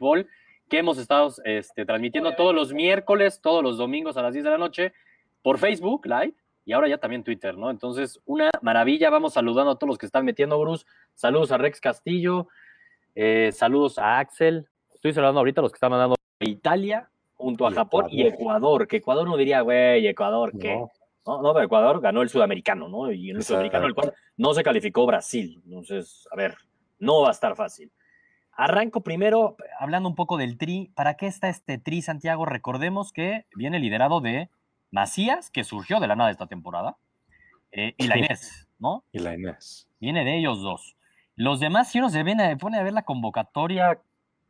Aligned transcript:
fútbol 0.00 0.26
que 0.68 0.78
hemos 0.78 0.98
estado 0.98 1.32
este, 1.44 1.84
transmitiendo 1.84 2.34
todos 2.34 2.54
los 2.54 2.72
miércoles, 2.72 3.40
todos 3.40 3.62
los 3.62 3.76
domingos 3.76 4.16
a 4.16 4.22
las 4.22 4.32
10 4.32 4.44
de 4.44 4.50
la 4.50 4.58
noche 4.58 4.92
por 5.42 5.58
Facebook 5.58 6.06
Live 6.06 6.34
y 6.64 6.72
ahora 6.72 6.88
ya 6.88 6.98
también 6.98 7.24
Twitter, 7.24 7.56
¿no? 7.56 7.70
Entonces, 7.70 8.20
una 8.24 8.50
maravilla. 8.62 9.10
Vamos 9.10 9.34
saludando 9.34 9.72
a 9.72 9.74
todos 9.76 9.88
los 9.88 9.98
que 9.98 10.06
están 10.06 10.24
metiendo, 10.24 10.58
Bruce. 10.60 10.86
Saludos 11.14 11.50
a 11.52 11.58
Rex 11.58 11.80
Castillo, 11.80 12.48
eh, 13.14 13.50
saludos 13.52 13.98
a 13.98 14.18
Axel. 14.18 14.68
Estoy 14.94 15.12
saludando 15.12 15.40
ahorita 15.40 15.60
a 15.60 15.62
los 15.62 15.72
que 15.72 15.76
están 15.76 15.90
mandando 15.90 16.14
a 16.14 16.44
Italia 16.44 17.10
junto 17.34 17.66
a 17.66 17.72
Japón 17.72 18.06
y 18.10 18.22
Ecuador, 18.22 18.86
que 18.86 18.98
Ecuador 18.98 19.26
no 19.26 19.36
diría, 19.36 19.62
güey, 19.62 20.06
Ecuador, 20.06 20.52
¿qué? 20.58 20.76
No. 21.26 21.42
no, 21.42 21.52
pero 21.54 21.64
Ecuador 21.64 22.00
ganó 22.00 22.22
el 22.22 22.28
sudamericano, 22.28 22.88
¿no? 22.88 23.10
Y 23.10 23.30
en 23.30 23.36
el 23.36 23.42
sudamericano, 23.42 23.86
el 23.86 23.94
cual 23.94 24.12
no 24.36 24.52
se 24.52 24.62
calificó 24.62 25.06
Brasil. 25.06 25.60
Entonces, 25.64 26.28
a 26.30 26.36
ver, 26.36 26.56
no 26.98 27.22
va 27.22 27.28
a 27.28 27.32
estar 27.32 27.56
fácil. 27.56 27.90
Arranco 28.60 29.00
primero 29.00 29.56
hablando 29.78 30.06
un 30.06 30.14
poco 30.14 30.36
del 30.36 30.58
tri. 30.58 30.92
¿Para 30.94 31.14
qué 31.14 31.26
está 31.26 31.48
este 31.48 31.78
tri, 31.78 32.02
Santiago? 32.02 32.44
Recordemos 32.44 33.10
que 33.10 33.46
viene 33.56 33.78
liderado 33.78 34.20
de 34.20 34.50
Macías, 34.90 35.50
que 35.50 35.64
surgió 35.64 35.98
de 35.98 36.06
la 36.06 36.14
nada 36.14 36.30
esta 36.30 36.46
temporada, 36.46 36.98
eh, 37.72 37.94
y 37.96 38.06
la 38.06 38.18
Inés, 38.18 38.68
¿no? 38.78 39.02
Y 39.12 39.20
la 39.20 39.34
Inés. 39.34 39.88
Viene 39.98 40.26
de 40.26 40.36
ellos 40.36 40.60
dos. 40.60 40.94
Los 41.36 41.58
demás, 41.58 41.90
si 41.90 42.00
uno 42.00 42.10
se 42.10 42.22
viene, 42.22 42.54
pone 42.58 42.76
a 42.76 42.82
ver 42.82 42.92
la 42.92 43.00
convocatoria, 43.00 43.98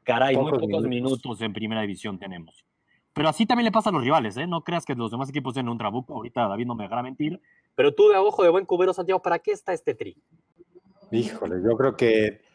caray, 0.03 0.37
muy 0.37 0.59
pocos 0.59 0.83
minutos. 0.89 1.41
en 1.41 1.53
primera 1.53 1.83
división 1.83 2.19
tenemos. 2.19 2.65
Pero 3.13 3.29
así 3.29 3.47
también 3.47 3.67
le 3.67 3.73
pasa 3.73 3.91
a 3.91 3.93
los 3.93 4.03
rivales, 4.03 4.37
¿eh? 4.37 4.47
No 4.49 4.65
creas 4.65 4.85
que 4.85 4.97
los 4.97 5.13
demás 5.13 5.29
equipos 5.29 5.55
tienen 5.55 5.71
un 5.71 5.79
trabuco. 5.79 6.15
Ahorita 6.15 6.49
David 6.49 6.67
no 6.67 6.75
me 6.75 6.83
dejará 6.83 7.05
mentir. 7.05 7.41
Pero 7.77 7.95
tú, 7.95 8.09
de 8.09 8.17
ojo 8.17 8.43
de 8.43 8.49
buen 8.49 8.67
cubero, 8.67 8.93
Santiago, 8.93 9.23
¿para 9.23 9.39
qué 9.39 9.53
está 9.53 9.73
este 9.73 9.95
tri? 9.95 10.21
Híjole, 11.13 11.63
yo 11.63 11.77
creo 11.77 11.97
que 11.97 12.50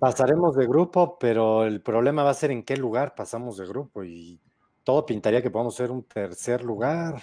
pasaremos 0.00 0.56
de 0.56 0.66
grupo, 0.66 1.18
pero 1.20 1.64
el 1.64 1.82
problema 1.82 2.24
va 2.24 2.30
a 2.30 2.34
ser 2.34 2.50
en 2.50 2.64
qué 2.64 2.76
lugar 2.76 3.14
pasamos 3.14 3.58
de 3.58 3.66
grupo. 3.66 4.02
Y 4.02 4.40
todo 4.82 5.06
pintaría 5.06 5.42
que 5.42 5.50
podamos 5.50 5.76
ser 5.76 5.92
un 5.92 6.02
tercer 6.02 6.64
lugar. 6.64 7.20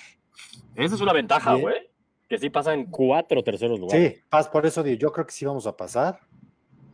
Esa 0.75 0.95
es 0.95 1.01
una 1.01 1.11
ventaja, 1.11 1.55
güey. 1.55 1.89
Que 2.29 2.37
sí 2.37 2.49
pasan 2.49 2.85
cuatro 2.85 3.43
terceros 3.43 3.79
lugares. 3.79 4.15
Sí, 4.15 4.23
por 4.51 4.65
eso 4.65 4.83
digo, 4.83 4.99
yo 4.99 5.11
creo 5.11 5.25
que 5.25 5.33
sí 5.33 5.45
vamos 5.45 5.65
a 5.65 5.75
pasar, 5.75 6.19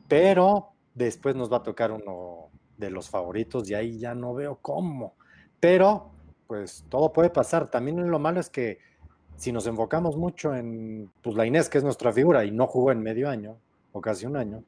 pero 0.07 0.69
después 0.93 1.35
nos 1.35 1.51
va 1.51 1.57
a 1.57 1.63
tocar 1.63 1.91
uno 1.91 2.49
de 2.77 2.89
los 2.89 3.09
favoritos 3.09 3.69
y 3.69 3.73
ahí 3.73 3.99
ya 3.99 4.15
no 4.15 4.33
veo 4.33 4.59
cómo. 4.61 5.15
Pero, 5.59 6.11
pues 6.47 6.85
todo 6.87 7.11
puede 7.11 7.29
pasar. 7.29 7.69
También 7.69 8.09
lo 8.09 8.19
malo 8.19 8.39
es 8.39 8.49
que 8.49 8.79
si 9.35 9.51
nos 9.51 9.67
enfocamos 9.67 10.15
mucho 10.15 10.55
en 10.55 11.11
pues, 11.21 11.35
la 11.35 11.45
Inés, 11.45 11.67
que 11.67 11.79
es 11.79 11.83
nuestra 11.83 12.13
figura, 12.13 12.45
y 12.45 12.51
no 12.51 12.67
jugó 12.67 12.91
en 12.91 13.01
medio 13.01 13.29
año, 13.29 13.57
o 13.91 13.99
casi 13.99 14.25
un 14.25 14.37
año, 14.37 14.63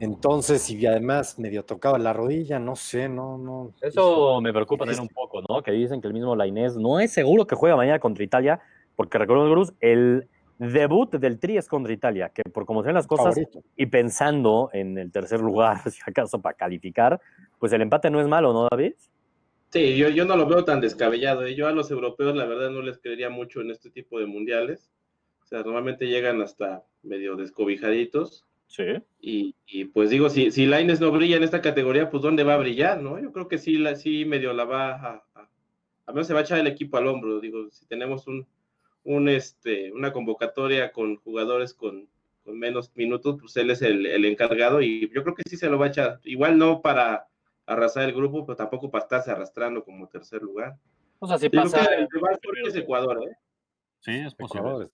entonces, 0.00 0.62
si 0.62 0.86
además 0.86 1.38
medio 1.38 1.62
tocaba 1.62 1.98
la 1.98 2.14
rodilla, 2.14 2.58
no 2.58 2.74
sé, 2.74 3.06
no, 3.06 3.36
no. 3.36 3.74
Eso 3.82 4.40
me 4.40 4.50
preocupa 4.50 4.86
también 4.86 5.02
un 5.02 5.08
poco, 5.08 5.42
¿no? 5.46 5.62
Que 5.62 5.72
dicen 5.72 6.00
que 6.00 6.08
el 6.08 6.14
mismo 6.14 6.34
Lainez 6.34 6.76
no 6.76 6.98
es 7.00 7.12
seguro 7.12 7.46
que 7.46 7.54
juega 7.54 7.76
mañana 7.76 7.98
contra 7.98 8.24
Italia, 8.24 8.60
porque 8.96 9.18
recordemos, 9.18 9.52
Cruz, 9.52 9.74
el 9.80 10.26
debut 10.58 11.14
del 11.16 11.38
Tri 11.38 11.58
es 11.58 11.68
contra 11.68 11.92
Italia, 11.92 12.30
que 12.30 12.42
por 12.44 12.64
como 12.64 12.82
se 12.82 12.86
ven 12.86 12.94
las 12.94 13.06
cosas 13.06 13.38
y 13.76 13.86
pensando 13.86 14.70
en 14.72 14.96
el 14.96 15.12
tercer 15.12 15.40
lugar, 15.40 15.82
si 15.90 16.00
acaso 16.06 16.40
para 16.40 16.56
calificar, 16.56 17.20
pues 17.58 17.70
el 17.74 17.82
empate 17.82 18.08
no 18.08 18.22
es 18.22 18.26
malo, 18.26 18.54
¿no, 18.54 18.68
David? 18.70 18.94
Sí, 19.68 19.98
yo, 19.98 20.08
yo 20.08 20.24
no 20.24 20.34
lo 20.34 20.46
veo 20.46 20.64
tan 20.64 20.80
descabellado. 20.80 21.44
¿eh? 21.44 21.54
Yo 21.54 21.68
a 21.68 21.72
los 21.72 21.90
europeos, 21.90 22.34
la 22.34 22.46
verdad, 22.46 22.70
no 22.70 22.80
les 22.80 22.98
creería 22.98 23.28
mucho 23.28 23.60
en 23.60 23.70
este 23.70 23.90
tipo 23.90 24.18
de 24.18 24.24
mundiales. 24.24 24.90
O 25.42 25.46
sea, 25.46 25.58
normalmente 25.58 26.08
llegan 26.08 26.40
hasta 26.40 26.84
medio 27.02 27.36
descobijaditos 27.36 28.46
Sí. 28.70 28.84
Y, 29.20 29.84
pues 29.86 30.10
digo, 30.10 30.30
si, 30.30 30.52
si 30.52 30.64
Laines 30.64 31.00
no 31.00 31.10
brilla 31.10 31.36
en 31.36 31.42
esta 31.42 31.60
categoría, 31.60 32.08
pues 32.08 32.22
¿dónde 32.22 32.44
va 32.44 32.54
a 32.54 32.58
brillar? 32.58 33.02
no 33.02 33.18
Yo 33.18 33.32
creo 33.32 33.48
que 33.48 33.58
sí, 33.58 33.76
la, 33.76 33.96
sí 33.96 34.24
medio 34.24 34.52
la 34.52 34.64
va 34.64 34.90
a, 34.92 35.24
a, 35.34 36.12
menos 36.12 36.28
se 36.28 36.34
va 36.34 36.40
a 36.40 36.42
echar 36.44 36.60
el 36.60 36.68
equipo 36.68 36.96
al 36.96 37.08
hombro. 37.08 37.40
Digo, 37.40 37.68
si 37.72 37.84
tenemos 37.86 38.28
un, 38.28 38.46
un 39.02 39.28
este, 39.28 39.90
una 39.92 40.12
convocatoria 40.12 40.92
con 40.92 41.16
jugadores 41.16 41.74
con, 41.74 42.08
menos 42.44 42.92
minutos, 42.94 43.38
pues 43.40 43.56
él 43.56 43.70
es 43.70 43.82
el, 43.82 44.24
encargado 44.24 44.80
y 44.82 45.08
yo 45.12 45.22
creo 45.22 45.34
que 45.34 45.42
sí 45.48 45.56
se 45.56 45.68
lo 45.68 45.78
va 45.78 45.86
a 45.86 45.88
echar. 45.88 46.20
Igual 46.22 46.56
no 46.56 46.80
para 46.80 47.26
arrasar 47.66 48.04
el 48.04 48.14
grupo, 48.14 48.46
pero 48.46 48.56
tampoco 48.56 48.88
para 48.90 49.02
estarse 49.02 49.32
arrastrando 49.32 49.84
como 49.84 50.08
tercer 50.08 50.42
lugar. 50.42 50.76
O 51.18 51.26
sea, 51.26 51.38
si 51.38 51.48
pasa... 51.48 51.84
el 51.86 52.08
rival 52.08 52.38
es 52.66 52.76
Ecuador, 52.76 53.20
¿eh? 53.28 53.36
Sí, 54.00 54.12
es 54.12 54.34
posible. 54.34 54.88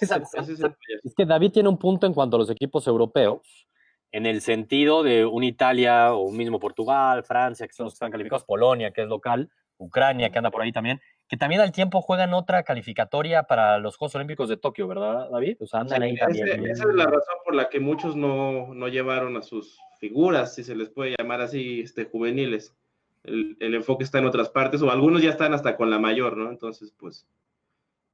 es, 0.00 1.14
que 1.16 1.24
David 1.24 1.52
tiene 1.52 1.68
un 1.68 1.78
punto 1.78 2.06
en 2.06 2.14
cuanto 2.14 2.36
a 2.36 2.40
los 2.40 2.50
equipos 2.50 2.86
europeos, 2.88 3.68
en 4.10 4.26
el 4.26 4.40
sentido 4.40 5.04
de 5.04 5.24
un 5.24 5.44
Italia 5.44 6.12
o 6.12 6.22
un 6.22 6.36
mismo 6.36 6.58
Portugal, 6.58 7.22
Francia, 7.22 7.66
que 7.66 7.72
son 7.72 7.84
los 7.84 7.92
que 7.92 7.96
están 7.96 8.10
calificados, 8.10 8.44
Polonia, 8.44 8.90
que 8.90 9.02
es 9.02 9.08
local, 9.08 9.48
Ucrania, 9.78 10.30
que 10.30 10.38
anda 10.38 10.50
por 10.50 10.62
ahí 10.62 10.72
también, 10.72 11.00
que 11.28 11.36
también 11.36 11.60
al 11.60 11.70
tiempo 11.70 12.02
juegan 12.02 12.34
otra 12.34 12.64
calificatoria 12.64 13.44
para 13.44 13.78
los 13.78 13.96
Juegos 13.96 14.16
Olímpicos 14.16 14.48
de 14.48 14.56
Tokio, 14.56 14.88
¿verdad, 14.88 15.28
David? 15.30 15.58
O 15.60 15.66
sea, 15.66 15.80
andan 15.80 16.02
ahí 16.02 16.16
también. 16.16 16.66
Esa 16.66 16.88
es 16.88 16.94
la 16.94 17.04
razón 17.04 17.36
por 17.44 17.54
la 17.54 17.68
que 17.68 17.78
muchos 17.78 18.16
no, 18.16 18.74
no, 18.74 18.88
llevaron 18.88 19.36
a 19.36 19.42
sus 19.42 19.78
figuras, 20.00 20.54
si 20.54 20.64
se 20.64 20.74
les 20.74 20.88
puede 20.88 21.14
llamar 21.16 21.42
así, 21.42 21.80
este, 21.80 22.06
juveniles. 22.06 22.74
El, 23.22 23.56
el 23.60 23.74
enfoque 23.74 24.02
está 24.02 24.18
en 24.18 24.26
otras 24.26 24.48
partes, 24.48 24.82
o 24.82 24.90
algunos 24.90 25.22
ya 25.22 25.30
están 25.30 25.54
hasta 25.54 25.76
con 25.76 25.90
la 25.90 25.98
mayor, 25.98 26.36
¿no? 26.36 26.48
Entonces, 26.50 26.92
pues 26.98 27.26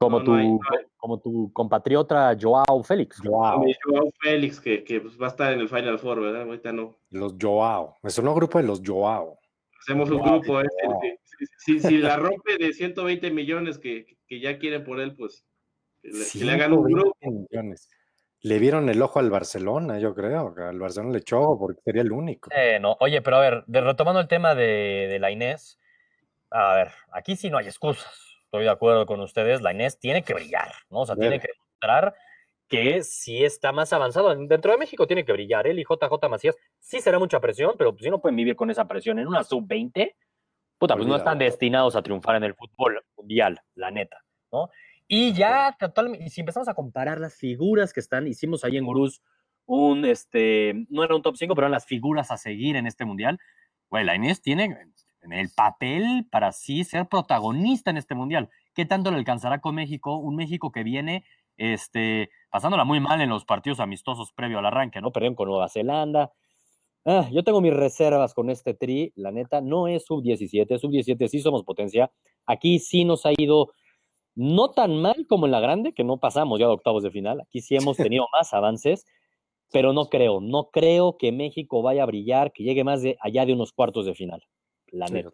como, 0.03 0.23
tu, 0.23 0.59
como 0.97 1.19
tu 1.19 1.51
compatriota 1.53 2.35
Joao 2.39 2.83
Félix. 2.83 3.19
Joao, 3.23 3.63
Joao 3.83 4.11
Félix, 4.21 4.59
que, 4.59 4.83
que 4.83 5.01
pues, 5.01 5.19
va 5.19 5.27
a 5.27 5.29
estar 5.29 5.53
en 5.53 5.59
el 5.59 5.69
Final 5.69 5.99
Four, 5.99 6.21
¿verdad? 6.21 6.43
Ahorita 6.43 6.71
no. 6.71 6.97
Los 7.09 7.35
Joao. 7.41 7.97
Me 8.03 8.09
sonó 8.09 8.33
grupo 8.35 8.59
de 8.59 8.65
los 8.65 8.81
Joao. 8.85 9.39
Hacemos 9.79 10.09
un 10.09 10.21
grupo. 10.21 10.61
¿eh? 10.61 10.67
Si, 11.57 11.79
si, 11.79 11.97
la 11.97 12.17
rompe 12.17 12.57
de 12.57 12.73
120 12.73 13.31
millones 13.31 13.77
que, 13.77 14.17
que 14.27 14.39
ya 14.39 14.57
quieren 14.57 14.83
por 14.83 14.99
él, 14.99 15.15
pues 15.15 15.45
que 16.01 16.45
le, 16.45 16.51
hagan 16.51 16.73
un 16.73 16.83
grupo. 16.83 17.17
Millones. 17.21 17.89
Le 18.41 18.59
vieron 18.59 18.89
el 18.89 19.01
ojo 19.01 19.19
al 19.19 19.29
Barcelona, 19.29 19.99
yo 19.99 20.13
creo. 20.13 20.53
Al 20.57 20.79
Barcelona 20.79 21.13
le 21.13 21.19
echó 21.19 21.57
porque 21.57 21.81
sería 21.83 22.01
el 22.01 22.11
único. 22.11 22.49
Eh, 22.55 22.77
no. 22.79 22.97
Oye, 22.99 23.21
pero 23.21 23.37
a 23.37 23.39
ver, 23.39 23.63
retomando 23.67 24.19
el 24.19 24.27
tema 24.27 24.55
de, 24.55 25.07
de 25.09 25.19
la 25.19 25.31
Inés, 25.31 25.79
a 26.49 26.75
ver, 26.75 26.91
aquí 27.11 27.35
sí 27.35 27.49
no 27.49 27.57
hay 27.57 27.67
excusas 27.67 28.22
estoy 28.53 28.65
de 28.65 28.69
acuerdo 28.69 29.07
con 29.07 29.19
ustedes, 29.19 29.63
la 29.63 29.73
Inés 29.73 29.97
tiene 29.97 30.21
que 30.21 30.35
brillar, 30.35 30.71
¿no? 30.91 30.99
O 30.99 31.05
sea, 31.07 31.15
tiene 31.15 31.39
que 31.39 31.47
demostrar 31.47 32.13
que 32.67 33.01
sí 33.01 33.43
está 33.43 33.71
más 33.71 33.91
avanzado. 33.93 34.35
Dentro 34.45 34.71
de 34.71 34.77
México 34.77 35.07
tiene 35.07 35.25
que 35.25 35.33
brillar. 35.33 35.65
Él 35.65 35.79
y 35.79 35.83
JJ 35.83 36.29
Macías 36.29 36.55
sí 36.77 37.01
será 37.01 37.17
mucha 37.17 37.39
presión, 37.39 37.73
pero 37.79 37.95
si 37.99 38.11
no 38.11 38.21
pueden 38.21 38.35
vivir 38.35 38.55
con 38.55 38.69
esa 38.69 38.87
presión 38.87 39.17
en 39.17 39.27
una 39.27 39.43
sub-20, 39.43 40.13
puta, 40.77 40.95
pues 40.95 41.07
no 41.07 41.15
están 41.15 41.39
destinados 41.39 41.95
a 41.95 42.03
triunfar 42.03 42.35
en 42.35 42.43
el 42.43 42.53
fútbol 42.53 43.03
mundial, 43.17 43.59
la 43.73 43.89
neta, 43.89 44.23
¿no? 44.51 44.69
Y 45.07 45.33
ya, 45.33 45.75
totalmente, 45.79 46.29
si 46.29 46.41
empezamos 46.41 46.67
a 46.67 46.75
comparar 46.75 47.19
las 47.19 47.33
figuras 47.35 47.91
que 47.91 48.01
están, 48.01 48.27
hicimos 48.27 48.63
ahí 48.63 48.77
en 48.77 48.85
Gurús 48.85 49.23
un, 49.65 50.05
este, 50.05 50.85
no 50.89 51.03
era 51.03 51.15
un 51.15 51.23
top 51.23 51.37
5, 51.37 51.55
pero 51.55 51.65
eran 51.65 51.71
las 51.71 51.87
figuras 51.87 52.29
a 52.29 52.37
seguir 52.37 52.75
en 52.75 52.85
este 52.85 53.03
mundial. 53.03 53.39
Güey, 53.89 54.05
la 54.05 54.15
Inés 54.15 54.43
tiene 54.43 54.69
en 55.23 55.33
el 55.33 55.49
papel 55.49 56.27
para 56.29 56.51
sí 56.51 56.83
ser 56.83 57.07
protagonista 57.07 57.91
en 57.91 57.97
este 57.97 58.15
mundial. 58.15 58.49
¿Qué 58.73 58.85
tanto 58.85 59.11
le 59.11 59.17
alcanzará 59.17 59.61
con 59.61 59.75
México? 59.75 60.17
Un 60.17 60.35
México 60.35 60.71
que 60.71 60.83
viene 60.83 61.25
este, 61.57 62.29
pasándola 62.49 62.83
muy 62.83 62.99
mal 62.99 63.21
en 63.21 63.29
los 63.29 63.45
partidos 63.45 63.79
amistosos 63.79 64.33
previo 64.33 64.59
al 64.59 64.65
arranque, 64.65 65.01
¿no? 65.01 65.11
Perdieron 65.11 65.35
con 65.35 65.49
Nueva 65.49 65.69
Zelanda. 65.69 66.31
Ah, 67.05 67.27
yo 67.31 67.43
tengo 67.43 67.61
mis 67.61 67.73
reservas 67.73 68.33
con 68.33 68.49
este 68.49 68.73
tri, 68.73 69.11
la 69.15 69.31
neta, 69.31 69.61
no 69.61 69.87
es 69.87 70.05
sub-17, 70.05 70.77
sub-17 70.79 71.27
sí 71.27 71.39
somos 71.39 71.63
potencia. 71.63 72.11
Aquí 72.45 72.79
sí 72.79 73.03
nos 73.03 73.25
ha 73.25 73.31
ido 73.37 73.71
no 74.35 74.71
tan 74.71 75.01
mal 75.01 75.27
como 75.27 75.45
en 75.45 75.51
la 75.51 75.59
grande, 75.59 75.93
que 75.93 76.03
no 76.03 76.17
pasamos 76.17 76.59
ya 76.59 76.67
de 76.67 76.73
octavos 76.73 77.03
de 77.03 77.11
final. 77.11 77.41
Aquí 77.41 77.61
sí 77.61 77.75
hemos 77.75 77.97
tenido 77.97 78.25
más 78.31 78.53
avances, 78.53 79.05
pero 79.71 79.93
no 79.93 80.09
creo, 80.09 80.39
no 80.41 80.69
creo 80.71 81.17
que 81.17 81.31
México 81.31 81.81
vaya 81.81 82.03
a 82.03 82.07
brillar, 82.07 82.53
que 82.53 82.63
llegue 82.63 82.83
más 82.83 83.01
de 83.01 83.17
allá 83.21 83.45
de 83.45 83.53
unos 83.53 83.73
cuartos 83.73 84.05
de 84.05 84.15
final 84.15 84.43
la 84.93 85.07
sí, 85.07 85.13
neta. 85.13 85.31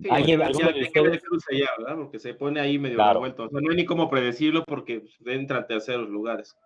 Sí, 0.00 0.08
¿Alguien, 0.10 0.40
tiene 0.52 0.92
que 0.92 1.00
ver 1.00 1.20
allá, 1.50 1.68
¿verdad? 1.78 1.96
Porque 1.96 2.20
se 2.20 2.34
pone 2.34 2.60
ahí 2.60 2.78
medio 2.78 2.96
claro. 2.96 3.14
revuelto. 3.14 3.44
O 3.44 3.48
sea, 3.48 3.60
no 3.60 3.70
hay 3.70 3.76
ni 3.76 3.84
cómo 3.84 4.08
predecirlo 4.08 4.62
porque 4.64 5.00
pues, 5.00 5.16
entra 5.26 5.58
a 5.58 5.66
terceros 5.66 6.08
lugares. 6.08 6.56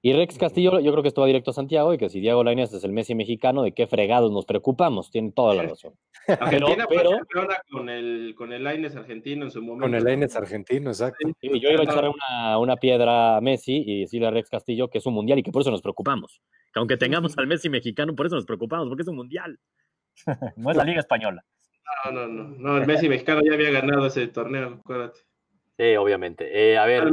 Y 0.00 0.12
Rex 0.12 0.38
Castillo, 0.38 0.78
yo 0.78 0.92
creo 0.92 1.02
que 1.02 1.08
esto 1.08 1.22
va 1.22 1.26
directo 1.26 1.50
a 1.50 1.54
Santiago 1.54 1.92
y 1.92 1.98
que 1.98 2.08
si 2.08 2.20
Diego 2.20 2.44
Lainez 2.44 2.72
es 2.72 2.84
el 2.84 2.92
Messi 2.92 3.14
mexicano, 3.14 3.62
¿de 3.62 3.72
qué 3.72 3.86
fregados 3.86 4.30
nos 4.30 4.46
preocupamos? 4.46 5.10
Tiene 5.10 5.32
toda 5.32 5.54
la 5.54 5.64
razón. 5.64 5.94
Argentina 6.28 6.86
pero, 6.88 7.10
pero... 7.28 7.48
con 7.70 7.88
el, 7.88 8.34
con 8.36 8.52
el 8.52 8.62
Lainez 8.62 8.94
argentino 8.94 9.44
en 9.44 9.50
su 9.50 9.60
momento. 9.60 9.82
Con 9.82 9.94
el 9.94 10.04
Lainez 10.04 10.36
argentino, 10.36 10.90
exacto. 10.90 11.28
Sí, 11.40 11.60
yo 11.60 11.70
iba 11.70 11.80
a 11.80 11.84
echar 11.84 12.08
una, 12.08 12.58
una, 12.58 12.76
piedra 12.76 13.36
a 13.36 13.40
Messi 13.40 13.82
y 13.84 14.00
decirle 14.02 14.28
a 14.28 14.30
Rex 14.30 14.48
Castillo 14.48 14.88
que 14.88 14.98
es 14.98 15.06
un 15.06 15.14
mundial 15.14 15.40
y 15.40 15.42
que 15.42 15.50
por 15.50 15.62
eso 15.62 15.70
nos 15.70 15.82
preocupamos. 15.82 16.40
Que 16.72 16.78
aunque 16.78 16.96
tengamos 16.96 17.36
al 17.36 17.46
Messi 17.46 17.68
mexicano, 17.68 18.14
por 18.14 18.26
eso 18.26 18.36
nos 18.36 18.46
preocupamos, 18.46 18.88
porque 18.88 19.02
es 19.02 19.08
un 19.08 19.16
mundial. 19.16 19.58
no 20.56 20.70
es 20.70 20.76
la 20.76 20.84
Liga 20.84 21.00
Española. 21.00 21.44
No, 22.04 22.12
no, 22.12 22.26
no, 22.26 22.44
no. 22.44 22.78
El 22.78 22.86
Messi 22.86 23.08
mexicano 23.08 23.40
ya 23.44 23.54
había 23.54 23.70
ganado 23.70 24.06
ese 24.06 24.26
torneo, 24.28 24.78
acuérdate. 24.80 25.20
Sí, 25.78 25.96
obviamente. 25.96 26.72
Eh, 26.72 26.78
a 26.78 26.86
ver, 26.86 27.04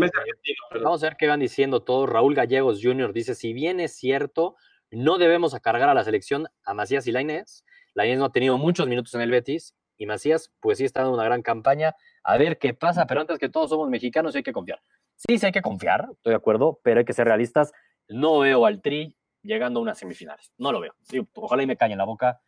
vamos 0.81 1.03
a 1.03 1.07
ver 1.07 1.17
qué 1.17 1.27
van 1.27 1.39
diciendo 1.39 1.81
todos. 1.81 2.09
Raúl 2.09 2.33
Gallegos 2.33 2.79
Jr. 2.81 3.11
dice: 3.11 3.35
Si 3.35 3.53
bien 3.53 3.79
es 3.79 3.95
cierto, 3.95 4.55
no 4.89 5.17
debemos 5.17 5.53
cargar 5.59 5.89
a 5.89 5.93
la 5.93 6.03
selección 6.03 6.47
a 6.63 6.73
Macías 6.73 7.05
y 7.07 7.11
Lainez. 7.11 7.65
Lainez 7.93 8.17
no 8.17 8.25
ha 8.25 8.31
tenido 8.31 8.57
muchos 8.57 8.87
minutos 8.87 9.13
en 9.15 9.21
el 9.21 9.31
Betis 9.31 9.75
y 9.97 10.05
Macías, 10.05 10.51
pues 10.59 10.77
sí 10.77 10.85
está 10.85 11.01
dando 11.01 11.15
una 11.15 11.25
gran 11.25 11.41
campaña. 11.41 11.95
A 12.23 12.37
ver 12.37 12.57
qué 12.57 12.73
pasa, 12.73 13.05
pero 13.05 13.21
antes 13.21 13.37
que 13.37 13.49
todos 13.49 13.69
somos 13.69 13.89
mexicanos 13.89 14.33
y 14.33 14.37
hay 14.37 14.43
que 14.43 14.53
confiar. 14.53 14.81
Sí, 15.15 15.37
sí 15.37 15.45
hay 15.45 15.51
que 15.51 15.61
confiar, 15.61 16.07
estoy 16.11 16.31
de 16.31 16.37
acuerdo, 16.37 16.79
pero 16.83 16.99
hay 16.99 17.05
que 17.05 17.13
ser 17.13 17.27
realistas. 17.27 17.71
No 18.07 18.39
veo 18.39 18.65
al 18.65 18.81
Tri 18.81 19.15
llegando 19.41 19.79
a 19.79 19.83
unas 19.83 19.97
semifinales. 19.97 20.51
No 20.57 20.71
lo 20.71 20.79
veo. 20.79 20.95
ojalá 21.35 21.63
y 21.63 21.67
me 21.67 21.77
calle 21.77 21.93
en 21.93 21.99
la 21.99 22.05
boca. 22.05 22.39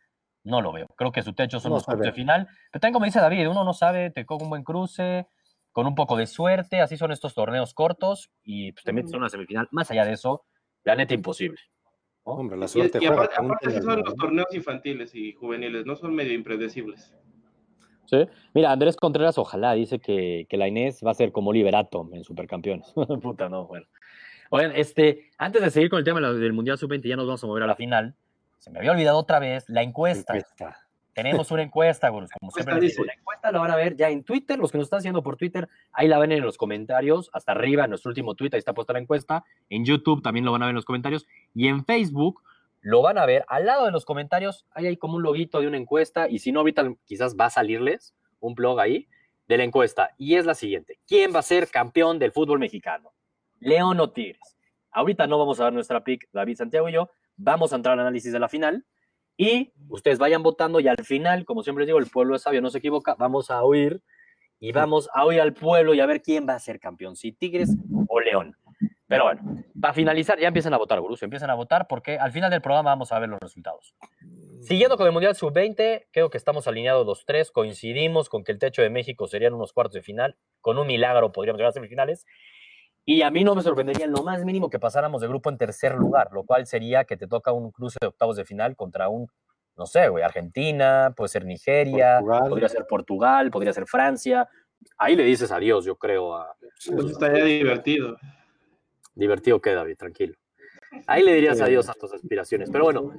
No 0.46 0.60
lo 0.60 0.72
veo. 0.72 0.86
Creo 0.96 1.10
que 1.10 1.22
su 1.22 1.32
techo 1.32 1.58
son 1.58 1.72
los 1.72 1.84
cuartos 1.84 2.06
de 2.06 2.12
final. 2.12 2.46
Pero 2.70 2.80
también, 2.80 2.92
como 2.92 3.04
dice 3.04 3.18
David, 3.18 3.48
uno 3.48 3.64
no 3.64 3.72
sabe, 3.72 4.10
te 4.10 4.24
coge 4.24 4.44
un 4.44 4.50
buen 4.50 4.62
cruce, 4.62 5.26
con 5.72 5.86
un 5.86 5.96
poco 5.96 6.16
de 6.16 6.26
suerte. 6.26 6.80
Así 6.80 6.96
son 6.96 7.10
estos 7.10 7.34
torneos 7.34 7.74
cortos 7.74 8.30
y 8.44 8.70
pues, 8.72 8.84
te 8.84 8.92
metes 8.92 9.12
en 9.12 9.18
una 9.18 9.28
semifinal. 9.28 9.68
Más 9.72 9.90
allá 9.90 10.04
de 10.04 10.12
eso, 10.12 10.44
la 10.84 10.94
neta 10.94 11.14
imposible. 11.14 11.60
Hombre, 12.22 12.56
la 12.56 12.68
suerte 12.68 12.98
y, 13.00 13.06
aparte, 13.06 13.34
aparte 13.36 13.82
son 13.82 14.02
los 14.02 14.14
torneos 14.14 14.52
infantiles 14.52 15.14
y 15.14 15.32
juveniles, 15.32 15.84
no 15.84 15.96
son 15.96 16.14
medio 16.14 16.32
impredecibles. 16.32 17.14
Sí. 18.06 18.24
Mira, 18.54 18.70
Andrés 18.70 18.96
Contreras, 18.96 19.38
ojalá, 19.38 19.72
dice 19.72 19.98
que, 19.98 20.46
que 20.48 20.56
la 20.56 20.68
Inés 20.68 21.02
va 21.04 21.10
a 21.10 21.14
ser 21.14 21.32
como 21.32 21.52
Liberato 21.52 22.08
en 22.12 22.22
Supercampeones. 22.22 22.92
Puta, 23.22 23.48
no, 23.48 23.66
bueno. 23.66 23.86
Oigan, 24.50 24.72
este, 24.76 25.30
antes 25.38 25.60
de 25.60 25.70
seguir 25.70 25.90
con 25.90 25.98
el 25.98 26.04
tema 26.04 26.20
del 26.20 26.52
Mundial 26.52 26.78
Sub-20, 26.78 27.08
ya 27.08 27.16
nos 27.16 27.26
vamos 27.26 27.42
a 27.42 27.46
mover 27.48 27.64
a 27.64 27.66
la 27.66 27.76
final. 27.76 28.14
Se 28.58 28.70
me 28.70 28.78
había 28.78 28.92
olvidado 28.92 29.18
otra 29.18 29.38
vez 29.38 29.64
la 29.68 29.82
encuesta. 29.82 30.34
Tenemos 31.16 31.50
una 31.50 31.62
encuesta, 31.62 32.10
Como 32.10 32.26
siempre. 32.50 32.74
La 32.74 33.14
encuesta 33.14 33.50
la 33.50 33.58
van 33.58 33.70
a 33.70 33.76
ver 33.76 33.96
ya 33.96 34.10
en 34.10 34.22
Twitter. 34.22 34.58
Los 34.58 34.70
que 34.70 34.76
nos 34.76 34.86
están 34.86 34.98
haciendo 34.98 35.22
por 35.22 35.38
Twitter, 35.38 35.66
ahí 35.92 36.08
la 36.08 36.18
ven 36.18 36.30
en 36.30 36.42
los 36.42 36.58
comentarios. 36.58 37.30
Hasta 37.32 37.52
arriba, 37.52 37.84
en 37.84 37.90
nuestro 37.90 38.10
último 38.10 38.34
tweet, 38.34 38.50
ahí 38.52 38.58
está 38.58 38.74
puesta 38.74 38.92
la 38.92 38.98
encuesta. 38.98 39.42
En 39.70 39.86
YouTube 39.86 40.22
también 40.22 40.44
lo 40.44 40.52
van 40.52 40.62
a 40.62 40.66
ver 40.66 40.72
en 40.72 40.76
los 40.76 40.84
comentarios. 40.84 41.26
Y 41.54 41.68
en 41.68 41.86
Facebook 41.86 42.42
lo 42.82 43.00
van 43.00 43.16
a 43.16 43.24
ver. 43.24 43.46
Al 43.48 43.64
lado 43.64 43.86
de 43.86 43.92
los 43.92 44.04
comentarios, 44.04 44.66
ahí 44.72 44.88
hay 44.88 44.98
como 44.98 45.16
un 45.16 45.22
loguito 45.22 45.60
de 45.60 45.68
una 45.68 45.78
encuesta. 45.78 46.28
Y 46.28 46.38
si 46.38 46.52
no, 46.52 46.60
ahorita 46.60 46.92
quizás 47.06 47.34
va 47.34 47.46
a 47.46 47.50
salirles 47.50 48.14
un 48.40 48.54
blog 48.54 48.78
ahí 48.78 49.08
de 49.48 49.56
la 49.56 49.64
encuesta. 49.64 50.10
Y 50.18 50.34
es 50.34 50.44
la 50.44 50.54
siguiente. 50.54 50.98
¿Quién 51.06 51.34
va 51.34 51.38
a 51.38 51.42
ser 51.42 51.68
campeón 51.68 52.18
del 52.18 52.32
fútbol 52.32 52.58
mexicano? 52.58 53.14
León 53.58 53.98
o 54.00 54.10
Tigres. 54.10 54.58
Ahorita 54.90 55.26
no 55.26 55.38
vamos 55.38 55.60
a 55.60 55.64
dar 55.64 55.72
nuestra 55.72 56.04
pick, 56.04 56.28
David 56.30 56.56
Santiago 56.56 56.90
y 56.90 56.92
yo. 56.92 57.10
Vamos 57.36 57.72
a 57.72 57.76
entrar 57.76 57.94
al 57.94 58.00
análisis 58.00 58.32
de 58.32 58.38
la 58.38 58.48
final. 58.48 58.84
Y 59.36 59.72
ustedes 59.88 60.18
vayan 60.18 60.42
votando 60.42 60.80
y 60.80 60.88
al 60.88 61.04
final, 61.04 61.44
como 61.44 61.62
siempre 61.62 61.82
les 61.82 61.88
digo, 61.88 61.98
el 61.98 62.06
pueblo 62.06 62.36
es 62.36 62.42
sabio, 62.42 62.62
no 62.62 62.70
se 62.70 62.78
equivoca. 62.78 63.14
Vamos 63.18 63.50
a 63.50 63.62
oír 63.62 64.02
y 64.58 64.72
vamos 64.72 65.10
a 65.12 65.24
oír 65.24 65.40
al 65.40 65.52
pueblo 65.52 65.92
y 65.94 66.00
a 66.00 66.06
ver 66.06 66.22
quién 66.22 66.48
va 66.48 66.54
a 66.54 66.58
ser 66.58 66.80
campeón, 66.80 67.16
si 67.16 67.32
Tigres 67.32 67.76
o 68.08 68.20
León. 68.20 68.56
Pero 69.06 69.24
bueno, 69.24 69.64
para 69.80 69.94
finalizar, 69.94 70.38
ya 70.38 70.48
empiezan 70.48 70.74
a 70.74 70.78
votar, 70.78 71.00
Gurús, 71.00 71.22
empiezan 71.22 71.50
a 71.50 71.54
votar 71.54 71.86
porque 71.86 72.18
al 72.18 72.32
final 72.32 72.50
del 72.50 72.60
programa 72.60 72.90
vamos 72.90 73.12
a 73.12 73.18
ver 73.18 73.28
los 73.28 73.38
resultados. 73.38 73.94
Siguiendo 74.60 74.96
con 74.96 75.06
el 75.06 75.12
Mundial 75.12 75.36
Sub-20, 75.36 76.06
creo 76.10 76.28
que 76.28 76.38
estamos 76.38 76.66
alineados 76.66 77.06
los 77.06 77.24
tres, 77.24 77.52
coincidimos 77.52 78.28
con 78.28 78.42
que 78.42 78.52
el 78.52 78.58
techo 78.58 78.82
de 78.82 78.90
México 78.90 79.28
serían 79.28 79.54
unos 79.54 79.72
cuartos 79.72 79.94
de 79.94 80.02
final, 80.02 80.36
con 80.60 80.78
un 80.78 80.86
milagro 80.86 81.30
podríamos 81.30 81.58
llegar 81.58 81.70
a 81.70 81.72
semifinales, 81.72 82.26
y 83.08 83.22
a 83.22 83.30
mí 83.30 83.44
no 83.44 83.54
me 83.54 83.62
sorprendería 83.62 84.04
en 84.04 84.10
lo 84.10 84.24
más 84.24 84.44
mínimo 84.44 84.68
que 84.68 84.80
pasáramos 84.80 85.22
de 85.22 85.28
grupo 85.28 85.48
en 85.48 85.56
tercer 85.56 85.94
lugar, 85.94 86.30
lo 86.32 86.42
cual 86.42 86.66
sería 86.66 87.04
que 87.04 87.16
te 87.16 87.28
toca 87.28 87.52
un 87.52 87.70
cruce 87.70 87.98
de 88.00 88.08
octavos 88.08 88.36
de 88.36 88.44
final 88.44 88.74
contra 88.74 89.08
un, 89.08 89.28
no 89.76 89.86
sé, 89.86 90.08
güey, 90.08 90.24
Argentina, 90.24 91.14
puede 91.16 91.28
ser 91.28 91.44
Nigeria, 91.44 92.20
podría 92.48 92.68
ser 92.68 92.84
Portugal, 92.88 93.52
podría 93.52 93.72
ser 93.72 93.86
Francia. 93.86 94.48
Ahí 94.98 95.14
le 95.14 95.22
dices 95.22 95.52
adiós, 95.52 95.84
yo 95.84 95.94
creo. 95.94 96.34
A, 96.34 96.56
pues 96.92 97.12
estaría 97.12 97.44
divertido. 97.44 98.16
Divertido 99.14 99.60
queda, 99.60 99.76
David, 99.76 99.96
tranquilo. 99.96 100.34
Ahí 101.06 101.22
le 101.22 101.32
dirías 101.32 101.60
adiós 101.60 101.88
a 101.88 101.94
tus 101.94 102.12
aspiraciones. 102.12 102.70
Pero 102.72 102.84
bueno, 102.84 103.14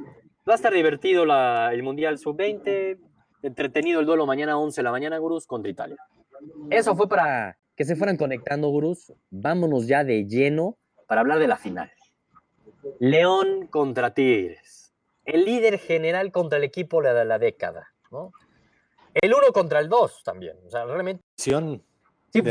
va 0.47 0.51
a 0.51 0.55
estar 0.55 0.73
divertido 0.73 1.23
el 1.23 1.83
Mundial 1.83 2.17
Sub-20, 2.19 2.99
entretenido 3.41 4.01
el 4.01 4.05
duelo 4.05 4.25
mañana 4.25 4.57
11 4.57 4.81
de 4.81 4.83
la 4.83 4.91
mañana, 4.91 5.17
Gurús, 5.17 5.47
contra 5.47 5.71
Italia. 5.71 5.95
Eso 6.69 6.93
fue 6.93 7.07
para 7.07 7.57
que 7.77 7.85
se 7.85 7.95
fueran 7.95 8.17
conectando, 8.17 8.67
gurús. 8.69 9.13
Vámonos 9.29 9.87
ya 9.87 10.03
de 10.03 10.25
lleno 10.25 10.75
para 11.05 11.21
hablar 11.21 11.39
de 11.39 11.47
la 11.47 11.57
final. 11.57 11.91
León 12.99 13.67
contra 13.67 14.13
Tigres. 14.13 14.93
El 15.23 15.45
líder 15.45 15.77
general 15.77 16.31
contra 16.31 16.57
el 16.57 16.63
equipo 16.63 17.01
de 17.01 17.23
la 17.23 17.37
década, 17.37 17.93
¿no? 18.11 18.31
El 19.13 19.33
uno 19.33 19.51
contra 19.53 19.79
el 19.79 19.89
dos 19.89 20.23
también. 20.23 20.57
O 20.65 20.69
sea, 20.69 20.85
realmente. 20.85 21.23
Sí, 21.35 21.51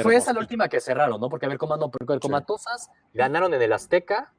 fue 0.03 0.17
esa 0.17 0.33
la 0.33 0.41
última 0.41 0.69
que 0.69 0.81
cerraron, 0.81 1.21
¿no? 1.21 1.29
Porque 1.29 1.47
a 1.47 1.49
ver, 1.49 1.59
Comando, 1.59 1.91
porque 1.91 2.19
Comatosas 2.21 2.91
ganaron 3.13 3.53
en 3.53 3.63
el 3.63 3.73
Azteca 3.73 4.33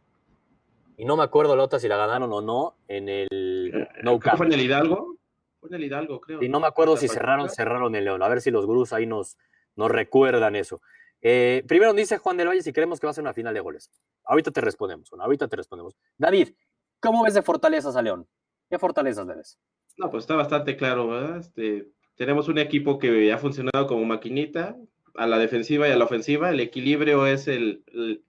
y 0.96 1.06
no 1.06 1.18
me 1.18 1.24
acuerdo 1.24 1.56
la 1.56 1.64
otra 1.64 1.80
si 1.80 1.88
la 1.88 1.98
ganaron 1.98 2.32
o 2.32 2.42
no 2.42 2.76
en 2.88 3.10
el 3.10 3.28
eh, 3.74 3.88
No 4.04 4.20
¿Fue 4.20 4.46
en 4.46 4.54
el 4.54 4.62
Hidalgo? 4.62 5.16
Fue 5.60 5.70
en 5.70 5.76
el 5.76 5.84
Hidalgo, 5.84 6.22
creo. 6.22 6.42
Y 6.42 6.50
no 6.50 6.60
me 6.60 6.68
acuerdo 6.68 6.96
si 6.96 7.08
cerraron, 7.08 7.50
cerraron 7.50 7.96
el 7.96 8.06
León. 8.06 8.24
A 8.24 8.28
ver 8.30 8.42
si 8.42 8.52
los 8.52 8.66
gurús 8.66 8.94
ahí 8.94 9.06
nos, 9.06 9.38
nos 9.78 9.90
recuerdan 9.90 10.56
eso. 10.56 10.82
Eh, 11.22 11.64
primero 11.68 11.94
dice 11.94 12.18
Juan 12.18 12.38
del 12.38 12.48
Valle 12.48 12.62
si 12.62 12.74
creemos 12.74 13.00
que 13.00 13.08
va 13.08 13.12
a 13.12 13.14
ser 13.14 13.24
una 13.24 13.34
final 13.34 13.54
de 13.54 13.60
goles. 13.62 13.90
Ahorita 14.26 14.52
te 14.52 14.62
respondemos, 14.62 15.10
ahorita 15.18 15.48
te 15.48 15.56
respondemos. 15.56 15.96
David, 16.18 16.50
¿cómo 17.00 17.24
ves 17.24 17.34
de 17.34 17.42
fortalezas 17.42 17.96
a 17.96 18.02
León? 18.02 18.28
¿Qué 18.70 18.78
fortalezas 18.78 19.26
le 19.26 19.36
ves? 19.36 19.58
No, 19.98 20.12
pues 20.12 20.24
está 20.24 20.36
bastante 20.36 20.76
claro, 20.76 21.08
¿verdad? 21.08 21.38
Este, 21.38 21.88
tenemos 22.16 22.48
un 22.50 22.60
equipo 22.60 23.00
que 23.00 23.32
ha 23.32 23.38
funcionado 23.38 23.88
como 23.88 24.06
maquinita, 24.06 24.76
a 25.16 25.26
la 25.26 25.40
defensiva 25.40 25.88
y 25.88 25.92
a 25.92 25.98
la 25.98 26.06
ofensiva. 26.06 26.52
El 26.52 26.60
equilibrio 26.60 27.26
es 27.26 27.48
el, 27.48 27.84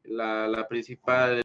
la, 0.04 0.66
principal, 0.68 1.42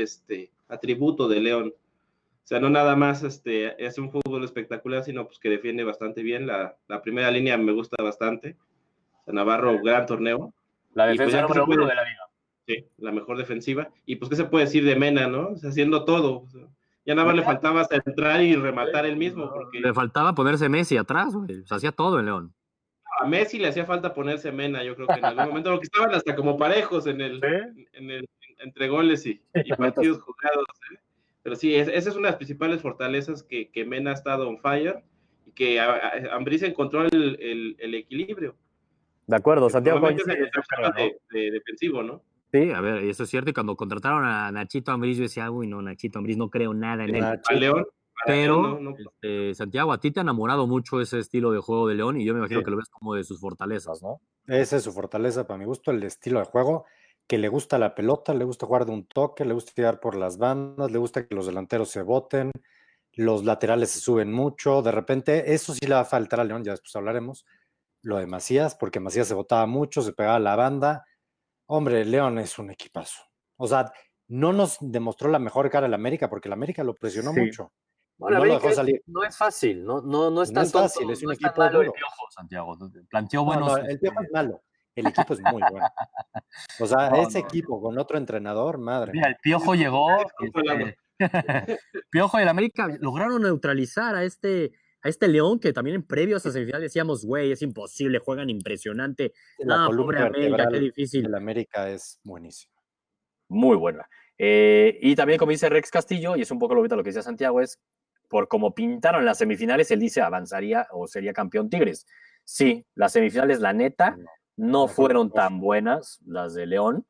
este, 0.00 0.50
atributo 0.68 1.26
de 1.28 1.40
León. 1.40 1.74
O 1.74 2.46
sea, 2.48 2.60
no 2.60 2.68
nada 2.70 2.94
más 2.94 3.22
este, 3.22 3.82
es 3.84 3.98
un 3.98 4.10
fútbol 4.10 4.44
espectacular, 4.44 5.04
sino 5.04 5.26
pues 5.26 5.38
que 5.38 5.48
defiende 5.48 5.84
bastante 5.84 6.22
bien. 6.22 6.46
La 6.46 7.02
primera 7.02 7.30
línea 7.30 7.56
me 7.56 7.72
gusta 7.72 7.96
bastante. 8.02 8.56
Navarro, 9.32 9.78
gran 9.82 10.06
torneo. 10.06 10.52
La 10.94 11.06
pues, 11.06 11.18
defensa 11.18 11.42
número 11.42 11.64
uno 11.64 11.86
de 11.86 11.94
la 11.94 12.04
liga. 12.04 12.22
Sí, 12.66 12.86
la 12.98 13.12
mejor 13.12 13.38
defensiva. 13.38 13.88
Y 14.04 14.16
pues, 14.16 14.28
¿qué 14.28 14.36
se 14.36 14.44
puede 14.44 14.66
decir 14.66 14.84
de 14.84 14.96
Mena, 14.96 15.26
no? 15.26 15.54
haciendo 15.62 16.04
todo. 16.04 16.44
ya 17.06 17.14
nada 17.14 17.26
más 17.26 17.36
le 17.36 17.42
faltaba 17.42 17.84
centrar 17.84 18.42
y 18.42 18.54
rematar 18.56 19.06
el 19.06 19.16
mismo. 19.16 19.50
Porque... 19.50 19.80
Le 19.80 19.94
faltaba 19.94 20.34
ponerse 20.34 20.68
Messi 20.68 20.96
atrás, 20.96 21.34
güey. 21.34 21.64
O 21.70 21.74
hacía 21.74 21.92
todo 21.92 22.18
en 22.18 22.26
León. 22.26 22.54
A 23.20 23.26
Messi 23.26 23.58
le 23.58 23.68
hacía 23.68 23.86
falta 23.86 24.12
ponerse 24.12 24.52
Mena, 24.52 24.84
yo 24.84 24.94
creo 24.94 25.08
que 25.08 25.14
en 25.14 25.24
algún 25.24 25.46
momento, 25.48 25.70
porque 25.70 25.86
estaban 25.86 26.14
hasta 26.14 26.36
como 26.36 26.58
parejos 26.58 27.06
en 27.06 27.20
el, 27.20 27.42
en 27.92 28.10
el 28.10 28.28
entre 28.58 28.88
goles 28.88 29.24
y, 29.26 29.40
partidos 29.76 30.20
jugados. 30.20 30.66
¿eh? 30.92 30.98
Pero 31.42 31.56
sí, 31.56 31.74
esa 31.74 31.92
es 31.92 32.06
una 32.08 32.28
de 32.28 32.32
las 32.32 32.36
principales 32.36 32.82
fortalezas 32.82 33.42
que, 33.42 33.70
que 33.70 33.84
Mena 33.84 34.10
ha 34.10 34.14
estado 34.14 34.48
on 34.48 34.58
fire 34.58 35.02
y 35.46 35.52
que 35.52 35.80
Ambris 35.80 36.62
encontró 36.62 37.04
el, 37.04 37.76
el 37.78 37.94
equilibrio. 37.94 38.54
De 39.28 39.36
acuerdo, 39.36 39.68
Santiago. 39.68 40.00
De, 40.08 41.50
defensivo, 41.50 42.02
¿no? 42.02 42.22
Sí, 42.50 42.72
a 42.72 42.80
ver, 42.80 43.04
eso 43.04 43.24
es 43.24 43.28
cierto. 43.28 43.50
Y 43.50 43.52
cuando 43.52 43.76
contrataron 43.76 44.24
a 44.24 44.50
Nachito 44.50 44.90
Ambriz, 44.90 45.18
yo 45.18 45.24
decía, 45.24 45.50
uy, 45.50 45.66
no, 45.66 45.82
Nachito 45.82 46.18
Ambriz, 46.18 46.38
no 46.38 46.48
creo 46.48 46.72
nada 46.72 47.04
en 47.04 47.14
él. 47.14 47.24
A 47.24 47.38
León. 47.52 47.86
Pero, 48.26 48.80
este, 48.98 49.54
Santiago, 49.54 49.92
a 49.92 50.00
ti 50.00 50.10
te 50.10 50.20
ha 50.20 50.22
enamorado 50.22 50.66
mucho 50.66 51.00
ese 51.00 51.18
estilo 51.18 51.52
de 51.52 51.60
juego 51.60 51.86
de 51.86 51.94
León 51.94 52.20
y 52.20 52.24
yo 52.24 52.32
me 52.32 52.40
imagino 52.40 52.64
que 52.64 52.70
lo 52.70 52.78
ves 52.78 52.88
como 52.88 53.14
de 53.14 53.22
sus 53.22 53.38
fortalezas, 53.38 54.02
¿no? 54.02 54.20
Esa 54.46 54.78
es 54.78 54.82
su 54.82 54.92
fortaleza, 54.92 55.46
para 55.46 55.58
mi 55.58 55.66
gusto, 55.66 55.90
el 55.92 56.02
estilo 56.02 56.40
de 56.40 56.46
juego, 56.46 56.86
que 57.28 57.38
le 57.38 57.48
gusta 57.48 57.78
la 57.78 57.94
pelota, 57.94 58.34
le 58.34 58.44
gusta 58.44 58.66
jugar 58.66 58.86
de 58.86 58.92
un 58.92 59.06
toque, 59.06 59.44
le 59.44 59.54
gusta 59.54 59.72
tirar 59.72 60.00
por 60.00 60.16
las 60.16 60.38
bandas, 60.38 60.90
le 60.90 60.98
gusta 60.98 61.26
que 61.26 61.34
los 61.34 61.46
delanteros 61.46 61.90
se 61.90 62.02
boten, 62.02 62.50
los 63.12 63.44
laterales 63.44 63.90
se 63.90 64.00
suben 64.00 64.32
mucho, 64.32 64.82
de 64.82 64.90
repente, 64.90 65.54
eso 65.54 65.74
sí 65.74 65.86
le 65.86 65.94
va 65.94 66.00
a 66.00 66.04
faltar 66.04 66.40
a 66.40 66.44
León, 66.44 66.64
ya 66.64 66.72
después 66.72 66.96
hablaremos, 66.96 67.46
lo 68.08 68.16
de 68.16 68.26
Macías, 68.26 68.74
porque 68.74 69.00
Macías 69.00 69.28
se 69.28 69.34
votaba 69.34 69.66
mucho, 69.66 70.00
se 70.02 70.12
pegaba 70.12 70.38
la 70.38 70.56
banda. 70.56 71.04
Hombre, 71.66 72.04
León 72.04 72.38
es 72.38 72.58
un 72.58 72.70
equipazo. 72.70 73.22
O 73.56 73.68
sea, 73.68 73.92
no 74.28 74.52
nos 74.52 74.78
demostró 74.80 75.28
la 75.30 75.38
mejor 75.38 75.68
cara 75.70 75.86
el 75.86 75.94
América, 75.94 76.30
porque 76.30 76.48
el 76.48 76.54
América 76.54 76.82
lo 76.82 76.94
presionó 76.94 77.34
mucho. 77.34 77.72
no, 78.18 78.30
lo 78.30 78.42
dejó 78.44 78.72
salir. 78.72 79.02
no 79.06 79.24
es 79.24 79.36
fácil, 79.36 79.84
no, 79.84 80.00
no, 80.00 80.30
no 80.30 80.42
es 80.42 80.52
tan 80.52 80.66
fácil, 80.66 81.10
es 81.10 81.22
un 81.22 81.32
equipo 81.32 81.64
duro. 81.68 81.82
El 81.82 81.92
piojo, 81.92 82.30
Santiago. 82.30 82.78
Planteó 83.10 83.44
buenos. 83.44 83.78
el 83.86 83.98
piojo 83.98 84.22
es 84.22 84.30
malo. 84.32 84.62
El 84.94 85.06
equipo 85.06 85.34
es 85.34 85.40
muy 85.40 85.62
bueno. 85.70 85.88
O 86.80 86.86
sea, 86.86 87.08
ese 87.28 87.38
equipo 87.38 87.80
con 87.80 87.98
otro 87.98 88.18
entrenador, 88.18 88.78
madre. 88.78 89.12
Mira, 89.12 89.28
el 89.28 89.36
Piojo 89.36 89.74
llegó. 89.74 90.08
Este, 91.18 91.78
piojo 92.10 92.38
y 92.38 92.42
el 92.42 92.48
América 92.48 92.86
lograron 93.00 93.42
neutralizar 93.42 94.14
a 94.14 94.22
este 94.22 94.70
a 95.02 95.08
este 95.08 95.28
León 95.28 95.60
que 95.60 95.72
también 95.72 95.96
en 95.96 96.02
previo 96.02 96.36
a 96.36 96.40
semifinal 96.40 96.80
decíamos, 96.80 97.24
güey, 97.24 97.52
es 97.52 97.62
imposible, 97.62 98.18
juegan 98.18 98.50
impresionante. 98.50 99.32
La 99.58 99.86
columna 99.86 100.26
América, 100.26 100.68
qué 100.70 100.80
difícil. 100.80 101.26
El 101.26 101.34
América 101.34 101.90
es 101.90 102.20
buenísimo. 102.24 102.74
Muy 103.48 103.76
buena. 103.76 104.08
Eh, 104.36 104.98
y 105.02 105.16
también, 105.16 105.38
como 105.38 105.50
dice 105.50 105.68
Rex 105.68 105.90
Castillo, 105.90 106.36
y 106.36 106.42
es 106.42 106.50
un 106.50 106.58
poco 106.58 106.74
lo, 106.74 106.82
lo 106.82 107.02
que 107.02 107.10
decía 107.10 107.22
Santiago, 107.22 107.60
es 107.60 107.80
por 108.28 108.48
cómo 108.48 108.74
pintaron 108.74 109.24
las 109.24 109.38
semifinales, 109.38 109.90
él 109.90 110.00
dice 110.00 110.20
avanzaría 110.20 110.86
o 110.92 111.06
sería 111.06 111.32
campeón 111.32 111.70
Tigres. 111.70 112.06
Sí, 112.44 112.86
las 112.94 113.12
semifinales, 113.12 113.60
la 113.60 113.72
neta, 113.72 114.16
no, 114.56 114.88
fueron 114.88 115.30
tan 115.30 115.60
buenas 115.60 116.20
las 116.26 116.54
de 116.54 116.66
León, 116.66 117.06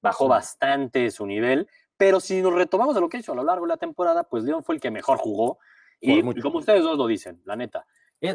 bajó 0.00 0.28
bastante 0.28 1.10
su 1.10 1.26
nivel, 1.26 1.68
Pero 1.96 2.18
si 2.18 2.42
nos 2.42 2.54
retomamos 2.54 2.94
de 2.96 3.00
lo 3.00 3.08
que 3.08 3.18
hizo 3.18 3.32
a 3.32 3.36
lo 3.36 3.44
largo 3.44 3.64
de 3.64 3.70
la 3.70 3.76
temporada, 3.76 4.24
pues 4.24 4.42
León 4.42 4.64
fue 4.64 4.74
el 4.74 4.80
que 4.80 4.90
mejor 4.90 5.18
jugó. 5.18 5.58
Y, 6.04 6.40
como 6.40 6.58
ustedes 6.58 6.82
dos 6.82 6.98
lo 6.98 7.06
dicen, 7.06 7.40
la 7.44 7.54
neta, 7.54 7.86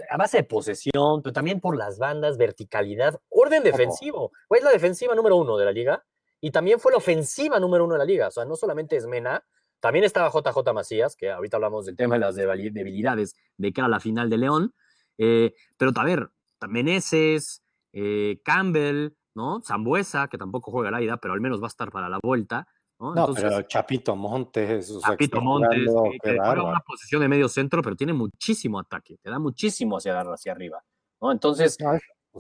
a 0.09 0.17
base 0.17 0.38
de 0.38 0.43
posesión, 0.43 1.21
pero 1.21 1.33
también 1.33 1.59
por 1.59 1.77
las 1.77 2.00
bandas, 2.00 2.38
verticalidad, 2.38 3.19
orden 3.29 3.62
defensivo. 3.62 4.31
Es 4.50 4.63
la 4.63 4.71
defensiva 4.71 5.13
número 5.15 5.36
uno 5.36 5.57
de 5.57 5.65
la 5.65 5.74
liga 5.74 6.05
y 6.39 6.51
también 6.51 6.79
fue 6.79 6.93
la 6.93 6.97
ofensiva 6.97 7.59
número 7.59 7.83
uno 7.83 7.93
de 7.93 8.00
la 8.00 8.05
liga. 8.05 8.29
O 8.29 8.31
sea, 8.31 8.45
no 8.45 8.55
solamente 8.55 8.95
es 8.95 9.05
Mena, 9.05 9.43
también 9.81 10.05
estaba 10.05 10.31
JJ 10.31 10.74
Macías, 10.74 11.15
que 11.17 11.29
ahorita 11.29 11.57
hablamos 11.57 11.86
del 11.86 11.97
tema 11.97 12.15
de 12.15 12.19
las 12.21 12.36
debilidades 12.36 13.36
de 13.57 13.74
cara 13.74 13.88
a 13.88 13.89
la 13.89 14.00
final 14.00 14.29
de 14.29 14.38
León. 14.38 14.74
Eh, 15.17 15.53
pero 15.77 15.91
a 15.93 16.03
ver, 16.05 16.29
Meneses, 16.67 17.63
eh, 17.91 18.39
Campbell, 18.43 19.09
¿no? 19.36 19.62
Zambuesa, 19.62 20.29
que 20.29 20.38
tampoco 20.38 20.71
juega 20.71 20.89
la 20.89 21.01
ida, 21.01 21.17
pero 21.17 21.33
al 21.33 21.41
menos 21.41 21.62
va 21.62 21.65
a 21.65 21.69
estar 21.69 21.91
para 21.91 22.09
la 22.09 22.19
vuelta. 22.24 22.67
No, 22.99 23.33
pero 23.33 23.61
Chapito 23.63 24.15
Montes. 24.15 24.91
Chapito 25.01 25.39
Montes, 25.39 25.87
que, 26.21 26.37
juega 26.37 26.63
una 26.63 26.79
posición 26.79 27.21
de 27.21 27.27
medio 27.27 27.47
centro, 27.47 27.81
pero 27.81 27.95
tiene 27.95 28.13
muchísimo 28.13 28.79
ataque, 28.79 29.17
te 29.21 29.29
da 29.29 29.37
muchísimo 29.39 29.97
hacia, 29.97 30.19
hacia 30.19 30.51
arriba. 30.51 30.83
¿no? 31.21 31.31
Entonces, 31.31 31.77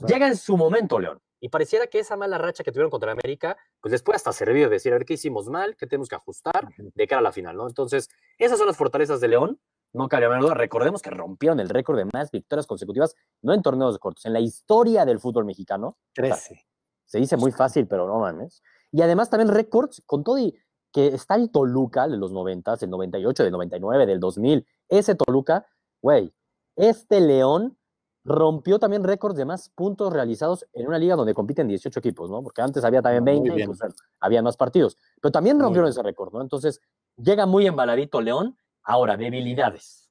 llega 0.07 0.27
en 0.27 0.35
su 0.35 0.57
momento 0.57 0.99
León. 0.99 1.19
Y 1.39 1.49
pareciera 1.49 1.85
que 1.85 1.99
esa 1.99 2.17
mala 2.17 2.39
racha 2.39 2.63
que 2.63 2.71
tuvieron 2.71 2.89
contra 2.89 3.11
América, 3.11 3.57
pues 3.79 3.91
les 3.91 4.01
puede 4.01 4.15
hasta 4.15 4.33
servir 4.33 4.63
de 4.63 4.69
decir, 4.69 4.91
a 4.91 4.97
ver 4.97 5.05
qué 5.05 5.13
hicimos 5.13 5.49
mal, 5.49 5.75
qué 5.75 5.85
tenemos 5.85 6.09
que 6.09 6.15
ajustar 6.15 6.67
de 6.77 7.07
cara 7.07 7.19
a 7.19 7.23
la 7.23 7.31
final, 7.31 7.55
¿no? 7.55 7.67
Entonces, 7.67 8.09
esas 8.39 8.57
son 8.57 8.65
las 8.65 8.75
fortalezas 8.75 9.21
de 9.21 9.27
León, 9.27 9.59
no 9.93 10.09
cabe 10.09 10.25
duda. 10.39 10.55
Recordemos 10.55 11.01
que 11.01 11.09
rompieron 11.11 11.59
el 11.59 11.69
récord 11.69 11.97
de 11.97 12.05
más 12.11 12.31
victorias 12.31 12.65
consecutivas, 12.65 13.15
no 13.41 13.53
en 13.53 13.61
torneos 13.61 13.97
cortos, 13.99 14.25
en 14.25 14.33
la 14.33 14.39
historia 14.39 15.05
del 15.05 15.19
fútbol 15.19 15.45
mexicano. 15.45 15.97
13. 16.13 16.65
se 17.05 17.19
dice 17.19 17.37
muy 17.37 17.51
fácil, 17.51 17.87
pero 17.87 18.07
no 18.07 18.19
mames. 18.19 18.63
Y 18.91 19.01
además 19.01 19.29
también 19.29 19.49
récords 19.49 20.01
con 20.05 20.23
todo 20.23 20.37
y 20.37 20.55
que 20.91 21.07
está 21.07 21.35
el 21.35 21.51
Toluca 21.51 22.07
de 22.07 22.17
los 22.17 22.31
90, 22.31 22.75
del 22.77 22.89
98, 22.89 23.43
del 23.43 23.51
99, 23.51 24.05
del 24.05 24.19
2000. 24.19 24.65
Ese 24.89 25.15
Toluca, 25.15 25.67
güey, 26.01 26.33
este 26.75 27.21
León 27.21 27.77
rompió 28.23 28.77
también 28.77 29.03
récords 29.03 29.37
de 29.37 29.45
más 29.45 29.69
puntos 29.69 30.11
realizados 30.11 30.65
en 30.73 30.87
una 30.87 30.99
liga 30.99 31.15
donde 31.15 31.33
compiten 31.33 31.67
18 31.67 31.99
equipos, 31.99 32.29
¿no? 32.29 32.43
Porque 32.43 32.61
antes 32.61 32.83
había 32.83 33.01
también 33.01 33.23
20 33.23 33.61
y 33.61 33.65
pues, 33.65 33.79
había 34.19 34.41
más 34.41 34.57
partidos. 34.57 34.97
Pero 35.21 35.31
también 35.31 35.59
rompieron 35.59 35.89
ese 35.89 36.03
récord, 36.03 36.33
¿no? 36.33 36.41
Entonces, 36.41 36.81
llega 37.15 37.45
muy 37.45 37.67
embaladito 37.67 38.21
León. 38.21 38.57
Ahora, 38.83 39.17
debilidades. 39.17 40.09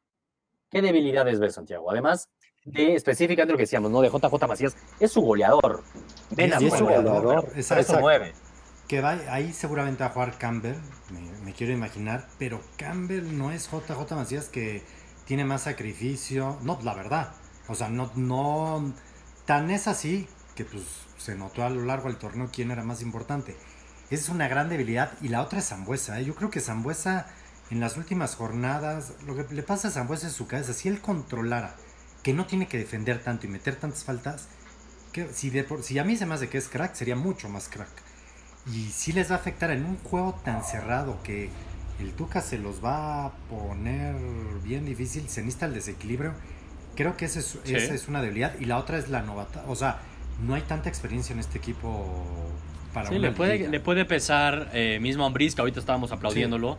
¿Qué 0.71 0.83
debilidades 0.83 1.39
ves, 1.41 1.55
Santiago? 1.55 1.91
Además 1.91 2.31
de 2.65 2.95
específicamente 2.95 3.53
lo 3.53 3.59
que 3.59 3.63
decíamos, 3.63 3.91
¿no? 3.91 4.01
De 4.01 4.09
JJ 4.09 4.47
Macías, 4.49 4.77
es 4.99 5.13
su 5.13 5.21
goleador. 5.21 5.83
Ven 6.31 6.53
es 6.53 6.73
su 6.73 6.85
goleador. 6.85 7.47
Eso 7.55 8.01
mueve. 8.01 8.33
Que 8.89 9.01
va, 9.01 9.19
ahí 9.31 9.53
seguramente 9.53 10.05
va 10.05 10.11
a 10.11 10.13
jugar 10.13 10.39
Campbell, 10.39 10.77
me, 11.45 11.53
quiero 11.53 11.73
imaginar, 11.73 12.29
pero 12.39 12.63
Campbell 12.77 13.37
no 13.37 13.51
es 13.51 13.69
JJ 13.69 14.15
Macías 14.15 14.49
que 14.49 14.85
tiene 15.25 15.45
más 15.45 15.63
sacrificio. 15.63 16.59
No, 16.63 16.79
la 16.83 16.95
verdad. 16.95 17.35
O 17.69 17.75
sea, 17.75 17.89
no, 17.89 18.13
no 18.15 18.95
tan 19.45 19.71
es 19.71 19.89
así 19.89 20.29
que 20.55 20.65
pues 20.65 20.85
se 21.19 21.35
notó 21.35 21.65
a 21.65 21.71
lo 21.71 21.85
largo 21.85 22.09
del 22.09 22.17
torneo 22.17 22.51
quién 22.53 22.71
era 22.71 22.85
más 22.85 23.03
importante. 23.03 23.57
Esa 24.11 24.23
es 24.25 24.29
una 24.29 24.49
gran 24.49 24.69
debilidad. 24.69 25.13
Y 25.21 25.29
la 25.29 25.43
otra 25.43 25.59
es 25.59 25.69
Zambuesa. 25.69 26.21
¿eh? 26.21 26.25
Yo 26.25 26.35
creo 26.35 26.51
que 26.51 26.61
Zambuesa 26.61 27.27
en 27.71 27.81
las 27.81 27.97
últimas 27.97 28.37
jornadas, 28.37 29.15
lo 29.27 29.35
que 29.35 29.53
le 29.53 29.63
pasa 29.63 29.89
a 29.89 29.91
Zambuesa 29.91 30.29
es 30.29 30.33
su 30.33 30.47
cabeza. 30.47 30.73
Si 30.73 30.89
él 30.89 31.01
controlara 31.01 31.75
que 32.23 32.33
no 32.33 32.47
tiene 32.47 32.69
que 32.69 32.79
defender 32.79 33.23
tanto 33.23 33.47
y 33.47 33.51
meter 33.51 33.77
tantas 33.77 34.05
faltas, 34.05 34.49
si, 35.33 35.51
de 35.51 35.65
por, 35.65 35.83
si 35.83 35.99
a 35.99 36.05
mí 36.05 36.17
se 36.17 36.27
me 36.27 36.35
hace 36.35 36.49
que 36.49 36.59
es 36.59 36.69
crack, 36.69 36.95
sería 36.95 37.17
mucho 37.17 37.49
más 37.49 37.69
crack. 37.69 38.06
Y 38.73 38.87
si 38.87 39.13
les 39.13 39.31
va 39.31 39.37
a 39.37 39.39
afectar 39.39 39.71
en 39.71 39.85
un 39.85 39.97
juego 39.99 40.39
tan 40.45 40.65
cerrado 40.65 41.23
que 41.23 41.51
el 42.01 42.13
Tuca 42.13 42.41
se 42.41 42.59
los 42.59 42.85
va 42.85 43.27
a 43.27 43.31
poner 43.49 44.15
bien 44.65 44.85
difícil, 44.85 45.29
se 45.29 45.43
necesita 45.43 45.67
el 45.67 45.75
desequilibrio. 45.75 46.33
Creo 46.95 47.17
que 47.17 47.27
esa 47.27 47.41
es, 47.41 47.59
esa 47.65 47.95
es 47.95 48.09
una 48.09 48.23
debilidad. 48.23 48.59
Y 48.59 48.65
la 48.65 48.79
otra 48.79 48.99
es 48.99 49.09
la 49.09 49.23
novata. 49.23 49.65
O 49.69 49.77
sea, 49.77 49.99
no 50.45 50.55
hay 50.55 50.63
tanta 50.63 50.89
experiencia 50.89 51.33
en 51.33 51.39
este 51.39 51.59
equipo 51.59 52.07
para 52.93 53.09
sí, 53.09 53.19
le 53.19 53.31
puede, 53.31 53.69
le 53.69 53.81
puede 53.81 54.05
pesar 54.05 54.71
eh, 54.73 54.99
mismo 55.01 55.27
a 55.27 55.33
que 55.33 55.55
ahorita 55.59 55.81
estábamos 55.81 56.13
aplaudiéndolo. 56.13 56.79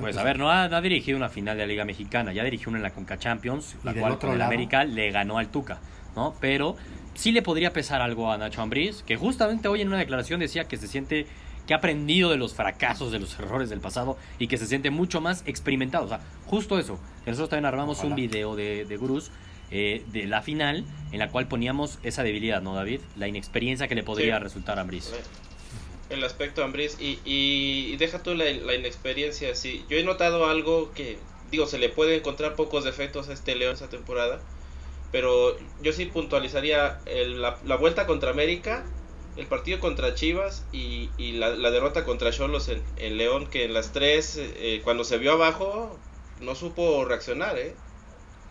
Pues 0.00 0.16
a 0.16 0.22
ver, 0.22 0.38
no 0.38 0.50
ha, 0.50 0.80
dirigido 0.80 1.16
una 1.16 1.28
final 1.28 1.56
de 1.56 1.62
la 1.62 1.66
Liga 1.66 1.84
Mexicana, 1.84 2.32
ya 2.32 2.44
dirigió 2.44 2.68
una 2.68 2.78
en 2.78 2.82
la 2.82 2.90
Conca 2.90 3.18
Champions, 3.18 3.76
la 3.82 3.94
cual 3.94 4.18
con 4.18 4.40
América 4.40 4.84
le 4.84 5.10
ganó 5.10 5.38
al 5.38 5.48
Tuca, 5.48 5.78
¿no? 6.14 6.34
Pero 6.40 6.76
sí 7.14 7.32
le 7.32 7.42
podría 7.42 7.72
pesar 7.72 8.00
algo 8.00 8.30
a 8.30 8.38
Nacho 8.38 8.62
Ambriz, 8.62 9.02
que 9.02 9.16
justamente 9.16 9.68
hoy 9.68 9.82
en 9.82 9.88
una 9.88 9.98
declaración 9.98 10.40
decía 10.40 10.64
que 10.64 10.76
se 10.76 10.88
siente 10.88 11.26
que 11.66 11.74
ha 11.74 11.76
aprendido 11.76 12.30
de 12.30 12.36
los 12.36 12.54
fracasos, 12.54 13.12
de 13.12 13.20
los 13.20 13.38
errores 13.38 13.70
del 13.70 13.80
pasado 13.80 14.16
y 14.38 14.48
que 14.48 14.58
se 14.58 14.66
siente 14.66 14.90
mucho 14.90 15.20
más 15.20 15.44
experimentado. 15.46 16.06
O 16.06 16.08
sea, 16.08 16.20
justo 16.46 16.78
eso. 16.78 16.98
Nosotros 17.24 17.50
también 17.50 17.66
armamos 17.66 18.02
un 18.02 18.14
video 18.14 18.56
de, 18.56 18.84
de 18.84 18.96
Gurús 18.96 19.30
eh, 19.70 20.02
de 20.08 20.26
la 20.26 20.42
final 20.42 20.84
en 21.12 21.18
la 21.18 21.30
cual 21.30 21.46
poníamos 21.46 21.98
esa 22.02 22.22
debilidad, 22.22 22.62
¿no, 22.62 22.74
David? 22.74 23.00
La 23.16 23.28
inexperiencia 23.28 23.86
que 23.86 23.94
le 23.94 24.02
podría 24.02 24.38
resultar 24.38 24.78
a 24.78 24.82
Ambriz. 24.82 25.12
El 26.10 26.24
aspecto 26.24 26.64
Ambriz 26.64 26.98
y, 27.00 27.20
y, 27.24 27.96
deja 27.96 28.22
tú 28.22 28.34
la, 28.34 28.44
la, 28.44 28.74
inexperiencia. 28.74 29.54
Sí, 29.54 29.84
yo 29.88 29.96
he 29.96 30.04
notado 30.04 30.46
algo 30.46 30.92
que, 30.92 31.16
digo, 31.50 31.66
se 31.66 31.78
le 31.78 31.88
puede 31.88 32.16
encontrar 32.16 32.54
pocos 32.54 32.84
defectos 32.84 33.28
a 33.28 33.32
este 33.32 33.54
León 33.54 33.74
esta 33.74 33.88
temporada 33.88 34.40
pero 35.12 35.56
yo 35.82 35.92
sí 35.92 36.06
puntualizaría 36.06 36.98
la, 37.04 37.76
vuelta 37.76 38.06
contra 38.06 38.30
América, 38.30 38.84
el 39.36 39.46
partido 39.46 39.78
contra 39.78 40.14
Chivas 40.14 40.64
y, 40.72 41.10
la, 41.34 41.70
derrota 41.70 42.04
contra 42.04 42.32
Cholos 42.32 42.70
en, 42.96 43.16
León, 43.18 43.46
que 43.46 43.64
en 43.64 43.74
las 43.74 43.92
tres, 43.92 44.36
eh, 44.38 44.80
cuando 44.82 45.04
se 45.04 45.18
vio 45.18 45.32
abajo, 45.32 45.98
no 46.40 46.54
supo 46.54 47.04
reaccionar, 47.04 47.58
¿eh? 47.58 47.74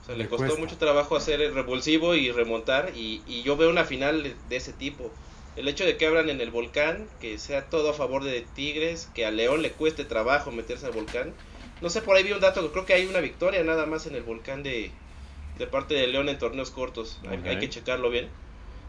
O 0.04 0.06
sea, 0.06 0.16
le, 0.16 0.28
costó 0.28 0.58
mucho 0.58 0.78
trabajo 0.78 1.16
hacer 1.16 1.42
el 1.42 1.54
revulsivo 1.54 2.16
y 2.16 2.32
remontar, 2.32 2.92
y, 2.96 3.42
yo 3.44 3.58
veo 3.58 3.70
una 3.70 3.84
final 3.84 4.36
de 4.48 4.56
ese 4.56 4.72
tipo. 4.72 5.12
El 5.56 5.68
hecho 5.68 5.84
de 5.84 5.98
que 5.98 6.06
abran 6.06 6.30
en 6.30 6.42
el 6.42 6.52
volcán, 6.52 7.10
que 7.20 7.38
sea 7.38 7.70
todo 7.70 7.90
a 7.90 7.94
favor 7.94 8.24
de 8.24 8.46
Tigres, 8.56 9.10
que 9.14 9.26
a 9.26 9.32
León 9.32 9.64
le 9.64 9.72
cueste 9.72 10.06
trabajo 10.06 10.52
meterse 10.52 10.86
al 10.86 10.94
volcán. 10.94 11.34
No 11.82 11.90
sé, 11.90 12.02
por 12.02 12.16
ahí 12.16 12.24
vi 12.24 12.32
un 12.32 12.40
dato, 12.40 12.72
creo 12.72 12.86
que 12.86 12.94
hay 12.94 13.08
una 13.08 13.20
victoria 13.20 13.64
nada 13.64 13.86
más 13.86 14.06
en 14.06 14.16
el 14.16 14.24
volcán 14.24 14.64
de, 14.64 14.92
de 15.58 15.68
parte 15.68 15.94
de 15.94 16.08
León 16.08 16.30
en 16.30 16.38
torneos 16.38 16.72
cortos. 16.72 17.20
Hay, 17.30 17.58
que 17.58 17.70
checarlo 17.70 18.10
bien. 18.10 18.30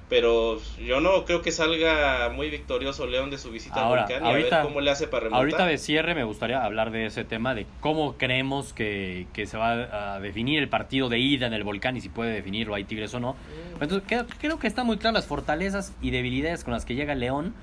Pero 0.08 0.60
yo 0.78 1.00
no 1.00 1.24
creo 1.24 1.40
que 1.40 1.50
salga 1.52 2.28
muy 2.28 2.50
victorioso 2.50 3.06
León 3.06 3.30
de 3.30 3.38
su 3.38 3.50
visita 3.50 3.86
al 3.86 4.00
volcán 4.00 4.26
y 4.26 4.28
a 4.28 4.32
ver 4.32 4.50
cómo 4.62 4.82
le 4.82 4.90
hace 4.90 5.06
para 5.06 5.24
remontar. 5.24 5.40
Ahorita 5.40 5.64
de 5.64 5.78
cierre 5.78 6.14
me 6.14 6.24
gustaría 6.24 6.62
hablar 6.62 6.90
de 6.90 7.06
ese 7.06 7.24
tema, 7.24 7.54
de 7.54 7.66
cómo 7.80 8.18
creemos 8.18 8.74
que, 8.74 9.26
se 9.34 9.56
va 9.56 10.14
a 10.16 10.20
definir 10.20 10.58
el 10.58 10.68
partido 10.68 11.08
de 11.08 11.18
ida 11.18 11.46
en 11.46 11.54
el 11.54 11.64
volcán 11.64 11.96
y 11.96 12.02
si 12.02 12.10
puede 12.10 12.30
definirlo, 12.30 12.74
hay 12.74 12.84
Tigres 12.84 13.14
o 13.14 13.20
no. 13.20 13.32
Mm. 13.32 13.82
Entonces 13.82 14.02
creo, 14.06 14.26
creo 14.38 14.58
que 14.58 14.66
están 14.66 14.84
muy 14.84 14.98
claras 14.98 15.14
las 15.14 15.26
fortalezas 15.26 15.94
y 16.02 16.10
debilidades 16.10 16.62
con 16.62 16.74
las 16.74 16.84
que 16.84 16.94
llega 16.94 17.14
León. 17.14 17.54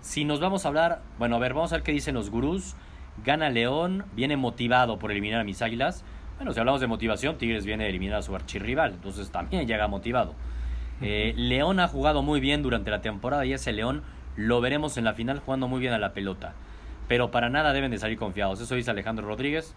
Si 0.00 0.24
nos 0.24 0.40
vamos 0.40 0.64
a 0.64 0.68
hablar, 0.68 1.02
bueno, 1.18 1.36
a 1.36 1.38
ver, 1.38 1.52
vamos 1.52 1.72
a 1.72 1.76
ver 1.76 1.82
qué 1.82 1.92
dicen 1.92 2.14
los 2.14 2.30
gurús. 2.30 2.74
Gana 3.24 3.50
León, 3.50 4.06
viene 4.14 4.38
motivado 4.38 4.98
por 4.98 5.10
eliminar 5.10 5.40
a 5.40 5.44
mis 5.44 5.60
águilas. 5.60 6.04
Bueno, 6.38 6.52
si 6.52 6.60
hablamos 6.60 6.80
de 6.80 6.86
motivación, 6.86 7.36
Tigres 7.36 7.66
viene 7.66 7.84
a 7.84 7.88
eliminar 7.88 8.18
a 8.18 8.22
su 8.22 8.34
archirrival, 8.34 8.92
entonces 8.92 9.30
también 9.30 9.66
llega 9.66 9.88
motivado. 9.88 10.34
Eh, 11.02 11.34
León 11.36 11.80
ha 11.80 11.88
jugado 11.88 12.22
muy 12.22 12.38
bien 12.38 12.62
durante 12.62 12.92
la 12.92 13.00
temporada 13.02 13.44
y 13.44 13.52
ese 13.52 13.72
León 13.72 14.02
lo 14.36 14.60
veremos 14.60 14.96
en 14.98 15.04
la 15.04 15.14
final 15.14 15.40
jugando 15.40 15.66
muy 15.66 15.80
bien 15.80 15.92
a 15.92 15.98
la 15.98 16.12
pelota. 16.12 16.54
Pero 17.08 17.32
para 17.32 17.50
nada 17.50 17.72
deben 17.72 17.90
de 17.90 17.98
salir 17.98 18.18
confiados. 18.18 18.60
Eso 18.60 18.76
dice 18.76 18.90
Alejandro 18.92 19.26
Rodríguez. 19.26 19.74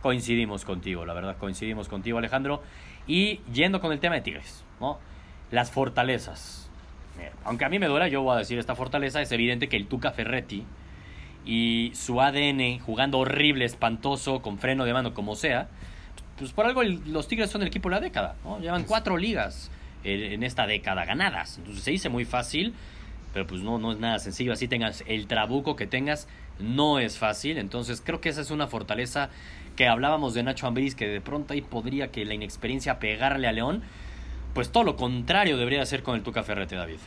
Coincidimos 0.00 0.64
contigo, 0.64 1.04
la 1.04 1.14
verdad, 1.14 1.36
coincidimos 1.36 1.88
contigo, 1.88 2.18
Alejandro. 2.18 2.62
Y 3.08 3.40
yendo 3.52 3.80
con 3.80 3.90
el 3.90 3.98
tema 3.98 4.14
de 4.14 4.20
Tigres, 4.20 4.64
¿no? 4.80 4.98
Las 5.50 5.72
fortalezas. 5.72 6.70
Aunque 7.44 7.64
a 7.64 7.68
mí 7.68 7.80
me 7.80 7.86
duela, 7.86 8.06
yo 8.06 8.22
voy 8.22 8.36
a 8.36 8.38
decir 8.38 8.60
esta 8.60 8.76
fortaleza. 8.76 9.20
Es 9.20 9.32
evidente 9.32 9.68
que 9.68 9.76
el 9.76 9.88
Tuca 9.88 10.12
Ferretti 10.12 10.64
y 11.44 11.90
su 11.94 12.20
ADN 12.20 12.78
jugando 12.78 13.18
horrible, 13.18 13.64
espantoso, 13.64 14.42
con 14.42 14.58
freno 14.58 14.84
de 14.84 14.92
mano, 14.92 15.14
como 15.14 15.34
sea, 15.34 15.68
pues 16.38 16.52
por 16.52 16.66
algo 16.66 16.82
los 16.82 17.28
Tigres 17.28 17.50
son 17.50 17.62
el 17.62 17.68
equipo 17.68 17.88
de 17.88 17.96
la 17.96 18.00
década, 18.00 18.36
¿no? 18.44 18.60
Llevan 18.60 18.84
cuatro 18.84 19.16
ligas 19.16 19.70
en, 20.04 20.42
esta 20.42 20.66
década 20.66 21.04
ganadas. 21.04 21.58
Entonces 21.58 21.82
se 21.82 21.90
dice 21.90 22.08
muy 22.08 22.24
fácil, 22.24 22.74
pero 23.32 23.46
pues 23.46 23.62
no, 23.62 23.78
no 23.78 23.92
es 23.92 23.98
nada 23.98 24.18
sencillo. 24.18 24.52
Así 24.52 24.68
tengas 24.68 25.02
el 25.06 25.26
trabuco 25.26 25.76
que 25.76 25.86
tengas, 25.86 26.28
no 26.58 26.98
es 26.98 27.18
fácil. 27.18 27.58
Entonces 27.58 28.02
creo 28.04 28.20
que 28.20 28.28
esa 28.28 28.40
es 28.40 28.50
una 28.50 28.68
fortaleza 28.68 29.30
que 29.76 29.88
hablábamos 29.88 30.34
de 30.34 30.42
Nacho 30.42 30.66
Ambriz, 30.66 30.94
que 30.94 31.08
de 31.08 31.20
pronto 31.20 31.54
ahí 31.54 31.60
podría 31.60 32.10
que 32.10 32.24
la 32.24 32.34
inexperiencia 32.34 32.98
pegarle 32.98 33.48
a 33.48 33.52
León. 33.52 33.82
Pues 34.54 34.70
todo 34.70 34.84
lo 34.84 34.96
contrario 34.96 35.56
debería 35.56 35.84
ser 35.86 36.02
con 36.02 36.16
el 36.16 36.22
Tuca 36.22 36.42
Ferrete, 36.42 36.76
David. 36.76 36.98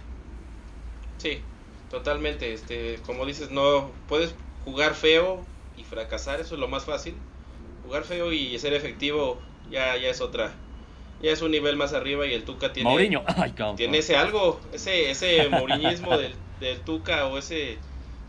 Sí, 1.17 1.39
totalmente. 1.89 2.53
Este, 2.53 2.99
como 3.05 3.25
dices, 3.25 3.49
no 3.49 3.91
puedes 4.07 4.35
jugar 4.65 4.93
feo 4.93 5.43
y 5.77 5.83
fracasar, 5.83 6.39
eso 6.39 6.55
es 6.55 6.59
lo 6.59 6.67
más 6.67 6.85
fácil 6.85 7.15
jugar 7.91 8.05
feo 8.05 8.31
y 8.31 8.57
ser 8.57 8.73
efectivo 8.73 9.37
ya, 9.69 9.97
ya 9.97 10.07
es 10.07 10.21
otra. 10.21 10.53
Ya 11.21 11.31
es 11.31 11.41
un 11.41 11.51
nivel 11.51 11.75
más 11.75 11.91
arriba 11.91 12.25
y 12.25 12.33
el 12.33 12.45
Tuca 12.45 12.71
tiene, 12.71 12.89
tiene 13.75 13.97
ese 13.97 14.15
algo, 14.15 14.61
ese, 14.71 15.11
ese 15.11 15.49
moriñismo 15.49 16.17
del, 16.17 16.33
del, 16.61 16.79
Tuca 16.79 17.27
o 17.27 17.37
ese 17.37 17.77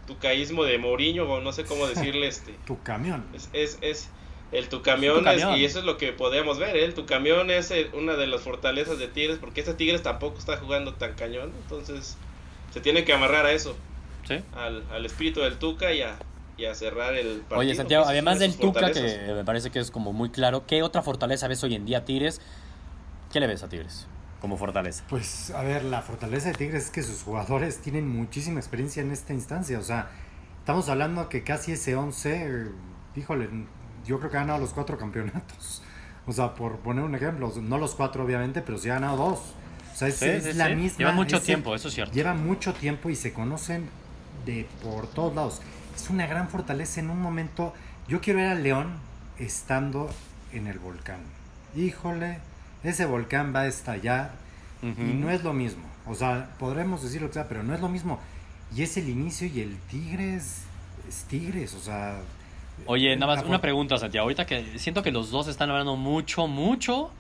tucaísmo 0.09 0.65
de 0.65 0.79
Mourinho, 0.79 1.33
o 1.33 1.41
no 1.41 1.53
sé 1.53 1.65
cómo 1.65 1.87
decirle 1.87 2.27
este. 2.27 2.55
tu 2.67 2.83
camión. 2.83 3.25
Es, 3.33 3.49
es, 3.53 3.79
es 3.83 4.11
el 4.51 4.69
tu 4.69 4.83
camión, 4.83 5.25
y 5.57 5.65
eso 5.65 5.79
es 5.79 5.85
lo 5.85 5.97
que 5.97 6.13
podemos 6.13 6.59
ver, 6.59 6.77
¿eh? 6.77 6.85
el 6.85 6.93
tu 6.93 7.07
camión 7.07 7.51
es 7.51 7.71
eh, 7.71 7.89
una 7.95 8.17
de 8.17 8.27
las 8.27 8.43
fortalezas 8.43 8.99
de 8.99 9.07
Tigres, 9.07 9.39
porque 9.39 9.61
ese 9.61 9.75
Tigres 9.75 10.03
tampoco 10.03 10.39
está 10.39 10.57
jugando 10.57 10.95
tan 10.95 11.15
cañón, 11.15 11.53
entonces 11.63 12.19
se 12.73 12.81
tiene 12.81 13.05
que 13.05 13.15
amarrar 13.15 13.47
a 13.47 13.53
eso, 13.53 13.77
¿Sí? 14.29 14.41
al, 14.55 14.83
al 14.91 15.07
espíritu 15.07 15.41
del 15.41 15.57
Tuca 15.57 15.95
y 15.95 16.03
a, 16.03 16.19
y 16.57 16.65
a 16.67 16.75
cerrar 16.75 17.15
el 17.15 17.39
partido. 17.41 17.61
Oye, 17.61 17.75
Santiago, 17.75 18.05
que 18.05 18.09
es 18.09 18.13
además 18.13 18.39
del 18.39 18.57
Tuca, 18.57 18.93
que 18.93 19.33
me 19.35 19.45
parece 19.45 19.71
que 19.71 19.79
es 19.81 19.91
como 19.91 20.13
muy 20.13 20.31
claro, 20.31 20.67
¿qué 20.67 20.83
otra 20.83 21.03
fortaleza 21.03 21.49
ves 21.49 21.63
hoy 21.65 21.75
en 21.75 21.85
día 21.87 21.99
a 21.99 22.05
Tigres? 22.05 22.41
¿Qué 23.33 23.41
le 23.41 23.47
ves 23.47 23.63
a 23.63 23.69
Tigres 23.69 24.07
como 24.41 24.57
fortaleza? 24.57 25.05
Pues, 25.09 25.51
a 25.53 25.63
ver, 25.63 25.85
la 25.85 26.03
fortaleza 26.03 26.49
de 26.49 26.55
Tigres 26.55 26.85
es 26.87 26.91
que 26.91 27.03
sus 27.03 27.23
jugadores 27.23 27.79
tienen 27.79 28.09
muchísima 28.09 28.61
experiencia 28.61 29.03
en 29.03 29.11
esta 29.13 29.33
instancia. 29.33 29.79
O 29.79 29.83
sea, 29.83 30.11
estamos 30.59 30.89
hablando 30.89 31.29
que 31.29 31.43
casi 31.43 31.73
ese 31.73 31.95
11, 31.97 32.47
eh, 32.47 32.69
híjole, 33.17 33.49
yo 34.05 34.19
creo 34.19 34.31
que 34.31 34.37
ha 34.37 34.41
ganado 34.41 34.59
los 34.59 34.73
cuatro 34.75 34.99
campeonatos. 34.99 35.83
O 36.27 36.33
sea, 36.33 36.55
por 36.55 36.79
poner 36.79 37.03
un 37.05 37.15
ejemplo, 37.17 37.53
no 37.61 37.79
los 37.79 37.95
cuatro 37.97 38.25
obviamente, 38.25 38.63
pero 38.63 38.79
sí 38.79 38.89
ha 38.91 38.95
ganado 38.95 39.17
dos. 39.17 39.39
O 39.93 39.97
sea, 39.97 40.07
es, 40.09 40.17
Sí, 40.17 40.27
es 40.27 40.45
sí, 40.45 40.53
la 40.55 40.69
sí. 40.69 40.75
misma. 40.77 40.99
Lleva 40.99 41.13
mucho 41.13 41.37
es 41.37 41.43
el- 41.43 41.47
tiempo, 41.47 41.75
eso 41.75 41.89
es 41.89 41.95
cierto. 41.95 42.13
Lleva 42.15 42.33
mucho 42.35 42.73
tiempo 42.75 43.11
y 43.11 43.17
se 43.17 43.33
conocen 43.33 43.89
de 44.47 44.67
por 44.83 45.07
todos 45.09 45.35
lados. 45.35 45.61
Es 46.03 46.11
una 46.11 46.27
gran 46.27 46.49
fortaleza 46.49 46.99
en 46.99 47.11
un 47.11 47.23
momento. 47.23 47.73
Yo 48.09 48.21
quiero 48.21 48.41
ver 48.41 48.49
al 48.49 48.65
León 48.65 48.89
estando 49.39 50.11
en 50.53 50.67
el 50.67 50.81
volcán. 50.81 51.21
Híjole, 51.77 52.39
ese 52.83 53.07
volcán 53.07 53.55
va 53.55 53.61
a 53.61 53.67
estallar 53.69 54.33
y 54.83 55.15
no 55.15 55.31
es 55.31 55.45
lo 55.45 55.53
mismo. 55.53 55.85
O 56.09 56.17
sea, 56.17 56.57
podremos 56.59 57.05
decir 57.05 57.23
lo 57.23 57.29
que 57.29 57.35
sea, 57.35 57.47
pero 57.47 57.63
no 57.63 57.73
es 57.73 57.81
lo 57.81 57.89
mismo. 57.89 58.19
Y 58.75 58.83
es 58.83 58.97
el 58.97 59.09
inicio 59.09 59.47
y 59.47 59.61
el 59.61 59.77
Tigres 59.89 60.63
es 61.09 61.23
Tigres, 61.29 61.73
o 61.75 61.81
sea. 61.81 62.17
Oye, 62.87 63.15
nada 63.15 63.37
más 63.37 63.45
una 63.45 63.61
pregunta, 63.61 63.97
Santiago. 63.97 64.25
Ahorita 64.25 64.45
que 64.45 64.81
siento 64.81 65.05
que 65.05 65.13
los 65.13 65.31
dos 65.31 65.47
están 65.47 65.71
hablando 65.71 65.95
mucho, 65.95 66.49
mucho 66.49 67.13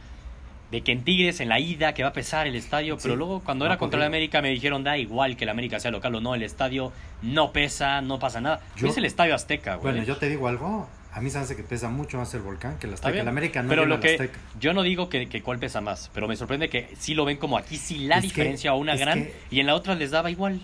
de 0.72 0.80
que 0.80 0.90
en 0.90 1.04
Tigres, 1.04 1.38
en 1.40 1.48
la 1.50 1.60
ida, 1.60 1.92
que 1.94 2.02
va 2.02 2.08
a 2.08 2.12
pesar 2.14 2.46
el 2.48 2.56
estadio, 2.56 2.96
pero 3.00 3.14
Sí. 3.14 3.18
luego 3.18 3.40
cuando 3.44 3.66
era 3.66 3.76
contra 3.76 4.00
el. 4.00 4.06
América 4.06 4.40
me 4.42 4.48
dijeron, 4.48 4.82
da 4.82 4.96
igual 4.98 5.36
que 5.36 5.44
el 5.44 5.50
América 5.50 5.78
sea 5.78 5.90
local 5.92 6.14
o 6.16 6.20
no, 6.20 6.34
el 6.34 6.42
estadio 6.42 6.92
no 7.20 7.52
pesa, 7.52 8.00
no 8.00 8.18
pasa 8.18 8.40
nada. 8.40 8.60
Yo- 8.76 8.88
es 8.88 8.96
el 8.96 9.04
estadio 9.04 9.34
Azteca, 9.34 9.74
güey. 9.76 9.92
Bueno, 9.94 10.06
yo 10.06 10.16
te 10.16 10.28
digo 10.28 10.48
algo. 10.48 10.88
A 11.14 11.20
mí 11.20 11.28
se 11.28 11.36
me 11.36 11.44
hace 11.44 11.56
que 11.56 11.62
pesa 11.62 11.90
mucho 11.90 12.16
más 12.16 12.32
el 12.32 12.40
volcán 12.40 12.78
que 12.78 12.86
el 12.86 12.94
Azteca. 12.94 13.20
El 13.20 13.28
América 13.28 13.62
no 13.62 13.68
pero 13.68 13.84
lo 13.84 13.96
el 13.96 14.00
que 14.00 14.12
Azteca. 14.12 14.38
yo 14.58 14.72
no 14.72 14.82
digo 14.82 15.10
que, 15.10 15.28
que 15.28 15.42
cuál 15.42 15.58
pesa 15.58 15.82
más, 15.82 16.10
pero 16.14 16.26
me 16.26 16.36
sorprende 16.36 16.70
que 16.70 16.88
sí 16.98 17.12
lo 17.14 17.26
ven 17.26 17.36
como 17.36 17.58
aquí 17.58 17.76
sí 17.76 17.98
la 18.06 18.14
Es 18.16 18.22
que- 18.22 18.28
diferencia 18.28 18.72
o 18.72 18.78
una 18.78 18.96
gran 18.96 19.24
que- 19.24 19.34
y 19.50 19.60
en 19.60 19.66
la 19.66 19.74
otra 19.74 19.94
les 19.94 20.10
daba 20.10 20.30
igual. 20.30 20.58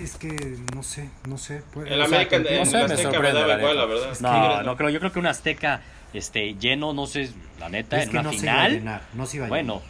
Es 0.00 0.16
que 0.16 0.28
no 0.74 0.82
sé, 0.82 1.08
no 1.28 1.38
sé. 1.38 1.62
pues, 1.72 1.86
El 1.90 1.94
o 2.00 2.06
sea, 2.06 2.16
América 2.18 2.36
en, 2.36 2.42
te 2.44 2.52
en 2.54 2.58
No 2.60 2.66
sé, 2.66 2.76
me 2.76 2.82
Azteca 2.84 2.96
me 3.08 3.14
sorprende, 3.14 3.40
daba 3.40 3.46
la 3.54 3.58
igual, 3.58 3.76
la 3.76 3.84
verdad. 3.86 4.20
No, 4.20 4.62
no 4.62 4.76
creo, 4.76 4.90
yo 4.90 4.98
creo 5.00 5.12
que 5.12 5.18
un 5.20 5.26
Azteca 5.26 5.80
este 6.14 6.54
lleno, 6.54 6.92
no 6.92 7.06
sé, 7.06 7.30
la 7.60 7.68
neta, 7.68 7.96
es 7.98 8.04
en 8.04 8.10
que 8.10 8.16
una 8.18 8.22
no 8.24 8.30
se 8.32 8.36
iba 8.44 8.52
a 8.52 8.56
final. 8.56 8.72
llenar. 8.72 9.02
No 9.14 9.26
se 9.26 9.36
iba 9.36 9.46
a 9.46 9.48
Bueno, 9.48 9.82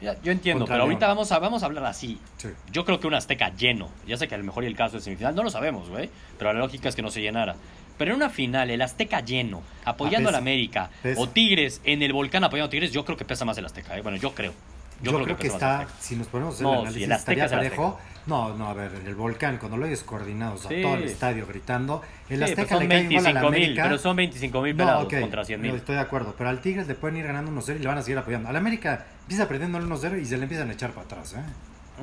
ya- 0.00 0.16
yo 0.22 0.32
entiendo, 0.32 0.60
Contra 0.60 0.74
pero 0.76 0.84
ahorita 0.84 1.06
vamos 1.08 1.30
a, 1.32 1.38
vamos 1.38 1.62
a 1.62 1.66
hablar 1.66 1.84
así. 1.86 2.06
llenar. 2.08 2.22
Sí. 2.38 2.48
Yo 2.72 2.84
creo 2.84 3.00
que 3.00 3.06
un 3.06 3.14
Azteca 3.14 3.54
lleno. 3.54 3.88
Ya 4.06 4.16
sé 4.16 4.28
que 4.28 4.34
a 4.34 4.38
lo 4.38 4.44
mejor 4.44 4.64
y 4.64 4.66
el 4.66 4.76
caso 4.76 4.96
es 4.98 5.04
semifinal, 5.04 5.34
no 5.34 5.42
lo 5.42 5.50
sabemos, 5.50 5.88
güey. 5.88 6.10
Pero 6.38 6.52
la 6.52 6.58
lógica 6.60 6.88
es 6.88 6.96
que 6.96 7.02
no 7.02 7.10
se 7.10 7.20
llenara. 7.20 7.56
Pero 7.98 8.12
en 8.12 8.16
una 8.16 8.30
final, 8.30 8.70
el 8.70 8.80
Azteca 8.80 9.20
lleno, 9.20 9.62
apoyando 9.84 10.30
Ah, 10.30 10.32
al 10.32 10.36
América, 10.36 10.88
pesa. 11.02 11.20
o 11.20 11.28
Tigres 11.28 11.82
en 11.84 12.02
el 12.02 12.14
volcán 12.14 12.42
apoyando 12.44 12.68
a 12.68 12.70
Tigres, 12.70 12.92
yo 12.92 13.04
creo 13.04 13.18
que 13.18 13.26
pesa 13.26 13.44
más 13.44 13.58
el 13.58 13.66
Azteca. 13.66 13.94
¿eh? 13.96 14.00
Bueno, 14.00 14.16
yo 14.16 14.34
creo. 14.34 14.54
Yo, 15.02 15.12
creo, 15.14 15.24
que, 15.26 15.34
pesa 15.34 15.54
más 15.54 15.62
el 15.80 15.86
está, 15.86 16.00
si 16.00 16.16
nos 16.16 16.26
ponemos 16.26 16.52
a 16.52 16.56
hacer 16.56 16.66
No, 16.66 16.72
el 16.72 16.78
si 16.78 16.82
análisis, 16.82 17.04
el 17.04 17.12
Azteca 17.12 17.44
estaría 17.44 17.44
es 17.46 17.52
el 17.52 17.58
parejo. 17.78 18.00
No, 18.26 18.54
no, 18.56 18.68
a 18.68 18.74
ver, 18.74 18.92
en 18.94 19.06
el 19.06 19.14
volcán, 19.14 19.56
cuando 19.58 19.76
lo 19.78 19.86
oyes 19.86 20.02
coordinado, 20.02 20.54
o 20.54 20.58
sea, 20.58 20.68
Sí. 20.70 20.82
todo 20.82 20.94
el 20.94 21.04
estadio 21.04 21.46
gritando, 21.46 22.02
el 22.28 22.38
Sí, 22.38 22.44
Azteca 22.44 22.68
son 22.68 22.78
le 22.80 22.88
cae 22.88 23.02
igual 23.04 23.26
a 23.26 23.32
la 23.32 23.40
25 23.40 23.50
mil, 23.50 23.62
América. 23.64 23.82
pero 23.84 23.98
son 23.98 24.16
25 24.16 24.62
mil 24.62 24.76
No, 24.76 24.84
pelados 24.84 25.04
ok, 25.06 25.20
contra 25.20 25.44
100 25.44 25.60
mil. 25.60 25.70
no, 25.70 25.76
estoy 25.78 25.94
de 25.94 26.00
acuerdo, 26.02 26.34
pero 26.36 26.50
al 26.50 26.60
Tigres 26.60 26.86
le 26.86 26.94
pueden 26.94 27.16
ir 27.16 27.26
ganando 27.26 27.50
1-0 27.50 27.76
y 27.78 27.82
le 27.82 27.88
van 27.88 27.98
a 27.98 28.02
seguir 28.02 28.18
apoyando. 28.18 28.48
Al 28.50 28.56
América 28.56 29.06
empieza 29.22 29.48
perdiendo 29.48 29.78
el 29.78 29.84
1-0 29.84 30.18
y 30.20 30.26
se 30.26 30.36
le 30.36 30.42
empiezan 30.42 30.68
a 30.68 30.72
echar 30.74 30.90
para 30.90 31.06
atrás, 31.06 31.34
¿eh? 31.34 31.42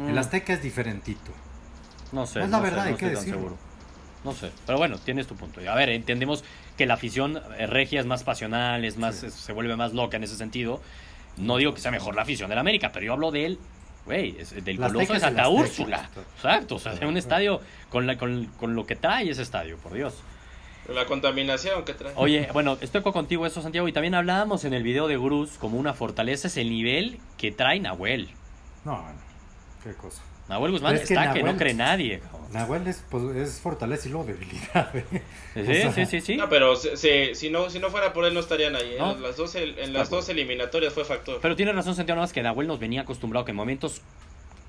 El 0.07 0.15
Mm, 0.15 0.17
Azteca 0.17 0.53
es 0.53 0.61
diferentito. 0.63 1.31
No 2.11 2.25
sé. 2.25 2.41
Es 2.41 2.49
la 2.49 2.57
no 2.57 2.63
sé, 2.63 2.69
verdad, 2.71 2.83
no 2.85 2.89
hay 2.89 2.95
que 2.95 3.09
decirlo. 3.09 3.33
seguro. 3.35 3.57
No 4.23 4.33
sé, 4.33 4.51
pero 4.65 4.77
bueno, 4.79 4.97
tienes 4.97 5.27
tu 5.27 5.35
punto. 5.35 5.61
A 5.69 5.75
ver, 5.75 5.89
entendemos 5.89 6.43
que 6.75 6.85
la 6.85 6.95
afición 6.95 7.39
eh, 7.57 7.67
regia 7.67 7.99
es 7.99 8.05
más 8.05 8.23
pasional, 8.23 8.83
es 8.83 8.97
más, 8.97 9.15
Sí. 9.17 9.29
se 9.29 9.53
vuelve 9.53 9.75
más 9.75 9.93
loca 9.93 10.17
en 10.17 10.23
ese 10.23 10.35
sentido. 10.35 10.81
No 11.37 11.57
digo 11.57 11.73
que 11.73 11.81
sea 11.81 11.91
mejor 11.91 12.15
la 12.15 12.23
afición 12.23 12.49
del 12.49 12.59
América, 12.59 12.91
pero 12.91 13.05
yo 13.05 13.13
hablo 13.13 13.31
del, 13.31 13.59
güey, 14.05 14.35
es- 14.39 14.63
del 14.65 14.77
La 14.79 14.87
Coloso 14.87 15.13
de 15.13 15.19
Santa. 15.19 15.49
Úrsula. 15.49 16.09
Exacto, 16.35 16.75
o 16.75 16.79
sea, 16.79 16.93
de 16.95 17.05
un 17.05 17.17
estadio 17.17 17.61
con, 17.89 18.07
la, 18.07 18.17
con, 18.17 18.45
con 18.59 18.75
lo 18.75 18.85
que 18.85 18.95
trae 18.95 19.29
ese 19.29 19.41
estadio, 19.43 19.77
por 19.77 19.93
Dios. 19.93 20.15
La 20.93 21.05
contaminación 21.05 21.83
que 21.83 21.93
trae. 21.93 22.13
Oye, 22.15 22.47
bueno, 22.53 22.77
estoy 22.79 23.01
de 23.01 23.11
contigo 23.11 23.45
eso, 23.45 23.61
Santiago, 23.61 23.87
y 23.87 23.91
también 23.91 24.15
hablábamos 24.15 24.63
en 24.63 24.73
el 24.73 24.83
video 24.83 25.07
de 25.07 25.17
Gruz 25.17 25.57
como 25.59 25.77
una 25.77 25.93
fortaleza 25.93 26.47
es 26.47 26.55
el 26.57 26.69
nivel 26.69 27.19
que 27.37 27.51
trae 27.51 27.79
Nahuel. 27.81 28.29
No, 28.85 28.93
bueno, 29.01 29.19
qué 29.83 29.93
cosa. 29.93 30.21
Nahuel 30.49 30.71
Guzmán 30.71 30.95
es 30.95 31.01
que 31.07 31.13
está 31.13 31.33
que 31.33 31.43
no 31.43 31.51
Nahuel- 31.53 31.57
cree 31.57 31.73
nadie. 31.73 32.19
cabrón. 32.19 32.37
Nahuel 32.53 32.87
es, 32.87 33.03
pues, 33.09 33.35
es 33.35 33.59
fortaleza 33.59 34.07
y 34.07 34.11
luego 34.11 34.27
debilidad. 34.27 34.95
¿eh? 34.95 35.03
Sí, 35.53 35.59
O 35.61 35.65
sea, 35.65 35.91
sí, 35.91 36.05
sí, 36.05 36.21
sí. 36.21 36.37
No, 36.37 36.47
pero 36.49 36.75
se- 36.77 36.95
se- 36.95 37.35
si, 37.35 37.49
no, 37.49 37.69
si 37.69 37.79
no 37.79 37.89
fuera 37.89 38.13
por 38.13 38.23
él 38.25 38.33
no 38.33 38.39
estarían 38.39 38.75
ahí. 38.75 38.93
¿eh? 38.93 38.97
No. 38.99 39.11
En 39.13 39.21
las 39.21 39.35
dos, 39.35 39.53
en 39.55 39.91
las 39.93 40.09
dos 40.09 40.29
eliminatorias 40.29 40.93
fue 40.93 41.03
factor. 41.03 41.39
Pero 41.41 41.55
tiene 41.55 41.73
razón, 41.73 41.95
Santiago, 41.95 42.15
nada 42.17 42.23
más 42.27 42.33
que 42.33 42.41
Nahuel 42.43 42.67
nos 42.67 42.79
venía 42.79 43.01
acostumbrado 43.01 43.43
que 43.45 43.51
en 43.51 43.57
momentos 43.57 44.01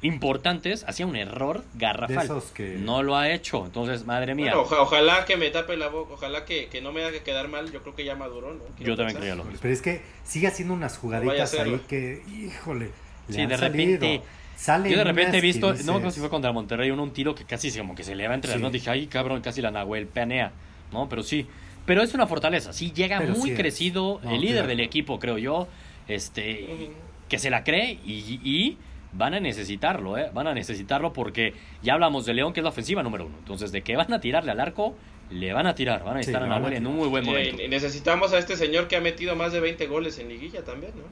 importantes 0.00 0.84
hacía 0.86 1.06
un 1.06 1.16
error 1.16 1.62
De 1.72 1.80
garrafal. 1.86 2.24
esos 2.24 2.44
que... 2.52 2.76
No 2.78 3.02
lo 3.02 3.16
ha 3.16 3.30
hecho, 3.30 3.64
entonces, 3.66 4.04
madre 4.06 4.34
mía. 4.34 4.52
Bueno, 4.54 4.62
oja- 4.62 4.80
ojalá 4.80 5.24
que 5.24 5.36
me 5.36 5.50
tape 5.50 5.76
la 5.76 5.88
boca, 5.88 6.14
ojalá 6.14 6.44
que, 6.44 6.66
que 6.68 6.80
no 6.80 6.92
me 6.92 7.04
haga 7.04 7.18
quedar 7.24 7.48
mal. 7.48 7.70
Yo 7.72 7.82
creo 7.82 7.94
que 7.96 8.04
ya 8.04 8.14
maduró, 8.14 8.54
¿no? 8.54 8.60
Yo 8.78 8.96
también 8.96 9.18
creía 9.18 9.34
lo 9.34 9.44
mismo. 9.44 9.58
Pero 9.60 9.74
es 9.74 9.82
que 9.82 10.02
sigue 10.24 10.46
haciendo 10.46 10.74
unas 10.74 10.98
jugaditas 10.98 11.52
ahí 11.54 11.80
que, 11.88 12.22
híjole, 12.28 12.90
le 13.28 13.34
Sí, 13.34 13.40
han 13.40 13.48
de 13.48 13.58
salido. 13.58 14.00
repente- 14.00 14.22
Salen 14.58 14.90
Yo 14.90 14.98
de 14.98 15.04
repente 15.04 15.38
he 15.38 15.40
visto, 15.40 15.68
no 15.68 15.72
dices, 15.72 15.86
creo 15.98 16.10
si 16.10 16.18
fue 16.18 16.28
contra 16.28 16.50
Monterrey, 16.50 16.90
uno 16.90 17.04
un 17.04 17.12
tiro 17.12 17.32
que 17.32 17.44
casi 17.44 17.70
como 17.78 17.94
que 17.94 18.02
se 18.02 18.16
le 18.16 18.26
va 18.26 18.34
entre 18.34 18.48
las 18.50 18.56
Sí. 18.56 18.62
manos. 18.62 18.72
Dije, 18.72 18.90
ay, 18.90 19.06
cabrón, 19.06 19.40
casi 19.40 19.62
la 19.62 19.70
Nahuel 19.70 20.08
planea. 20.08 20.50
No, 20.92 21.08
pero 21.08 21.22
sí. 21.22 21.46
Pero 21.86 22.02
es 22.02 22.12
una 22.12 22.26
fortaleza, 22.26 22.72
sí, 22.72 22.90
llega 22.92 23.18
Pero 23.18 23.34
muy 23.34 23.50
sí 23.50 23.56
crecido, 23.56 24.20
No, 24.24 24.30
el 24.32 24.40
líder 24.40 24.54
claro. 24.56 24.68
del 24.68 24.80
equipo, 24.80 25.20
creo 25.20 25.38
yo, 25.38 25.68
este, 26.08 26.90
que 27.28 27.38
se 27.38 27.50
la 27.50 27.62
cree 27.62 27.98
y, 28.04 28.40
y 28.42 28.76
van 29.12 29.34
a 29.34 29.40
necesitarlo, 29.40 30.18
¿eh? 30.18 30.28
Van 30.34 30.48
a 30.48 30.54
necesitarlo 30.54 31.12
porque 31.12 31.54
ya 31.82 31.94
hablamos 31.94 32.26
de 32.26 32.34
León, 32.34 32.52
que 32.52 32.60
es 32.60 32.64
la 32.64 32.70
ofensiva 32.70 33.02
número 33.04 33.26
uno. 33.26 33.36
Entonces, 33.38 33.70
de 33.70 33.82
que 33.82 33.94
van 33.96 34.12
a 34.12 34.20
tirarle 34.20 34.50
al 34.50 34.58
arco, 34.60 34.96
le 35.30 35.52
van 35.52 35.66
a 35.68 35.74
tirar. 35.74 36.02
Van 36.04 36.16
a 36.16 36.22
Sí, 36.22 36.30
estar 36.30 36.42
van 36.42 36.52
a 36.52 36.56
Nahuel 36.58 36.74
en 36.74 36.86
un 36.88 36.96
muy 36.96 37.08
buen 37.08 37.22
Sí, 37.24 37.30
momento. 37.30 37.62
y 37.62 37.68
necesitamos 37.68 38.32
a 38.32 38.38
este 38.38 38.56
señor 38.56 38.88
que 38.88 38.96
ha 38.96 39.00
metido 39.00 39.36
más 39.36 39.52
de 39.52 39.60
20 39.60 39.86
goles 39.86 40.18
en 40.18 40.28
liguilla 40.28 40.64
también, 40.64 40.92
¿no? 40.96 41.04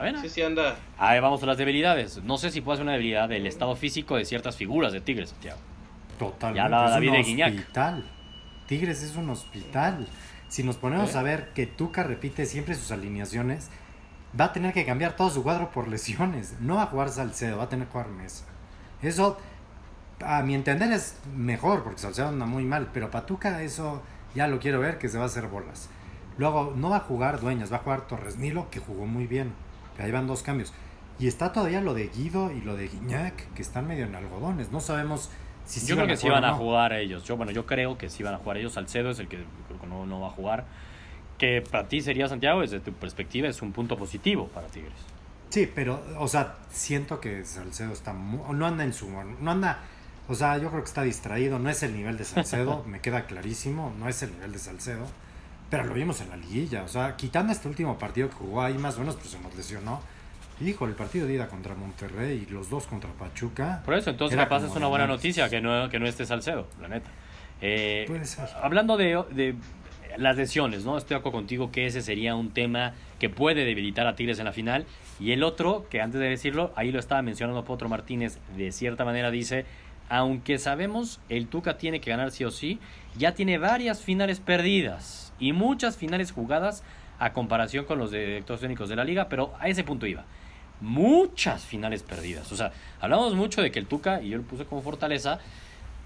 A 0.00 0.04
ver, 0.04 0.18
Sí, 0.22 0.30
sí 0.30 0.42
anda. 0.42 0.76
a 0.98 1.12
ver, 1.12 1.20
vamos 1.20 1.42
a 1.42 1.46
las 1.46 1.58
debilidades. 1.58 2.22
No 2.24 2.38
sé 2.38 2.50
si 2.50 2.62
puede 2.62 2.78
ser 2.78 2.84
una 2.84 2.92
debilidad 2.92 3.28
del 3.28 3.46
estado 3.46 3.76
físico 3.76 4.16
de 4.16 4.24
ciertas 4.24 4.56
figuras 4.56 4.94
de 4.94 5.02
Tigres, 5.02 5.28
Santiago. 5.28 5.58
Totalmente. 6.18 6.56
Ya 6.56 6.64
hablaba 6.64 6.86
es 6.86 6.90
David 6.92 7.08
un 7.08 7.14
de 7.16 7.22
Guiñac. 7.22 7.54
hospital. 7.54 8.04
Tigres 8.66 9.02
es 9.02 9.16
un 9.16 9.28
hospital. 9.28 10.06
Si 10.48 10.62
nos 10.62 10.76
ponemos 10.76 11.14
¿Eh? 11.14 11.18
a 11.18 11.22
ver 11.22 11.50
que 11.52 11.66
Tuca 11.66 12.02
repite 12.02 12.46
siempre 12.46 12.74
sus 12.74 12.90
alineaciones, 12.92 13.68
va 14.38 14.46
a 14.46 14.52
tener 14.54 14.72
que 14.72 14.86
cambiar 14.86 15.16
todo 15.16 15.28
su 15.28 15.42
cuadro 15.42 15.70
por 15.70 15.86
lesiones. 15.86 16.54
No 16.60 16.76
va 16.76 16.84
a 16.84 16.86
jugar 16.86 17.10
Salcedo, 17.10 17.58
va 17.58 17.64
a 17.64 17.68
tener 17.68 17.86
que 17.86 17.92
jugar 17.92 18.08
Mesa. 18.08 18.46
Eso, 19.02 19.38
a 20.24 20.42
mi 20.42 20.54
entender, 20.54 20.90
es 20.92 21.16
mejor 21.36 21.82
porque 21.84 21.98
Salcedo 22.00 22.28
anda 22.28 22.46
muy 22.46 22.64
mal. 22.64 22.88
Pero 22.94 23.10
para 23.10 23.26
Tuca, 23.26 23.62
eso 23.62 24.02
ya 24.34 24.46
lo 24.48 24.60
quiero 24.60 24.80
ver 24.80 24.96
que 24.96 25.10
se 25.10 25.18
va 25.18 25.24
a 25.24 25.26
hacer 25.26 25.46
bolas. 25.48 25.90
Luego, 26.38 26.72
no 26.74 26.88
va 26.88 26.96
a 26.96 27.00
jugar 27.00 27.38
Dueñas, 27.40 27.70
va 27.70 27.76
a 27.76 27.80
jugar 27.80 28.06
Torres 28.06 28.38
Nilo, 28.38 28.70
que 28.70 28.80
jugó 28.80 29.04
muy 29.04 29.26
bien. 29.26 29.52
Ahí 29.98 30.10
van 30.10 30.26
dos 30.26 30.42
cambios. 30.42 30.72
Y 31.18 31.26
está 31.26 31.52
todavía 31.52 31.80
lo 31.80 31.94
de 31.94 32.08
Guido 32.08 32.50
y 32.50 32.62
lo 32.62 32.76
de 32.76 32.88
Guiñac, 32.88 33.52
que 33.52 33.62
están 33.62 33.86
medio 33.86 34.06
en 34.06 34.14
algodones. 34.14 34.72
No 34.72 34.80
sabemos 34.80 35.30
si 35.66 35.86
yo 35.86 35.94
creo 35.96 36.06
que 36.06 36.16
sí 36.16 36.28
van 36.28 36.44
a 36.44 36.54
jugar 36.54 36.92
ellos. 36.92 37.24
Yo, 37.24 37.36
bueno, 37.36 37.52
yo 37.52 37.66
creo 37.66 37.98
que 37.98 38.08
sí 38.08 38.22
van 38.22 38.34
a 38.34 38.38
jugar 38.38 38.56
ellos. 38.56 38.72
Salcedo 38.72 39.10
es 39.10 39.18
el 39.18 39.28
que 39.28 39.44
creo 39.68 39.80
que 39.80 39.86
no, 39.86 40.06
no 40.06 40.20
va 40.20 40.28
a 40.28 40.30
jugar. 40.30 40.64
Que 41.36 41.62
para 41.62 41.88
ti 41.88 42.00
sería, 42.00 42.28
Santiago, 42.28 42.60
desde 42.62 42.80
tu 42.80 42.92
perspectiva, 42.92 43.48
es 43.48 43.60
un 43.60 43.72
punto 43.72 43.96
positivo 43.96 44.48
para 44.48 44.66
Tigres. 44.68 44.92
Sí, 45.50 45.70
pero, 45.74 46.00
o 46.18 46.28
sea, 46.28 46.58
siento 46.70 47.20
que 47.20 47.44
Salcedo 47.44 47.92
está 47.92 48.12
no 48.12 48.66
anda 48.66 48.84
en 48.84 48.92
su 48.92 49.10
no 49.10 49.50
anda, 49.50 49.80
o 50.28 50.34
sea, 50.34 50.56
yo 50.58 50.70
creo 50.70 50.82
que 50.82 50.88
está 50.88 51.02
distraído, 51.02 51.58
no 51.58 51.68
es 51.68 51.82
el 51.82 51.92
nivel 51.92 52.16
de 52.16 52.24
Salcedo, 52.24 52.84
me 52.86 53.00
queda 53.00 53.26
clarísimo, 53.26 53.92
no 53.98 54.08
es 54.08 54.22
el 54.22 54.30
nivel 54.32 54.52
de 54.52 54.60
Salcedo, 54.60 55.06
pero 55.70 55.84
lo 55.84 55.94
vimos 55.94 56.20
en 56.20 56.30
la 56.30 56.36
liguilla, 56.36 56.82
o 56.82 56.88
sea, 56.88 57.16
quitando 57.16 57.52
este 57.52 57.68
último 57.68 57.96
partido 57.96 58.28
que 58.28 58.34
jugó 58.34 58.62
ahí 58.62 58.74
más 58.74 58.96
o 58.96 59.00
menos, 59.00 59.14
pues 59.16 59.28
se 59.28 59.38
nos 59.38 59.54
lesionó. 59.54 60.00
Hijo, 60.60 60.84
el 60.84 60.92
partido 60.92 61.26
de 61.26 61.34
ida 61.34 61.48
contra 61.48 61.74
Monterrey 61.74 62.46
y 62.46 62.52
los 62.52 62.68
dos 62.68 62.86
contra 62.86 63.08
Pachuca. 63.10 63.80
Por 63.84 63.94
eso, 63.94 64.10
entonces 64.10 64.36
capaz 64.36 64.64
es 64.64 64.76
una 64.76 64.88
buena 64.88 65.06
noticia 65.06 65.48
que 65.48 65.60
no, 65.62 65.88
que 65.88 65.98
no 65.98 66.06
esté 66.06 66.26
Salcedo, 66.26 66.66
la 66.82 66.88
neta. 66.88 67.08
Eh, 67.62 68.04
Puede 68.06 68.26
ser. 68.26 68.46
hablando 68.60 68.98
de, 68.98 69.22
de 69.30 69.54
las 70.18 70.36
lesiones, 70.36 70.84
¿no? 70.84 70.98
Estoy 70.98 71.14
de 71.14 71.20
acuerdo 71.20 71.38
contigo 71.38 71.70
que 71.70 71.86
ese 71.86 72.02
sería 72.02 72.34
un 72.34 72.50
tema 72.50 72.92
que 73.18 73.30
puede 73.30 73.64
debilitar 73.64 74.06
a 74.06 74.16
Tigres 74.16 74.38
en 74.38 74.44
la 74.46 74.52
final. 74.52 74.84
Y 75.18 75.32
el 75.32 75.44
otro, 75.44 75.86
que 75.88 76.00
antes 76.02 76.20
de 76.20 76.28
decirlo, 76.28 76.72
ahí 76.76 76.90
lo 76.92 76.98
estaba 76.98 77.22
mencionando 77.22 77.64
Potro 77.64 77.88
Martínez, 77.88 78.38
de 78.56 78.72
cierta 78.72 79.04
manera 79.04 79.30
dice, 79.30 79.64
aunque 80.10 80.58
sabemos 80.58 81.20
el 81.28 81.46
Tuca 81.46 81.78
tiene 81.78 82.00
que 82.00 82.10
ganar 82.10 82.32
sí 82.32 82.44
o 82.44 82.50
sí, 82.50 82.80
ya 83.16 83.32
tiene 83.32 83.56
varias 83.58 84.02
finales 84.02 84.40
perdidas 84.40 85.29
y 85.40 85.52
muchas 85.52 85.96
finales 85.96 86.30
jugadas 86.30 86.84
a 87.18 87.32
comparación 87.32 87.84
con 87.84 87.98
los 87.98 88.12
directores 88.12 88.60
técnicos 88.60 88.88
de 88.88 88.96
la 88.96 89.04
liga, 89.04 89.28
pero 89.28 89.54
a 89.58 89.68
ese 89.68 89.82
punto 89.82 90.06
iba. 90.06 90.24
Muchas 90.80 91.64
finales 91.64 92.02
perdidas. 92.02 92.50
O 92.52 92.56
sea, 92.56 92.72
hablamos 93.00 93.34
mucho 93.34 93.60
de 93.60 93.70
que 93.70 93.78
el 93.78 93.86
Tuca, 93.86 94.22
y 94.22 94.30
yo 94.30 94.38
lo 94.38 94.44
puse 94.44 94.64
como 94.64 94.80
fortaleza, 94.80 95.38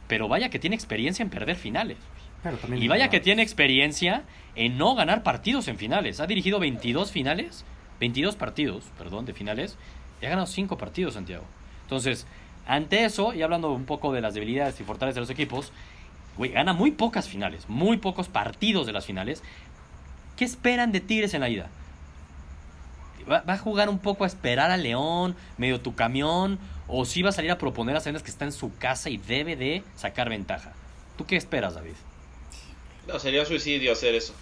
pero 0.08 0.28
vaya 0.28 0.48
que 0.48 0.58
tiene 0.58 0.74
experiencia 0.74 1.22
en 1.22 1.30
perder 1.30 1.56
finales. 1.56 1.98
y 2.76 2.88
vaya 2.88 3.08
que 3.08 3.20
tiene 3.20 3.42
experiencia 3.42 4.24
en 4.54 4.76
no 4.76 4.94
ganar 4.94 5.22
partidos 5.22 5.68
en 5.68 5.78
finales. 5.78 6.20
Ha 6.20 6.26
dirigido 6.26 6.58
22 6.58 7.10
finales, 7.10 7.64
22 8.00 8.36
partidos, 8.36 8.84
perdón, 8.98 9.24
de 9.24 9.32
finales, 9.32 9.78
y 10.20 10.26
ha 10.26 10.30
ganado 10.30 10.46
5 10.46 10.76
partidos, 10.76 11.14
Santiago. 11.14 11.44
Entonces, 11.82 12.26
ante 12.66 13.04
eso, 13.04 13.34
y 13.34 13.42
hablando 13.42 13.72
un 13.72 13.84
poco 13.84 14.12
de 14.12 14.20
las 14.20 14.34
debilidades 14.34 14.80
y 14.80 14.84
fortalezas 14.84 15.14
de 15.16 15.20
los 15.20 15.30
equipos, 15.30 15.72
güey, 16.36 16.52
gana 16.52 16.72
muy 16.72 16.90
pocas 16.90 17.28
finales, 17.28 17.64
muy 17.68 17.96
pocos 17.96 18.28
partidos 18.28 18.86
de 18.86 18.92
las 18.92 19.06
finales. 19.06 19.42
¿Qué 20.36 20.44
esperan 20.44 20.92
de 20.92 21.00
Tigres 21.00 21.34
en 21.34 21.40
la 21.40 21.48
ida? 21.48 21.68
¿Va, 23.30 23.42
a 23.46 23.58
jugar 23.58 23.88
un 23.88 23.98
poco 23.98 24.24
a 24.24 24.26
esperar 24.26 24.70
a 24.70 24.76
León, 24.76 25.34
medio 25.56 25.80
tu 25.80 25.94
camión? 25.94 26.58
¿O 26.88 27.04
si 27.04 27.22
va 27.22 27.30
a 27.30 27.32
salir 27.32 27.50
a 27.50 27.58
proponer 27.58 27.96
a 27.96 28.00
Cenas 28.00 28.22
que 28.22 28.30
está 28.30 28.44
en 28.44 28.52
su 28.52 28.76
casa 28.76 29.08
y 29.08 29.16
debe 29.16 29.56
de 29.56 29.82
sacar 29.96 30.28
ventaja? 30.28 30.72
¿Tú 31.16 31.24
qué 31.24 31.36
esperas, 31.36 31.74
David? 31.74 31.94
No, 33.06 33.18
sería 33.18 33.44
suicidio 33.46 33.92
hacer 33.92 34.14
eso. 34.14 34.34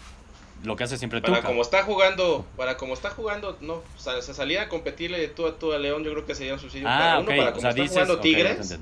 Lo 0.65 0.77
que 0.77 0.85
hace 0.85 0.97
siempre 0.97 1.21
Para 1.21 1.43
como 1.43 1.61
está 1.61 1.83
jugando, 1.83 2.47
para 2.57 2.77
como 2.77 2.95
está 2.95 3.11
jugando, 3.11 3.59
no, 3.61 3.75
o 3.75 3.99
sea, 3.99 4.23
salir 4.23 4.61
a 4.61 4.69
competirle 4.69 5.27
tú 5.27 5.47
a 5.47 5.59
tú 5.59 5.73
a 5.73 5.79
León, 5.79 6.05
yo 6.05 6.13
creo 6.13 6.25
que 6.25 6.37
sería 6.37 6.55
un 6.55 6.61
suicidio. 6.61 6.89
Ah, 6.89 6.99
para 6.99 7.19
uno, 7.19 7.27
para 7.27 7.53
como 7.53 7.69
está 7.69 7.87
jugando 7.87 8.21
Tigres. 8.21 8.79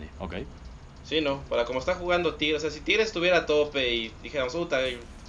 Sí, 1.10 1.20
no, 1.20 1.42
para 1.48 1.64
como 1.64 1.80
está 1.80 1.96
jugando 1.96 2.36
Tigres, 2.36 2.58
o 2.58 2.60
sea, 2.60 2.70
si 2.70 2.82
Tigres 2.82 3.08
estuviera 3.08 3.38
a 3.38 3.46
tope 3.46 3.92
y 3.92 4.12
dijéramos, 4.22 4.54
puta, 4.54 4.78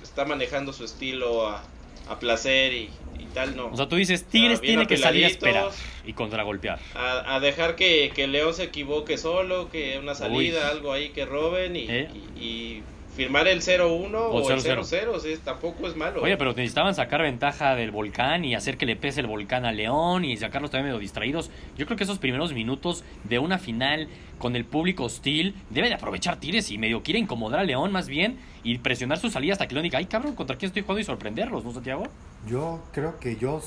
está 0.04 0.26
manejando 0.26 0.74
su 0.74 0.86
estilo 0.86 1.48
a, 1.48 1.64
a 2.08 2.20
placer 2.20 2.72
y, 2.72 2.92
tal, 3.34 3.56
no. 3.56 3.66
O 3.66 3.76
sea, 3.76 3.90
tú 3.90 3.96
dices, 3.96 4.26
Tigres 4.26 4.62
tiene 4.62 4.86
que 4.86 4.98
salir 4.98 5.26
a 5.26 5.28
esperar 5.30 5.72
y 6.06 6.14
contragolpear. 6.14 6.78
A, 6.94 7.34
a 7.36 7.40
dejar 7.40 7.76
que, 7.76 8.12
que, 8.14 8.28
León 8.28 8.54
se 8.54 8.66
equivoque 8.66 9.18
solo, 9.18 9.72
que 9.72 9.98
una 9.98 10.14
salida, 10.14 10.70
algo 10.70 10.94
ahí 10.94 11.10
que 11.10 11.26
roben 11.26 11.76
y, 11.76 11.88
¿Eh? 11.90 12.10
y 12.40 12.84
firmar 13.24 13.48
el 13.48 13.62
0-1 13.62 14.14
o, 14.14 14.52
el 14.52 14.60
0-0, 14.62 15.40
tampoco 15.44 15.88
es 15.88 15.96
malo. 15.96 16.22
Oye, 16.22 16.38
pero 16.38 16.54
necesitaban 16.54 16.96
sacar 16.96 17.22
ventaja 17.22 17.76
del 17.76 17.92
volcán 17.92 18.46
y 18.46 18.56
hacer 18.56 18.78
que 18.78 18.86
le 18.86 18.96
pese 18.96 19.22
el 19.22 19.28
volcán 19.28 19.66
a 19.66 19.72
León 19.72 20.26
y 20.26 20.36
sacarlos 20.38 20.72
también 20.72 20.88
medio 20.88 21.00
distraídos. 21.00 21.52
Yo 21.78 21.86
creo 21.86 21.98
que 21.98 22.04
esos 22.04 22.20
primeros 22.20 22.54
minutos 22.54 23.04
de 23.24 23.40
una 23.40 23.60
final 23.60 24.08
con 24.40 24.56
el 24.56 24.66
público 24.66 25.04
hostil 25.04 25.56
debe 25.70 25.90
de 25.90 25.96
aprovechar 25.96 26.40
Tires 26.40 26.72
y 26.72 26.78
medio 26.78 27.04
quiere 27.04 27.20
incomodar 27.20 27.60
a 27.60 27.64
León 27.64 27.92
más 27.92 28.08
bien 28.08 28.40
y 28.64 28.78
presionar 28.80 29.20
su 29.20 29.30
salida 29.30 29.54
hasta 29.54 29.68
que 29.68 29.76
León 29.76 29.84
diga, 29.84 30.00
ay 30.00 30.06
cabrón, 30.06 30.36
¿contra 30.36 30.58
quién 30.58 30.68
estoy 30.68 30.82
jugando 30.82 31.02
y 31.02 31.04
sorprenderlos, 31.04 31.64
¿no, 31.64 31.72
Santiago? 31.72 32.04
Yo 32.48 32.84
creo 32.92 33.20
que 33.20 33.36
yo 33.36 33.62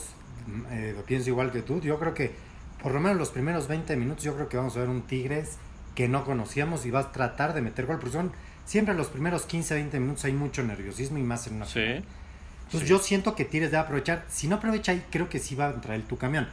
eh, 0.70 0.96
pienso 1.06 1.30
igual 1.30 1.52
que 1.52 1.62
tú. 1.62 1.80
Yo 1.80 1.98
creo 1.98 2.14
que 2.14 2.32
por 2.82 2.92
lo 2.92 3.00
menos 3.00 3.16
los 3.16 3.30
primeros 3.30 3.68
20 3.68 3.96
minutos 3.96 4.24
yo 4.24 4.34
creo 4.34 4.48
que 4.48 4.56
vamos 4.56 4.76
a 4.76 4.80
ver 4.80 4.88
un 4.88 5.02
Tigres 5.02 5.58
que 5.94 6.08
no 6.08 6.24
conocíamos 6.24 6.84
y 6.86 6.90
va 6.90 7.00
a 7.00 7.12
tratar 7.12 7.54
de 7.54 7.62
meter 7.62 7.86
gol, 7.86 7.98
porque 7.98 8.12
son 8.12 8.32
siempre 8.64 8.94
los 8.94 9.08
primeros 9.08 9.42
15, 9.44 9.74
20 9.74 10.00
minutos 10.00 10.24
hay 10.24 10.32
mucho 10.32 10.62
nerviosismo 10.62 11.18
y 11.18 11.22
más 11.22 11.46
en 11.46 11.56
una 11.56 11.66
sí. 11.66 12.02
Entonces 12.66 12.88
yo 12.88 12.98
siento 12.98 13.34
que 13.34 13.44
Tigres 13.44 13.70
debe 13.70 13.82
aprovechar. 13.82 14.24
Si 14.28 14.48
no 14.48 14.56
aprovecha 14.56 14.92
ahí, 14.92 15.04
creo 15.10 15.28
que 15.28 15.38
sí 15.38 15.54
va 15.54 15.68
a 15.68 15.70
entrar 15.72 15.94
el 15.94 16.02
tu 16.04 16.16
camión. 16.16 16.48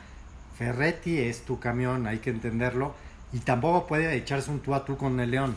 Ferretti 0.57 1.17
es 1.17 1.43
tu 1.43 1.59
camión, 1.59 2.05
hay 2.05 2.19
que 2.19 2.29
entenderlo. 2.29 2.93
Y 3.33 3.39
tampoco 3.39 3.87
puede 3.87 4.13
echarse 4.15 4.51
un 4.51 4.59
tú 4.59 4.75
a 4.75 4.85
tú 4.85 4.97
con 4.97 5.19
el 5.19 5.31
León. 5.31 5.55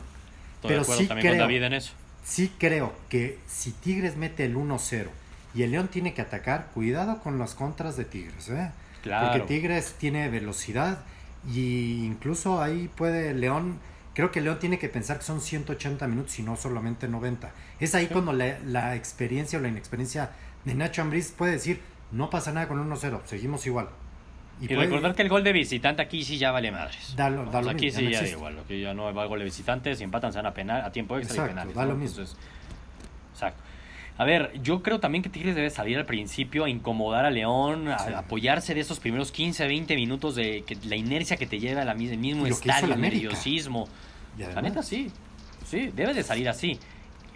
Pero 0.63 0.85
sí 0.85 1.07
creo, 1.09 1.51
en 1.51 1.73
eso. 1.75 1.93
sí 2.25 2.51
creo 2.59 2.95
que 3.11 3.39
si 3.47 3.73
Tigres 3.73 4.17
mete 4.17 4.47
el 4.47 4.57
1-0 4.57 5.09
y 5.55 5.63
el 5.63 5.73
León 5.73 5.89
tiene 5.89 6.15
que 6.15 6.23
atacar, 6.23 6.71
cuidado 6.73 7.21
con 7.21 7.39
las 7.39 7.55
contras 7.55 7.97
de 7.99 8.07
Tigres. 8.07 8.49
¿eh? 8.49 8.71
Porque 9.03 9.41
Tigres 9.47 9.97
tiene 9.99 10.31
velocidad 10.31 11.01
y 11.53 12.05
incluso 12.07 12.63
ahí 12.63 12.89
puede 12.95 13.35
León 13.35 13.79
Creo 14.15 14.31
que 14.31 14.41
León 14.41 14.59
tiene 14.61 14.79
que 14.79 14.89
pensar 14.89 15.19
que 15.19 15.25
son 15.25 15.41
180 15.41 16.07
minutos 16.07 16.39
y 16.39 16.43
no 16.43 16.57
solamente 16.57 17.09
90. 17.09 17.51
Es 17.81 17.95
ahí 17.95 18.07
cuando 18.07 18.33
la, 18.33 18.95
experiencia 18.95 19.59
o 19.59 19.63
la 19.63 19.69
inexperiencia 19.69 20.31
de 20.65 20.75
Nacho 20.75 21.03
Ambriz 21.03 21.33
puede 21.33 21.53
decir, 21.53 21.81
no 22.13 22.31
pasa 22.31 22.53
nada 22.53 22.69
con 22.69 22.79
1-0, 22.89 23.23
seguimos 23.25 23.67
igual. 23.67 23.89
Y, 24.61 24.69
recordar 24.69 25.17
que 25.17 25.23
el 25.23 25.29
gol 25.29 25.43
de 25.43 25.53
visitante 25.53 26.01
aquí 26.01 26.23
sí 26.23 26.39
ya 26.39 26.53
vale 26.53 26.71
madres. 26.71 27.15
Da 27.17 27.29
lo, 27.29 27.43
aquí 27.69 27.91
sí 27.91 28.09
ya 28.09 28.23
da 28.23 28.29
igual, 28.29 28.57
aquí 28.61 28.81
ya 28.81 28.95
no 28.95 29.13
va 29.13 29.25
el 29.25 29.29
gol 29.29 29.41
de 29.41 29.47
visitante, 29.47 29.97
si 29.97 30.05
empatan 30.05 30.33
se 30.33 30.39
van 30.39 30.47
a 30.47 30.55
penal, 30.55 30.83
a 30.83 30.93
tiempo 30.93 31.19
extra 31.19 31.45
y 31.45 31.49
penales. 31.49 31.75
Da 31.75 31.85
lo 31.85 31.97
mismo. 31.97 32.23
exacto. 33.33 33.63
A 34.17 34.25
ver, 34.25 34.53
yo 34.63 34.83
creo 34.83 35.01
también 35.01 35.23
que 35.23 35.29
Tigres 35.29 35.57
debe 35.57 35.71
salir 35.71 35.99
al 35.99 36.07
principio 36.07 36.65
a 36.65 36.69
incomodar 36.69 37.25
a 37.25 37.31
León, 37.31 37.89
a 37.89 38.19
apoyarse 38.19 38.73
de 38.73 38.81
esos 38.81 39.01
primeros 39.01 39.33
15 39.33 39.67
20 39.67 39.97
minutos 39.97 40.37
de 40.37 40.63
que, 40.63 40.77
la 40.85 40.95
inercia 40.95 41.37
que 41.37 41.47
te 41.47 41.59
lleva 41.59 41.83
al 41.83 41.97
mismo 41.97 42.47
estadio, 42.47 42.95
el 42.95 43.01
nerviosismo. 43.01 43.89
La 44.39 44.63
neta 44.63 44.83
sí, 44.83 45.11
sí, 45.67 45.91
debe 45.95 46.15
de 46.15 46.23
salir 46.23 46.49
así. 46.49 46.79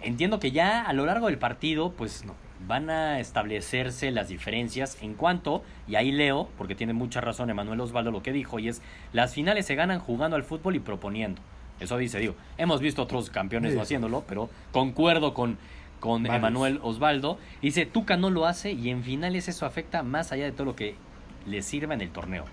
Entiendo 0.01 0.39
que 0.39 0.51
ya 0.51 0.83
a 0.83 0.93
lo 0.93 1.05
largo 1.05 1.27
del 1.27 1.37
partido, 1.37 1.91
pues 1.91 2.23
van 2.65 2.89
a 2.89 3.19
establecerse 3.19 4.11
las 4.11 4.29
diferencias 4.29 4.97
en 5.01 5.15
cuanto, 5.15 5.63
y 5.87 5.95
ahí 5.95 6.13
leo, 6.13 6.49
porque 6.57 6.75
tiene 6.75 6.93
mucha 6.93 7.19
razón 7.19 7.49
Emanuel 7.49 7.81
Osvaldo 7.81 8.11
lo 8.11 8.23
que 8.23 8.31
dijo, 8.31 8.59
y 8.59 8.69
es, 8.69 8.81
las 9.11 9.33
finales 9.33 9.65
se 9.65 9.75
ganan 9.75 9.99
jugando 9.99 10.37
al 10.37 10.43
fútbol 10.43 10.77
y 10.77 10.79
proponiendo. 10.79 11.41
Eso 11.79 11.97
dice, 11.97 12.19
digo, 12.19 12.35
hemos 12.57 12.81
visto 12.81 13.01
otros 13.01 13.29
campeones 13.29 13.73
no 13.73 13.81
haciéndolo, 13.81 14.23
pero 14.27 14.49
concuerdo 14.71 15.33
con 15.33 15.57
con 15.99 16.25
Emanuel 16.25 16.79
Osvaldo. 16.81 17.37
Dice, 17.61 17.85
Tuca 17.85 18.17
no 18.17 18.29
lo 18.29 18.45
hace 18.45 18.71
y 18.71 18.89
en 18.89 19.03
finales 19.03 19.47
eso 19.47 19.65
afecta 19.65 20.03
más 20.03 20.31
allá 20.31 20.45
de 20.45 20.51
todo 20.51 20.65
lo 20.65 20.75
que 20.75 20.95
le 21.45 21.61
sirva 21.61 21.93
en 21.93 22.01
el 22.01 22.09
torneo. 22.09 22.45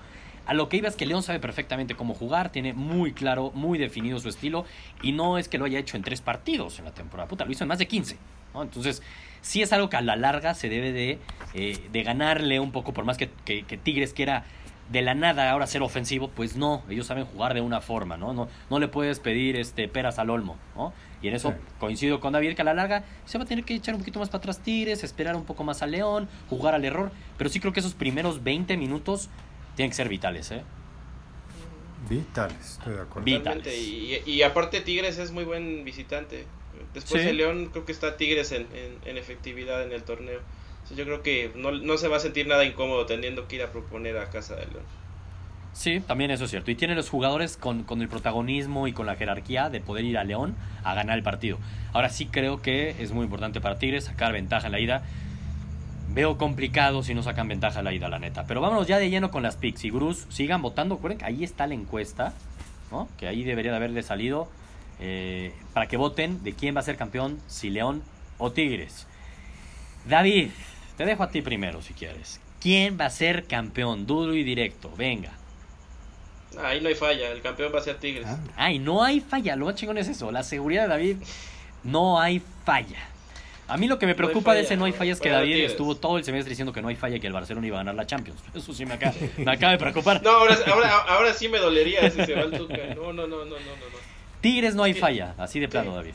A 0.47 0.55
lo 0.55 0.69
que 0.69 0.77
iba 0.77 0.89
es 0.89 0.95
que 0.95 1.07
León 1.07 1.23
sabe 1.23 1.41
perfectamente 1.41 1.97
cómo 1.97 2.15
jugar, 2.15 2.51
tiene 2.53 2.73
muy 2.73 3.13
claro, 3.13 3.51
muy 3.55 3.79
definido 3.79 4.21
su 4.21 4.29
estilo 4.29 4.65
y 5.03 5.11
no 5.13 5.39
es 5.39 5.49
que 5.49 5.59
lo 5.59 5.65
haya 5.65 5.79
hecho 5.79 5.97
en 5.97 6.05
tres 6.05 6.21
partidos 6.21 6.79
en 6.79 6.85
la 6.85 6.95
temporada, 6.95 7.29
puta, 7.29 7.45
lo 7.45 7.51
hizo 7.51 7.65
en 7.65 7.69
más 7.69 7.79
de 7.79 7.89
15. 7.89 8.17
Entonces, 8.55 9.03
sí 9.41 9.61
es 9.61 9.73
algo 9.73 9.91
que 9.91 9.97
a 9.97 10.01
la 10.01 10.17
larga 10.17 10.55
se 10.55 10.69
debe 10.69 10.93
de, 10.93 11.19
eh, 11.55 11.79
de 11.93 12.03
ganarle 12.05 12.61
un 12.61 12.71
poco, 12.71 12.95
por 12.95 13.05
más 13.05 13.19
que, 13.19 13.29
que, 13.45 13.65
que 13.65 13.77
Tigres 13.77 14.15
quiera 14.15 14.45
de 14.91 15.03
la 15.03 15.15
nada 15.15 15.51
ahora 15.51 15.67
ser 15.67 15.83
ofensivo, 15.83 16.29
pues 16.29 16.57
no, 16.57 16.83
ellos 16.89 17.07
saben 17.07 17.25
jugar 17.25 17.55
de 17.55 17.61
una 17.61 17.81
forma, 17.81 18.17
¿no? 18.17 18.33
No, 18.33 18.49
no 18.71 18.79
le 18.79 18.89
puedes 18.89 19.19
pedir 19.19 19.57
este 19.57 19.89
peras 19.89 20.19
al 20.19 20.31
olmo, 20.31 20.57
¿no? 20.77 20.93
Y 21.23 21.29
en 21.29 21.35
eso 21.35 21.55
coincido 21.79 22.21
con 22.21 22.33
David 22.33 22.55
que 22.55 22.63
a 22.63 22.65
la 22.65 22.75
larga 22.75 23.05
se 23.25 23.39
va 23.39 23.45
a 23.45 23.47
tener 23.47 23.65
que 23.65 23.75
echar 23.75 23.95
un 23.95 24.01
poquito 24.01 24.19
más 24.19 24.29
para 24.29 24.39
atrás 24.39 24.61
tires, 24.61 25.03
esperar 25.03 25.35
un 25.35 25.45
poco 25.45 25.65
más 25.65 25.83
a 25.83 25.87
León, 25.87 26.29
jugar 26.49 26.75
al 26.75 26.85
error, 26.85 27.11
pero 27.39 27.51
sí 27.51 27.61
creo 27.61 27.73
que 27.73 27.81
esos 27.81 27.95
primeros 27.95 28.45
20 28.45 28.77
minutos 28.77 29.29
tienen 29.75 29.91
que 29.91 29.97
ser 29.97 30.09
vitales, 30.09 30.51
¿eh? 30.51 30.63
Vitales, 32.09 32.73
estoy 32.79 32.95
de 32.95 33.01
acuerdo. 33.01 33.25
Vitales. 33.25 33.67
Y, 34.27 34.43
aparte 34.43 34.81
Tigres 34.81 35.19
es 35.19 35.33
muy 35.33 35.45
buen 35.45 35.85
visitante. 35.85 36.47
Después 36.95 37.25
de 37.25 37.33
León 37.33 37.71
creo 37.73 37.85
que 37.85 37.93
está 37.93 38.17
Tigres 38.17 38.53
en, 38.53 38.67
en 39.05 39.17
efectividad 39.17 39.83
en 39.83 39.93
el 39.93 40.03
torneo 40.03 40.41
yo 40.95 41.05
creo 41.05 41.23
que 41.23 41.51
no, 41.55 41.99
se 41.99 42.09
va 42.09 42.19
a 42.19 42.21
sentir 42.21 42.47
nada 42.47 42.65
incómodo 42.65 43.07
teniendo 43.07 43.49
que 43.49 43.57
ir 43.57 43.63
a 43.63 43.73
proponer 43.73 44.17
a 44.19 44.31
casa 44.31 44.55
de 44.55 44.67
León. 44.67 44.85
Sí, 45.77 46.01
también 46.01 46.31
eso 46.31 46.47
es 46.47 46.51
cierto. 46.51 46.71
Y 46.71 46.75
tiene 46.75 46.95
los 46.95 47.11
jugadores 47.11 47.59
con, 47.59 47.83
con, 47.83 48.01
el 48.01 48.09
protagonismo 48.09 48.89
y 48.89 48.95
con 48.95 49.05
la 49.05 49.15
jerarquía 49.15 49.69
de 49.69 49.81
poder 49.81 50.07
ir 50.07 50.17
a 50.17 50.25
León 50.25 50.57
a 50.83 50.95
ganar 50.95 51.19
el 51.19 51.23
partido. 51.23 51.59
Ahora 51.93 52.09
sí 52.09 52.25
creo 52.25 52.63
que 52.63 52.97
es 52.99 53.13
muy 53.13 53.25
importante 53.25 53.61
para 53.61 53.79
Tigres 53.79 54.05
sacar 54.05 54.33
ventaja 54.33 54.67
en 54.67 54.73
la 54.73 54.81
ida. 54.81 55.03
Veo 56.09 56.39
complicado 56.39 57.03
si 57.03 57.13
no 57.13 57.23
sacan 57.23 57.47
ventaja 57.47 57.81
en 57.81 57.85
la 57.85 57.93
ida, 57.93 58.09
la 58.09 58.19
neta. 58.19 58.47
Pero 58.47 58.63
vámonos 58.63 58.87
ya 58.87 58.97
de 58.97 59.11
lleno 59.11 59.31
con 59.31 59.43
las 59.43 59.57
picks. 59.57 59.85
Y 59.85 59.91
Bruce, 59.91 60.25
sigan 60.31 60.63
votando. 60.63 60.95
Recuerden 60.95 61.19
que 61.19 61.27
ahí 61.27 61.45
está 61.45 61.67
la 61.67 61.75
encuesta, 61.75 62.33
¿no? 62.91 63.07
que 63.19 63.29
ahí 63.29 63.45
debería 63.45 63.71
de 63.73 63.77
haberle 63.77 64.03
salido 64.03 64.49
eh, 64.99 65.53
para 65.75 65.89
que 65.89 65.99
voten 65.99 66.43
de 66.43 66.55
quién 66.55 66.75
va 66.75 66.81
a 66.81 66.85
ser 66.85 66.97
campeón, 66.97 67.39
si 67.49 67.69
León 67.69 68.03
o 68.39 68.51
Tigres. 68.51 69.07
David, 70.09 70.49
te 70.97 71.05
dejo 71.05 71.23
a 71.23 71.29
ti 71.29 71.43
primero 71.43 71.83
si 71.83 71.93
quieres. 71.93 72.41
¿Quién 72.61 72.97
va 72.99 73.05
a 73.05 73.11
ser 73.11 73.45
campeón? 73.45 74.07
Duro 74.07 74.35
y 74.35 74.43
directo. 74.43 74.91
Venga. 74.97 75.33
Ahí 76.59 76.81
no 76.81 76.89
hay 76.89 76.95
falla. 76.95 77.31
El 77.31 77.43
campeón 77.43 77.73
va 77.75 77.81
a 77.81 77.83
ser 77.83 77.97
Tigres. 77.99 78.27
Ay, 78.57 78.79
no 78.79 79.03
hay 79.03 79.21
falla. 79.21 79.57
Lo 79.57 79.67
más 79.67 79.75
chingón 79.75 79.99
es 79.99 80.09
eso. 80.09 80.31
La 80.31 80.43
seguridad 80.43 80.83
de 80.83 80.89
David. 80.89 81.17
No 81.83 82.21
hay 82.21 82.43
falla. 82.65 82.99
A 83.69 83.77
mí 83.77 83.89
lo 83.89 83.99
que 83.99 84.07
me 84.07 84.15
preocupa 84.15 84.55
de 84.55 84.61
ese 84.61 84.77
no 84.77 84.85
hay 84.85 84.93
falla 84.93 85.13
es 85.13 85.21
que 85.21 85.29
David 85.29 85.65
estuvo 85.65 85.97
todo 85.97 86.19
el 86.19 86.25
semestre 86.25 86.51
diciendo 86.51 86.73
que 86.73 86.81
no 86.83 86.89
hay 86.89 86.95
falla 86.95 87.17
y 87.17 87.21
que 87.21 87.27
el 87.27 87.33
Barcelona 87.33 87.67
iba 87.67 87.77
a 87.77 87.81
ganar 87.81 87.97
la 87.97 88.07
Champions. 88.07 88.41
Eso 88.55 88.73
sí 88.73 88.87
me 88.87 88.95
acaba, 88.95 89.15
me 89.39 89.51
acaba 89.51 89.73
de 89.73 89.79
preocupar. 89.79 90.23
No, 90.23 90.31
ahora, 90.31 90.57
ahora, 91.09 91.35
sí 91.35 91.49
me 91.49 91.59
dolería 91.59 92.01
ese 92.01 92.27
se 92.27 92.35
va 92.35 92.45
No, 92.45 93.13
no, 93.13 93.27
no, 93.27 93.27
no, 93.27 93.45
no, 93.45 93.47
no. 93.47 93.57
Tigres 94.41 94.75
no 94.77 94.85
hay 94.85 94.95
falla. 94.95 95.35
Así 95.37 95.59
de 95.59 95.69
plano, 95.69 95.95
David. 95.97 96.15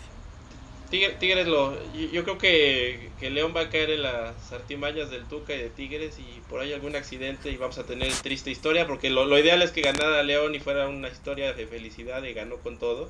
Tigres, 0.91 1.47
lo. 1.47 1.73
Yo, 1.93 2.23
creo 2.23 2.37
que, 2.37 3.09
que, 3.17 3.29
León 3.29 3.53
va 3.55 3.61
a 3.61 3.69
caer 3.69 3.91
en 3.91 4.03
las 4.03 4.51
artimañas 4.51 5.09
del 5.09 5.23
Tuca 5.23 5.55
y 5.55 5.57
de 5.57 5.69
Tigres 5.69 6.19
y 6.19 6.41
por 6.49 6.59
ahí 6.59 6.73
algún 6.73 6.97
accidente 6.97 7.49
y 7.49 7.55
vamos 7.55 7.77
a 7.77 7.85
tener 7.85 8.11
triste 8.11 8.51
historia 8.51 8.85
porque 8.85 9.09
lo, 9.09 9.39
ideal 9.39 9.61
es 9.61 9.71
que 9.71 9.81
ganara 9.81 10.21
León 10.21 10.53
y 10.53 10.59
fuera 10.59 10.89
una 10.89 11.07
historia 11.07 11.53
de 11.53 11.65
felicidad 11.65 12.21
y 12.23 12.33
ganó 12.33 12.57
con 12.57 12.77
todo. 12.77 13.07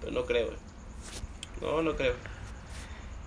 pero 0.00 0.12
no 0.12 0.26
creo. 0.26 0.48
eh. 0.48 0.56
No, 1.62 1.80
no 1.80 1.96
creo. 1.96 2.14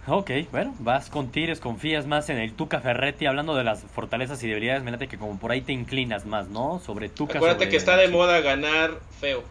Ok, 0.08 0.30
bueno, 0.51 0.75
vas 0.80 1.10
con 1.10 1.32
Tigres, 1.32 1.60
confías 1.60 2.06
más 2.06 2.30
en 2.30 2.38
el 2.38 2.54
Tuca 2.54 2.80
Ferretti, 2.80 3.25
hablando 3.25 3.56
de 3.56 3.63
las 3.63 3.82
fortalezas 3.82 4.43
y 4.43 4.47
debilidades, 4.47 4.84
me 4.84 4.91
late 4.91 5.08
que 5.08 5.17
como 5.17 5.39
por 5.39 5.51
ahí 5.51 5.62
te 5.62 5.73
inclinas 5.73 6.28
más, 6.28 6.47
¿no? 6.49 6.80
Sobre 6.86 7.10
Tuca. 7.10 7.39
Acuérdate 7.39 7.63
sobre- 7.63 7.71
que 7.71 7.78
está 7.78 7.97
de 7.97 8.10
moda 8.10 8.39
ganar 8.41 8.99
feo, 9.19 9.43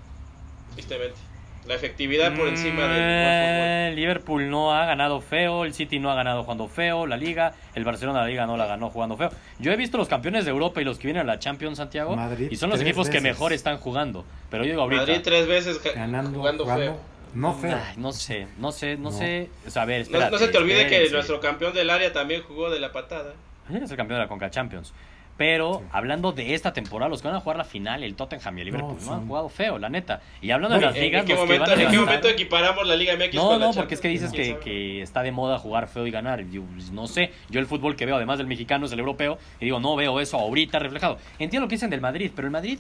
tristemente. 0.75 1.34
La 1.67 1.75
efectividad 1.75 2.35
por 2.37 2.47
encima 2.49 2.83
del 2.89 2.99
Eh, 3.01 3.93
Liverpool 3.95 4.51
no 4.51 4.75
ha 4.75 4.85
ganado 4.85 5.21
feo, 5.23 5.65
el 5.65 5.73
City 5.73 5.99
no 5.99 6.11
ha 6.11 6.15
ganado 6.15 6.43
jugando 6.43 6.69
feo, 6.69 7.07
la 7.07 7.17
Liga, 7.17 7.55
el 7.75 7.85
Barcelona 7.85 8.21
la 8.21 8.27
Liga 8.27 8.47
no 8.47 8.57
la 8.59 8.67
ganó 8.67 8.91
jugando 8.91 9.17
feo. 9.17 9.31
Yo 9.59 9.73
he 9.73 9.77
visto 9.77 9.97
los 9.97 10.09
campeones 10.09 10.45
de 10.45 10.51
Europa 10.51 10.83
y 10.83 10.85
los 10.85 10.99
que 10.99 11.07
vienen 11.07 11.23
a 11.23 11.25
la 11.33 11.39
Champions, 11.39 11.79
Santiago, 11.79 12.15
Madrid, 12.17 12.49
y 12.51 12.57
son 12.57 12.69
los 12.71 12.81
equipos 12.81 13.09
que 13.09 13.21
mejor 13.23 13.53
están 13.55 13.79
jugando. 13.79 14.25
Pero 14.51 14.65
yo 14.65 14.71
digo 14.73 14.83
ahorita, 14.83 15.03
Madrid 15.03 15.21
tres 15.25 15.47
veces 15.47 15.81
Ganando, 15.83 16.39
jugando 16.39 16.65
jugando, 16.65 16.85
feo. 16.85 17.01
no 17.35 17.55
feo. 17.55 17.77
ay, 17.83 17.95
no 17.97 18.13
sé, 18.13 18.47
no 18.59 18.71
sé, 18.71 18.97
no, 18.97 19.05
No. 19.11 19.13
sé. 19.13 19.49
O 19.67 19.71
sea, 19.71 19.83
a 19.83 19.87
ver, 19.87 20.01
No, 20.01 20.03
espérate, 20.05 20.31
no 20.33 20.39
se 20.39 20.49
te 20.49 20.59
olvide 20.59 20.87
que 20.87 21.09
nuestro 21.11 21.41
campeón 21.41 21.73
del 21.73 21.89
área 21.89 22.13
también 22.13 22.43
jugó 22.43 22.69
de 22.69 22.79
la 22.81 22.93
patada. 22.93 23.33
Es 23.71 23.91
el 23.91 23.97
campeón 23.97 24.19
de 24.19 24.25
la 24.25 24.29
Conca 24.29 24.51
Champions. 24.51 24.93
Pero 25.37 25.81
Sí. 25.81 25.87
hablando 25.91 26.31
de 26.31 26.55
esta 26.55 26.73
temporada, 26.73 27.09
los 27.09 27.21
que 27.21 27.27
van 27.27 27.37
a 27.37 27.41
jugar 27.41 27.57
la 27.57 27.65
final, 27.65 28.05
el 28.05 28.15
Tottenham 28.15 28.57
y 28.59 28.61
el 28.61 28.67
Liverpool, 28.67 28.99
no, 29.05 29.15
han 29.15 29.27
jugado 29.27 29.49
feo, 29.49 29.79
la 29.79 29.89
neta. 29.89 30.21
Y 30.41 30.53
hablando 30.53 30.77
de 30.79 30.87
las 30.87 30.95
¿En, 30.95 31.03
ligas, 31.03 31.23
en 31.23 31.27
qué 31.27 31.33
los 31.35 31.41
que 31.43 31.47
momento, 31.47 31.71
van 31.71 31.81
a 31.81 31.83
en 31.83 31.91
qué 31.91 31.99
momento 31.99 32.29
equiparamos 32.29 32.87
la 32.87 32.95
Liga 32.95 33.17
MX 33.17 33.35
No, 33.35 33.49
con 33.49 33.61
no, 33.61 33.73
porque 33.73 33.95
es 33.95 34.01
que 34.01 34.09
dices 34.09 34.31
¿Quién 34.31 34.59
que, 34.59 34.61
que 34.61 35.03
está 35.03 35.23
de 35.25 35.33
moda 35.33 35.59
jugar 35.59 35.89
feo 35.89 36.07
y 36.07 36.13
ganar. 36.13 36.45
Yo, 36.51 36.63
pues, 36.63 36.93
no 36.93 37.09
sé, 37.09 37.33
yo 37.51 37.59
el 37.59 37.67
fútbol 37.67 37.97
que 37.97 38.07
veo, 38.07 38.15
además 38.15 38.39
del 38.39 38.47
mexicano, 38.47 38.87
es 38.87 38.93
el 38.93 39.01
europeo. 39.01 39.39
Y 39.61 39.65
digo, 39.65 39.81
no 39.81 39.97
veo 39.97 40.21
eso 40.21 40.39
ahorita 40.39 40.79
reflejado. 40.79 41.19
Entiendo 41.41 41.65
lo 41.65 41.69
que 41.69 41.75
dicen 41.75 41.91
del 41.91 42.01
Madrid, 42.01 42.31
pero 42.35 42.47
el 42.47 42.53
Madrid 42.53 42.79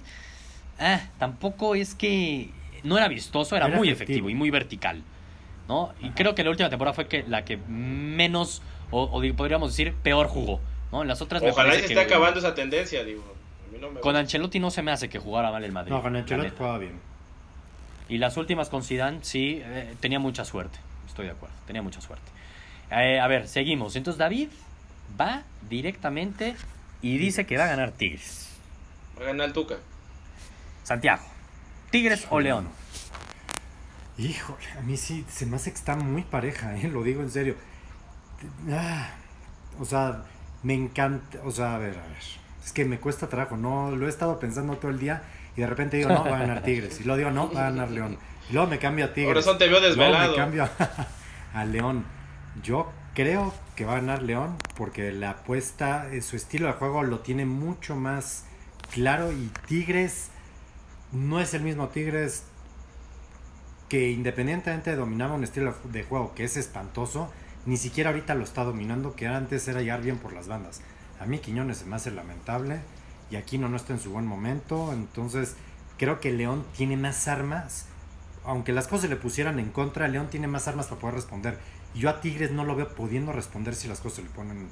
ah, 0.78 1.00
tampoco 1.18 1.74
es 1.74 1.94
que 1.96 2.50
no 2.84 2.96
era 2.98 3.08
vistoso, 3.08 3.56
era, 3.56 3.66
Era 3.66 3.76
muy 3.76 3.88
efectivo. 3.88 4.28
efectivo 4.28 4.30
y 4.30 4.34
muy 4.36 4.50
vertical. 4.50 5.02
¿no? 5.68 5.92
Y 6.00 6.10
creo 6.10 6.34
que 6.34 6.44
la 6.44 6.50
última 6.50 6.68
temporada 6.68 6.94
fue 6.94 7.08
que 7.08 7.24
la 7.26 7.44
que 7.44 7.56
menos, 7.56 8.62
o, 8.90 9.20
podríamos 9.36 9.70
decir, 9.70 9.94
peor 10.02 10.28
jugó. 10.28 10.60
¿No? 10.94 11.02
En 11.02 11.09
las 11.09 11.20
otras 11.20 11.42
me 11.42 11.50
Ojalá 11.50 11.70
se 11.72 11.78
parece 11.78 11.92
esté 11.92 12.07
que- 12.07 12.14
acabando 12.14 12.38
esa 12.38 12.54
tendencia, 12.54 13.02
digo. 13.04 13.22
A 13.68 13.72
mí 13.72 13.78
no 13.80 13.90
me 13.90 14.00
Con. 14.00 14.14
Ancelotti 14.14 14.61
no 14.61 14.70
se 14.70 14.83
me 14.83 14.92
hace 14.92 15.09
que 15.09 15.18
jugara 15.18 15.50
mal 15.50 15.64
el 15.64 15.72
Madrid. 15.72 15.90
No, 15.92 16.00
con 16.00 16.14
Ancelotti 16.14 16.50
jugaba 16.57 16.78
bien. 16.78 17.00
Y 18.09 18.18
las 18.18 18.37
últimas 18.37 18.68
con 18.68 18.85
Zidane, 18.85 19.18
sí, 19.22 19.61
eh, 19.64 19.94
tenía 19.98 20.18
mucha 20.20 20.44
suerte. 20.44 20.78
Estoy 21.07 21.26
de 21.26 21.33
acuerdo, 21.33 21.54
tenía 21.66 21.83
mucha 21.83 22.00
suerte. 22.00 22.30
Eh, 22.90 23.18
a 23.18 23.26
ver, 23.26 23.48
seguimos. 23.48 23.96
Entonces 23.96 24.18
David 24.18 24.48
va 25.20 25.42
directamente 25.68 26.54
y 27.02 27.18
dice 27.18 27.44
que 27.46 27.57
va 27.57 27.64
a 27.64 27.68
ganar 27.68 27.90
Tigres. 27.92 28.50
Va 29.18 29.22
a 29.24 29.26
ganar 29.28 29.46
el 29.48 29.52
Tuca. 29.52 29.76
Santiago, 30.85 31.22
¿Tigres 31.90 32.26
o 32.30 32.38
León? 32.40 32.68
Híjole, 34.18 34.64
a 34.78 34.83
mí 34.83 34.96
sí 34.96 35.24
se 35.28 35.44
me 35.46 35.57
hace 35.57 35.70
que 35.72 35.76
está 35.78 35.96
muy 35.96 36.22
pareja, 36.22 36.76
¿eh? 36.76 36.88
lo 36.88 37.02
digo 37.02 37.20
en 37.22 37.30
serio. 37.30 37.57
Ah, 38.70 39.09
o 39.80 39.85
sea, 39.85 40.22
me 40.64 40.74
encanta, 40.74 41.38
o 41.44 41.50
sea, 41.50 41.77
a 41.77 41.79
ver, 41.79 41.96
a 41.96 42.07
ver. 42.09 42.18
Es 42.64 42.72
que 42.72 42.85
me 42.85 42.98
cuesta 42.98 43.29
trabajo, 43.29 43.57
no 43.57 43.90
lo 43.92 44.07
he 44.07 44.09
estado 44.09 44.40
pensando 44.40 44.77
todo 44.77 44.90
el 44.90 44.98
día 44.98 45.22
y 45.57 45.61
de 45.61 45.66
repente 45.66 45.98
digo, 45.98 46.09
no, 46.09 46.24
va 46.24 46.37
a 46.37 46.40
ganar 46.40 46.62
Tigres. 46.62 47.00
Y 47.00 47.05
luego 47.05 47.18
digo, 47.18 47.31
no, 47.31 47.53
va 47.53 47.68
a 47.68 47.70
ganar 47.70 47.90
León. 47.90 48.18
Y 48.50 48.55
luego 48.55 48.68
me 48.68 48.79
cambio 48.79 49.05
a 49.05 49.12
Tigres. 49.12 49.33
Por 49.33 49.38
eso 49.38 49.57
te 49.57 49.68
veo 49.68 49.79
Luego 49.79 49.88
desvelado. 49.88 50.31
me 50.31 50.37
cambio 50.37 50.64
a, 50.64 50.70
a 51.61 51.64
León. 51.66 52.05
Yo 52.62 52.90
creo 53.14 53.55
que 53.77 53.85
va 53.85 53.92
a 53.92 53.96
ganar 53.96 54.22
León 54.22 54.57
porque 54.77 55.12
la 55.12 55.31
apuesta, 55.31 56.09
eh, 56.12 56.22
su 56.22 56.37
estilo 56.37 56.66
de 56.66 56.72
juego 56.72 57.03
lo 57.03 57.20
tiene 57.20 57.44
mucho 57.44 57.94
más 57.94 58.44
claro 58.92 59.33
y 59.33 59.50
Tigres 59.66 60.31
no 61.12 61.40
es 61.40 61.55
el 61.55 61.62
mismo 61.62 61.88
Tigres 61.88 62.44
que 63.88 64.11
independientemente 64.11 64.96
dominaba 64.96 65.35
un 65.35 65.44
estilo 65.44 65.74
de 65.85 66.03
juego 66.03 66.35
que 66.35 66.44
es 66.44 66.57
espantoso, 66.57 67.31
ni 67.66 67.77
siquiera 67.77 68.11
ahorita 68.11 68.35
lo 68.35 68.44
está 68.44 68.64
dominando, 68.64 69.14
que 69.14 69.27
antes 69.27 69.66
era 69.68 69.81
llegar 69.81 70.03
bien 70.03 70.18
por 70.18 70.33
las 70.33 70.48
bandas. 70.48 70.83
A 71.20 71.27
mí 71.27 71.38
Quiñones 71.38 71.79
se 71.79 71.85
me 71.87 71.96
hace 71.96 72.11
lamentable 72.11 72.81
y 73.31 73.37
Aquino 73.37 73.68
no 73.68 73.77
está 73.77 73.92
en 73.92 74.00
su 74.00 74.11
buen 74.11 74.27
momento, 74.27 74.92
entonces 74.92 75.57
creo 75.98 76.20
que 76.20 76.33
León 76.33 76.64
tiene 76.77 76.96
más 76.96 77.29
armas, 77.29 77.87
aunque 78.44 78.72
las 78.72 78.87
cosas 78.87 79.03
se 79.03 79.09
le 79.09 79.16
pusieran 79.16 79.59
en 79.59 79.70
contra, 79.70 80.09
León 80.09 80.29
tiene 80.29 80.46
más 80.46 80.68
armas 80.68 80.87
para 80.87 81.00
poder 81.00 81.14
responder. 81.16 81.59
Y 81.94 82.00
yo 82.00 82.11
a 82.11 82.20
Tigres 82.20 82.50
no 82.50 82.64
lo 82.64 82.77
veo 82.77 82.88
pudiendo 82.94 83.33
responder 83.33 83.74
si 83.74 83.88
las 83.88 84.00
cosas 84.00 84.16
se 84.16 84.22
le 84.22 84.29
ponen 84.31 84.68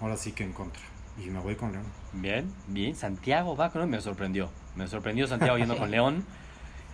ahora 0.00 0.16
sí 0.16 0.32
que 0.32 0.44
en 0.44 0.52
contra. 0.52 0.82
Y 1.18 1.28
me 1.28 1.40
voy 1.40 1.56
con 1.56 1.72
León. 1.72 1.84
Bien, 2.14 2.50
bien. 2.68 2.96
Santiago 2.96 3.54
va 3.56 3.70
con 3.70 3.88
me 3.90 4.00
sorprendió. 4.00 4.48
Me 4.76 4.86
sorprendió 4.86 5.26
Santiago 5.26 5.58
yendo 5.58 5.76
con 5.76 5.90
León. 5.90 6.24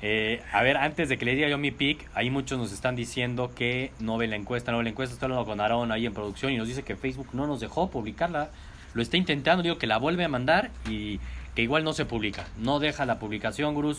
Eh, 0.01 0.43
a 0.53 0.63
ver, 0.63 0.77
antes 0.77 1.09
de 1.09 1.19
que 1.19 1.25
le 1.25 1.35
diga 1.35 1.49
yo 1.49 1.59
mi 1.59 1.71
pick, 1.73 2.09
ahí 2.15 2.31
muchos 2.31 2.57
nos 2.59 2.73
están 2.73 2.95
diciendo 2.95 3.51
que 3.55 3.91
no 3.99 4.17
ve 4.17 4.29
la 4.29 4.37
encuesta, 4.37 4.71
no 4.71 4.79
ve 4.79 4.85
la 4.85 4.91
encuesta. 4.91 5.13
Estoy 5.15 5.27
hablando 5.27 5.45
con 5.47 5.61
Aarón 5.61 5.91
ahí 5.91 6.07
en 6.07 6.15
producción 6.15 6.53
y 6.53 6.57
nos 6.57 6.69
dice 6.69 6.83
que 6.85 6.95
Facebook 6.97 7.29
no 7.33 7.47
nos 7.47 7.61
dejó 7.61 7.91
publicarla. 7.91 8.51
Lo 8.95 9.03
está 9.03 9.17
intentando, 9.17 9.63
digo 9.63 9.77
que 9.79 9.87
la 9.87 9.99
vuelve 9.99 10.25
a 10.25 10.29
mandar 10.29 10.71
y 10.89 11.19
que 11.55 11.63
igual 11.63 11.83
no 11.85 11.93
se 11.93 12.05
publica. 12.05 12.47
No 12.59 12.79
deja 12.79 13.05
la 13.07 13.19
publicación, 13.19 13.75
Gurús. 13.75 13.99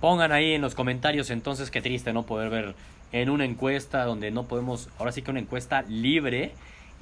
Pongan 0.00 0.32
ahí 0.32 0.52
en 0.52 0.60
los 0.62 0.74
comentarios 0.74 1.30
entonces 1.30 1.70
qué 1.70 1.80
triste 1.82 2.12
no 2.12 2.24
poder 2.24 2.50
ver 2.50 2.74
en 3.12 3.30
una 3.30 3.44
encuesta 3.44 4.04
donde 4.04 4.30
no 4.30 4.44
podemos, 4.46 4.88
ahora 4.98 5.12
sí 5.12 5.22
que 5.22 5.30
una 5.30 5.40
encuesta 5.40 5.82
libre 5.88 6.52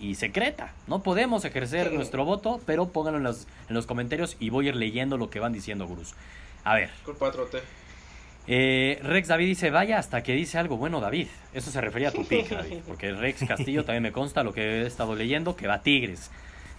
y 0.00 0.14
secreta. 0.14 0.72
No 0.86 1.02
podemos 1.02 1.44
ejercer 1.44 1.90
Sí. 1.90 1.96
nuestro 1.96 2.24
voto, 2.24 2.60
pero 2.66 2.88
pónganlo 2.88 3.18
en 3.18 3.24
los, 3.24 3.46
en 3.68 3.74
los 3.74 3.86
comentarios 3.86 4.36
y 4.40 4.50
voy 4.50 4.66
a 4.66 4.68
ir 4.70 4.76
leyendo 4.76 5.16
lo 5.18 5.30
que 5.30 5.38
van 5.40 5.52
diciendo, 5.52 5.86
Gurús. 5.86 6.14
A 6.64 6.74
ver, 6.74 6.90
Culpa 7.04 7.30
4T. 7.32 7.60
Eh, 8.46 8.98
Rex 9.02 9.28
David 9.28 9.46
dice, 9.46 9.70
vaya 9.70 9.98
hasta 9.98 10.22
que 10.22 10.32
dice 10.34 10.58
algo 10.58 10.76
bueno 10.76 11.00
David. 11.00 11.28
Eso 11.54 11.70
se 11.70 11.80
refería 11.80 12.08
a 12.08 12.12
tu 12.12 12.24
pick, 12.26 12.48
David. 12.50 12.78
Porque 12.86 13.12
Rex 13.12 13.44
Castillo 13.46 13.84
también 13.84 14.02
me 14.02 14.12
consta 14.12 14.42
lo 14.42 14.52
que 14.52 14.82
he 14.82 14.86
estado 14.86 15.14
leyendo, 15.14 15.54
que 15.56 15.66
va 15.66 15.82
Tigres. 15.82 16.30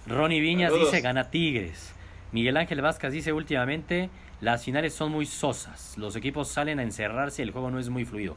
Ronnie 0.07 0.41
Viñas 0.41 0.71
Saludos. 0.71 0.91
dice, 0.91 1.01
gana 1.01 1.29
Tigres. 1.29 1.93
Miguel 2.33 2.57
Ángel 2.57 2.81
Vázquez 2.81 3.11
dice, 3.13 3.31
últimamente 3.31 4.09
las 4.41 4.63
finales 4.65 4.93
son 4.93 5.11
muy 5.11 5.25
sosas. 5.25 5.97
Los 5.97 6.15
equipos 6.15 6.49
salen 6.49 6.79
a 6.79 6.83
encerrarse 6.83 7.41
y 7.41 7.45
el 7.45 7.51
juego 7.51 7.71
no 7.71 7.79
es 7.79 7.89
muy 7.89 8.03
fluido. 8.05 8.35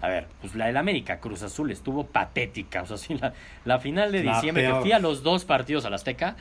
A 0.00 0.08
ver, 0.08 0.26
pues 0.40 0.54
la 0.54 0.66
del 0.66 0.76
América 0.76 1.20
Cruz 1.20 1.42
Azul 1.42 1.70
estuvo 1.70 2.04
patética. 2.06 2.82
O 2.82 2.86
sea, 2.86 2.96
sí, 2.98 3.14
la, 3.14 3.32
la 3.64 3.78
final 3.78 4.10
de 4.12 4.24
La 4.24 4.34
diciembre, 4.34 4.64
que 4.64 4.68
peor. 4.70 4.82
fui 4.82 4.92
a 4.92 4.98
los 4.98 5.22
dos 5.22 5.44
partidos 5.44 5.84
al 5.84 5.94
Azteca. 5.94 6.36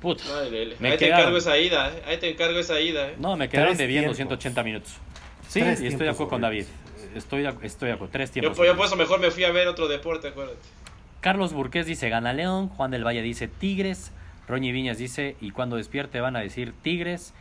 Puta. 0.00 0.22
Me 0.78 0.88
Ahí 0.90 0.98
te 0.98 1.06
quedaron. 1.06 1.20
encargo 1.20 1.38
esa 1.38 1.56
ida, 1.58 1.88
¿eh? 1.88 2.02
Ahí 2.06 2.18
te 2.18 2.30
encargo 2.30 2.58
esa 2.58 2.78
ida, 2.78 3.08
¿eh? 3.08 3.14
No, 3.18 3.36
me 3.36 3.48
quedaron 3.48 3.76
debiendo 3.76 4.12
tiempos. 4.12 4.16
180 4.18 4.62
minutos. 4.62 4.98
Sí, 5.48 5.60
Tres 5.60 5.80
y 5.80 5.86
estoy 5.86 6.06
de 6.06 6.10
acuerdo 6.12 6.30
con 6.30 6.40
David. 6.40 6.64
Estoy 7.14 7.42
de, 7.42 7.54
estoy 7.62 7.88
de 7.88 7.94
acuerdo. 7.94 8.12
Tres 8.12 8.30
Yo, 8.30 8.32
tiempos. 8.34 8.56
yo 8.56 8.62
horribles. 8.62 8.76
por 8.76 8.86
eso 8.86 8.96
mejor 8.96 9.20
me 9.20 9.30
fui 9.30 9.44
a 9.44 9.50
ver 9.52 9.68
otro 9.68 9.88
deporte, 9.88 10.28
acuérdate. 10.28 10.58
Carlos 11.20 11.52
Burqués 11.52 11.86
dice 11.86 12.08
gana 12.08 12.32
León, 12.32 12.68
Juan 12.68 12.90
del 12.90 13.04
Valle 13.04 13.22
dice 13.22 13.48
Tigres, 13.48 14.12
Roñi 14.46 14.70
Viñas 14.70 14.98
dice 14.98 15.36
y 15.40 15.50
cuando 15.50 15.76
despierte 15.76 16.20
van 16.20 16.36
a 16.36 16.40
decir 16.40 16.72
Tigres, 16.82 17.34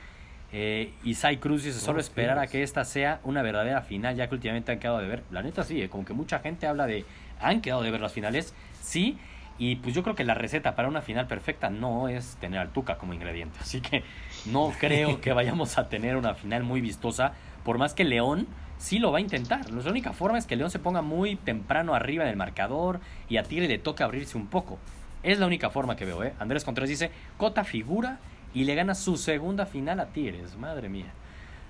eh, 0.51 0.91
Isai 1.03 1.37
Cruz 1.37 1.63
dice 1.63 1.79
solo 1.79 1.95
Todos 1.97 2.05
esperar 2.05 2.39
a 2.39 2.47
que 2.47 2.63
esta 2.63 2.85
sea 2.85 3.19
una 3.23 3.41
verdadera 3.41 3.81
final 3.81 4.15
ya 4.15 4.27
que 4.27 4.35
últimamente 4.35 4.71
han 4.71 4.79
quedado 4.79 4.99
de 4.99 5.07
ver, 5.07 5.23
la 5.29 5.43
neta 5.43 5.63
sí, 5.63 5.81
eh, 5.81 5.89
como 5.89 6.05
que 6.05 6.13
mucha 6.13 6.39
gente 6.39 6.65
habla 6.65 6.87
de 6.87 7.05
han 7.41 7.61
quedado 7.61 7.83
de 7.83 7.91
ver 7.91 7.99
las 7.99 8.13
finales, 8.13 8.53
sí, 8.81 9.17
y 9.59 9.75
pues 9.75 9.93
yo 9.93 10.01
creo 10.03 10.15
que 10.15 10.23
la 10.23 10.33
receta 10.33 10.75
para 10.75 10.87
una 10.87 11.01
final 11.01 11.27
perfecta 11.27 11.69
no 11.69 12.07
es 12.07 12.37
tener 12.37 12.59
al 12.59 12.69
Tuca 12.69 12.97
como 12.97 13.13
ingrediente, 13.13 13.57
así 13.61 13.81
que 13.81 14.03
no 14.45 14.71
creo 14.79 15.19
que 15.21 15.33
vayamos 15.33 15.77
a 15.77 15.89
tener 15.89 16.15
una 16.15 16.33
final 16.33 16.63
muy 16.63 16.79
vistosa, 16.81 17.33
por 17.65 17.77
más 17.77 17.93
que 17.93 18.05
León 18.05 18.47
sí 18.77 18.99
lo 18.99 19.11
va 19.11 19.17
a 19.17 19.21
intentar. 19.21 19.69
La 19.69 19.89
única 19.89 20.13
forma 20.13 20.37
es 20.37 20.45
que 20.45 20.55
León 20.55 20.71
se 20.71 20.79
ponga 20.79 21.01
muy 21.01 21.35
temprano 21.35 21.95
arriba 21.95 22.23
en 22.23 22.29
el 22.29 22.37
marcador 22.37 23.01
y 23.27 23.37
a 23.37 23.43
Tigre 23.43 23.67
le 23.67 23.79
toca 23.79 24.05
abrirse 24.05 24.37
un 24.37 24.47
poco. 24.47 24.77
Es 25.23 25.39
la 25.39 25.47
única 25.47 25.71
forma 25.71 25.95
que 25.95 26.05
veo, 26.05 26.23
¿eh? 26.23 26.33
Andrés 26.39 26.63
Contreras 26.63 26.89
dice, 26.89 27.11
Cota 27.37 27.63
figura 27.63 28.19
y 28.53 28.63
le 28.63 28.75
gana 28.75 28.93
su 28.93 29.17
segunda 29.17 29.65
final 29.65 29.99
a 29.99 30.05
Tigres. 30.05 30.55
Madre 30.55 30.87
mía. 30.87 31.11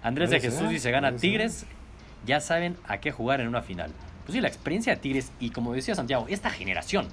Andrés 0.03 0.29
de 0.29 0.39
Jesús 0.39 0.60
ser, 0.60 0.69
dice, 0.69 0.91
gana 0.91 1.12
ser. 1.12 1.21
Tigres, 1.21 1.65
ya 2.25 2.41
saben 2.41 2.75
a 2.86 2.97
qué 2.97 3.12
jugar 3.12 3.39
en 3.39 3.47
una 3.47 3.62
final. 3.62 3.91
Pues 4.25 4.34
sí, 4.34 4.41
la 4.41 4.47
experiencia 4.47 4.93
de 4.93 4.99
Tigres 4.99 5.31
y 5.39 5.51
como 5.51 5.73
decía 5.73 5.95
Santiago, 5.95 6.25
esta 6.27 6.49
generación, 6.49 7.08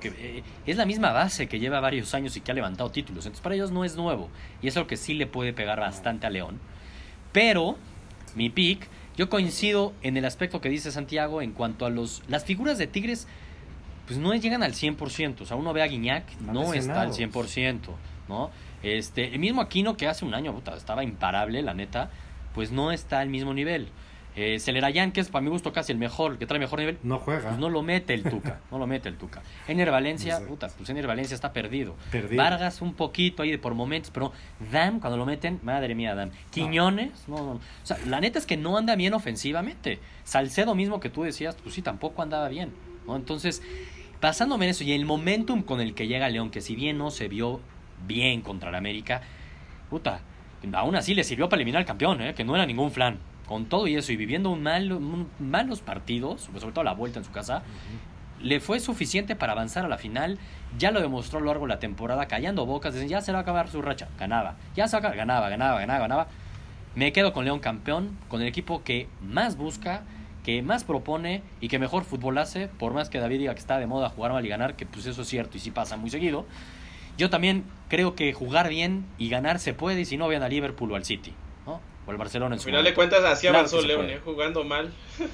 que 0.00 0.08
eh, 0.16 0.42
es 0.64 0.76
la 0.76 0.86
misma 0.86 1.10
base 1.10 1.48
que 1.48 1.58
lleva 1.58 1.80
varios 1.80 2.14
años 2.14 2.36
y 2.36 2.40
que 2.40 2.52
ha 2.52 2.54
levantado 2.54 2.90
títulos. 2.90 3.26
Entonces 3.26 3.42
para 3.42 3.56
ellos 3.56 3.72
no 3.72 3.84
es 3.84 3.96
nuevo. 3.96 4.30
Y 4.62 4.68
es 4.68 4.76
lo 4.76 4.86
que 4.86 4.96
sí 4.96 5.14
le 5.14 5.26
puede 5.26 5.52
pegar 5.52 5.80
bastante 5.80 6.26
a 6.26 6.30
León. 6.30 6.60
Pero, 7.32 7.76
mi 8.36 8.50
pick, 8.50 8.88
yo 9.16 9.28
coincido 9.28 9.92
en 10.02 10.16
el 10.16 10.24
aspecto 10.24 10.60
que 10.60 10.68
dice 10.68 10.90
Santiago 10.90 11.42
en 11.42 11.52
cuanto 11.52 11.86
a 11.86 11.90
los 11.90 12.22
las 12.28 12.44
figuras 12.44 12.78
de 12.78 12.86
Tigres, 12.86 13.26
pues 14.06 14.18
no 14.18 14.34
llegan 14.34 14.62
al 14.62 14.72
100%. 14.72 15.40
O 15.40 15.46
sea, 15.46 15.56
uno 15.56 15.72
ve 15.72 15.82
a 15.82 15.86
Guiñac, 15.86 16.24
no 16.40 16.72
está 16.74 17.02
al 17.02 17.08
lesionados. 17.08 17.18
100%, 17.18 17.78
¿no? 18.28 18.50
Este, 18.82 19.32
el 19.32 19.38
mismo 19.38 19.60
Aquino 19.60 19.96
que 19.96 20.08
hace 20.08 20.24
un 20.24 20.34
año 20.34 20.52
puta, 20.52 20.76
estaba 20.76 21.04
imparable, 21.04 21.62
la 21.62 21.74
neta, 21.74 22.10
pues 22.54 22.72
no 22.72 22.90
está 22.90 23.20
al 23.20 23.28
mismo 23.28 23.54
nivel. 23.54 23.88
Eh, 24.34 24.58
Celerayán, 24.60 25.12
que 25.12 25.20
es 25.20 25.28
para 25.28 25.42
mi 25.42 25.50
gusto 25.50 25.72
casi 25.74 25.92
el 25.92 25.98
mejor, 25.98 26.38
que 26.38 26.46
trae 26.46 26.58
mejor 26.58 26.78
nivel, 26.78 26.98
No 27.02 27.18
juega. 27.18 27.48
pues 27.50 27.58
no 27.58 27.68
lo 27.68 27.82
mete 27.82 28.14
el 28.14 28.22
Tuca, 28.22 28.60
no 28.70 28.78
lo 28.78 28.86
mete 28.86 29.10
el 29.10 29.16
Tuca. 29.18 29.42
Ener 29.68 29.90
Valencia, 29.90 30.32
Exacto. 30.34 30.48
puta, 30.48 30.68
pues 30.76 30.88
Ener 30.88 31.06
Valencia 31.06 31.34
está 31.34 31.52
perdido. 31.52 31.96
Perdido. 32.10 32.42
Vargas 32.42 32.80
un 32.80 32.94
poquito 32.94 33.42
ahí 33.42 33.50
de 33.50 33.58
por 33.58 33.74
momentos, 33.74 34.10
pero 34.10 34.32
Dam, 34.72 35.00
cuando 35.00 35.18
lo 35.18 35.26
meten, 35.26 35.60
madre 35.62 35.94
mía, 35.94 36.14
Dam. 36.14 36.30
Quiñones, 36.50 37.28
no, 37.28 37.36
no, 37.36 37.44
no. 37.44 37.50
O 37.54 37.60
sea, 37.82 37.98
la 38.06 38.20
neta 38.20 38.38
es 38.38 38.46
que 38.46 38.56
no 38.56 38.78
anda 38.78 38.96
bien 38.96 39.12
ofensivamente. 39.12 39.98
Salcedo 40.24 40.74
mismo 40.74 40.98
que 40.98 41.10
tú 41.10 41.24
decías, 41.24 41.56
pues 41.62 41.74
sí, 41.74 41.82
tampoco 41.82 42.22
andaba 42.22 42.48
bien. 42.48 42.72
¿no? 43.06 43.16
Entonces, 43.16 43.62
pasándome 44.20 44.64
en 44.64 44.70
eso 44.70 44.84
y 44.84 44.92
el 44.92 45.04
momentum 45.04 45.62
con 45.62 45.80
el 45.82 45.94
que 45.94 46.06
llega 46.06 46.28
León, 46.30 46.50
que 46.50 46.60
si 46.62 46.74
bien 46.74 46.96
no 46.96 47.10
se 47.10 47.28
vio 47.28 47.60
bien 48.06 48.40
contra 48.40 48.70
el 48.70 48.76
América, 48.76 49.20
puta, 49.90 50.20
aún 50.72 50.96
así 50.96 51.14
le 51.14 51.22
sirvió 51.24 51.48
para 51.48 51.58
eliminar 51.58 51.80
al 51.80 51.86
campeón, 51.86 52.22
¿eh? 52.22 52.34
que 52.34 52.44
no 52.44 52.54
era 52.54 52.64
ningún 52.64 52.90
flan. 52.92 53.18
Con 53.46 53.66
todo 53.66 53.86
y 53.86 53.96
eso, 53.96 54.12
y 54.12 54.16
viviendo 54.16 54.50
un 54.50 54.62
mal, 54.62 54.92
un- 54.92 55.28
malos 55.38 55.80
partidos, 55.80 56.42
sobre 56.42 56.72
todo 56.72 56.84
la 56.84 56.94
vuelta 56.94 57.18
en 57.18 57.24
su 57.24 57.32
casa, 57.32 57.62
le 58.40 58.60
fue 58.60 58.80
suficiente 58.80 59.36
para 59.36 59.52
avanzar 59.52 59.84
a 59.84 59.88
la 59.88 59.98
final. 59.98 60.38
Ya 60.78 60.90
lo 60.90 61.00
demostró 61.00 61.38
a 61.38 61.40
lo 61.42 61.48
largo 61.48 61.66
de 61.66 61.74
la 61.74 61.78
temporada, 61.78 62.26
callando 62.26 62.64
bocas, 62.66 62.94
dicen, 62.94 63.08
ya 63.08 63.20
se 63.20 63.32
va 63.32 63.38
a 63.38 63.42
acabar 63.42 63.68
su 63.68 63.82
racha. 63.82 64.08
Ganaba, 64.18 64.56
ya 64.74 64.88
se 64.88 64.92
va 64.92 64.98
a 64.98 65.00
acabar, 65.00 65.16
ganaba, 65.16 65.48
ganaba, 65.48 65.80
ganaba, 65.80 66.00
ganaba. 66.00 66.26
Me 66.94 67.12
quedo 67.12 67.32
con 67.32 67.44
León 67.44 67.58
campeón, 67.60 68.16
con 68.28 68.40
el 68.42 68.48
equipo 68.48 68.82
que 68.82 69.08
más 69.22 69.56
busca, 69.56 70.02
que 70.44 70.60
más 70.62 70.82
propone 70.84 71.42
y 71.60 71.68
que 71.68 71.78
mejor 71.78 72.04
fútbol 72.04 72.36
hace, 72.38 72.68
por 72.68 72.94
más 72.94 73.08
que 73.10 73.18
David 73.20 73.38
diga 73.38 73.54
que 73.54 73.60
está 73.60 73.78
de 73.78 73.86
moda 73.86 74.08
jugar 74.08 74.32
mal 74.32 74.44
y 74.44 74.48
ganar, 74.48 74.76
que 74.76 74.86
pues 74.86 75.06
eso 75.06 75.22
es 75.22 75.28
cierto 75.28 75.56
y 75.56 75.60
sí 75.60 75.70
pasa 75.70 75.96
muy 75.96 76.10
seguido. 76.10 76.46
Yo 77.18 77.30
también 77.30 77.64
creo 77.88 78.14
que 78.14 78.32
jugar 78.32 78.68
bien 78.68 79.04
y 79.18 79.28
ganar 79.28 79.58
se 79.58 79.72
puede 79.74 80.00
y 80.00 80.04
si 80.04 80.16
no 80.16 80.26
vean 80.28 80.42
a 80.42 80.48
Liverpool 80.48 80.90
o 80.92 80.96
al 80.96 81.04
City. 81.04 81.32
O 82.06 82.10
al 82.10 82.16
Barcelona 82.16 82.54
en 82.54 82.58
Al 82.58 82.58
su 82.60 82.64
final 82.66 82.84
de 82.84 82.94
cuentas, 82.94 83.22
así 83.24 83.42
Claro 83.42 83.58
avanzó 83.58 83.80
León, 83.82 84.10
eh, 84.10 84.20
jugando 84.24 84.64
mal. 84.64 84.90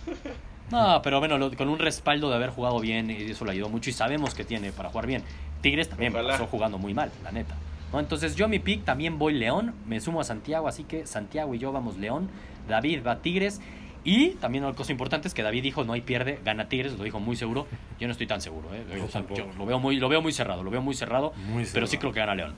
No, 0.70 1.00
pero 1.02 1.18
bueno, 1.18 1.38
lo- 1.38 1.50
con 1.56 1.68
un 1.70 1.78
respaldo 1.78 2.28
de 2.28 2.36
haber 2.36 2.50
jugado 2.50 2.78
bien, 2.78 3.10
y 3.10 3.14
eso 3.30 3.46
le 3.46 3.52
ayudó 3.52 3.70
mucho 3.70 3.88
y 3.88 3.94
sabemos 3.94 4.34
que 4.34 4.44
tiene 4.44 4.70
para 4.70 4.90
jugar 4.90 5.06
bien. 5.06 5.22
Tigres 5.62 5.88
también 5.88 6.12
Ojalá. 6.12 6.32
pasó 6.32 6.46
jugando 6.46 6.76
muy 6.76 6.92
mal, 6.92 7.10
la 7.24 7.32
neta. 7.32 7.54
¿no? 7.90 7.98
Entonces 8.00 8.36
yo 8.36 8.44
a 8.44 8.48
mi 8.48 8.58
pick 8.58 8.84
también 8.84 9.18
voy 9.18 9.32
León, 9.32 9.74
me 9.86 9.98
sumo 9.98 10.20
a 10.20 10.24
Santiago, 10.24 10.68
así 10.68 10.84
que 10.84 11.06
Santiago 11.06 11.54
y 11.54 11.58
yo 11.58 11.72
vamos 11.72 11.96
León, 11.96 12.28
David 12.68 13.00
va 13.06 13.22
Tigres 13.22 13.62
y 14.04 14.32
también 14.32 14.62
una 14.62 14.74
cosa 14.74 14.92
importante 14.92 15.26
es 15.26 15.32
que 15.32 15.42
David 15.42 15.62
dijo 15.62 15.84
no 15.84 15.94
hay 15.94 16.02
pierde, 16.02 16.38
gana 16.44 16.68
Tigres, 16.68 16.98
lo 16.98 17.04
dijo 17.04 17.18
muy 17.18 17.34
seguro. 17.34 17.66
Yo 17.98 18.06
no 18.06 18.12
estoy 18.12 18.26
tan 18.26 18.42
seguro, 18.42 18.68
¿eh? 18.74 18.84
Yo 18.94 18.96
O 19.04 19.08
sea, 19.08 19.22
tampoco. 19.22 19.40
yo 19.40 19.46
lo 19.56 19.64
veo 19.64 19.78
muy 19.78 19.96
lo 19.96 20.10
veo 20.10 20.20
muy 20.20 20.34
cerrado, 20.34 20.62
lo 20.62 20.70
veo 20.70 20.82
muy 20.82 20.94
cerrado, 20.94 21.32
Muy 21.46 21.64
pero 21.72 21.86
sí 21.86 21.92
cerrado. 21.92 22.00
creo 22.00 22.12
que 22.12 22.20
gana 22.20 22.34
León. 22.34 22.54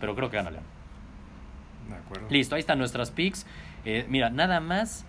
Pero 0.00 0.16
creo 0.16 0.28
que 0.30 0.36
gana 0.36 0.50
León. 0.50 0.64
De 1.92 1.98
acuerdo. 1.98 2.26
Listo, 2.30 2.54
ahí 2.54 2.60
están 2.60 2.78
nuestras 2.78 3.10
picks. 3.10 3.46
Eh, 3.84 4.04
mira, 4.08 4.30
nada 4.30 4.60
más 4.60 5.04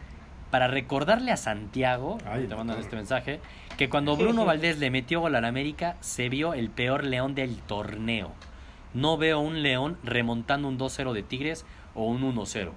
para 0.52 0.68
recordarle 0.68 1.32
a 1.32 1.38
Santiago, 1.38 2.20
Ay, 2.26 2.42
te 2.48 2.56
mandan 2.56 2.78
doctor. 2.78 2.84
este 2.84 2.96
mensaje, 2.96 3.40
que 3.78 3.90
cuando 3.90 4.16
Bruno 4.16 4.46
Valdés 4.46 4.78
le 4.78 4.92
metió 4.92 5.20
gol 5.22 5.36
al 5.36 5.46
América, 5.46 5.98
se 6.00 6.30
vio 6.30 6.54
el 6.54 6.70
peor 6.70 7.04
león 7.04 7.34
del 7.34 7.58
torneo. 7.58 8.32
No 8.94 9.18
veo 9.18 9.40
un 9.40 9.64
león 9.64 9.98
remontando 10.04 10.68
un 10.68 10.78
2-0 10.78 11.14
de 11.14 11.24
Tigres 11.24 11.66
o 11.96 12.06
un 12.06 12.22
1-0. 12.22 12.70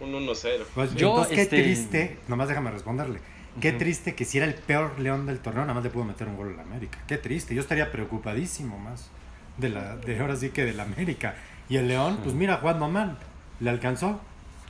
Un 0.00 0.12
1-0. 0.12 0.64
Pues, 0.74 0.94
Yo, 0.94 1.10
entonces, 1.10 1.34
qué 1.34 1.42
este- 1.42 1.62
triste, 1.62 2.18
nomás 2.28 2.48
déjame 2.48 2.70
responderle. 2.70 3.20
Qué 3.60 3.72
triste 3.72 4.14
que 4.14 4.26
si 4.26 4.36
era 4.36 4.46
el 4.46 4.52
peor 4.54 4.98
león 5.00 5.24
del 5.24 5.38
torneo, 5.38 5.62
nada 5.62 5.72
más 5.74 5.82
le 5.84 5.88
pudo 5.88 6.04
meter 6.04 6.28
un 6.28 6.36
gol 6.36 6.52
al 6.52 6.60
América. 6.60 6.98
Qué 7.06 7.16
triste. 7.16 7.54
Yo 7.54 7.62
estaría 7.62 7.90
preocupadísimo 7.90 8.78
más 8.78 9.10
de 9.56 9.70
la, 9.70 9.96
de 9.96 10.18
ahora 10.20 10.36
sí 10.36 10.50
que 10.50 10.64
del 10.66 10.78
América. 10.80 11.34
Y 11.68 11.76
el 11.76 11.88
León, 11.88 12.18
pues 12.22 12.34
mira, 12.34 12.56
jugando 12.58 12.88
mal. 12.88 13.16
¿Le 13.60 13.70
alcanzó? 13.70 14.20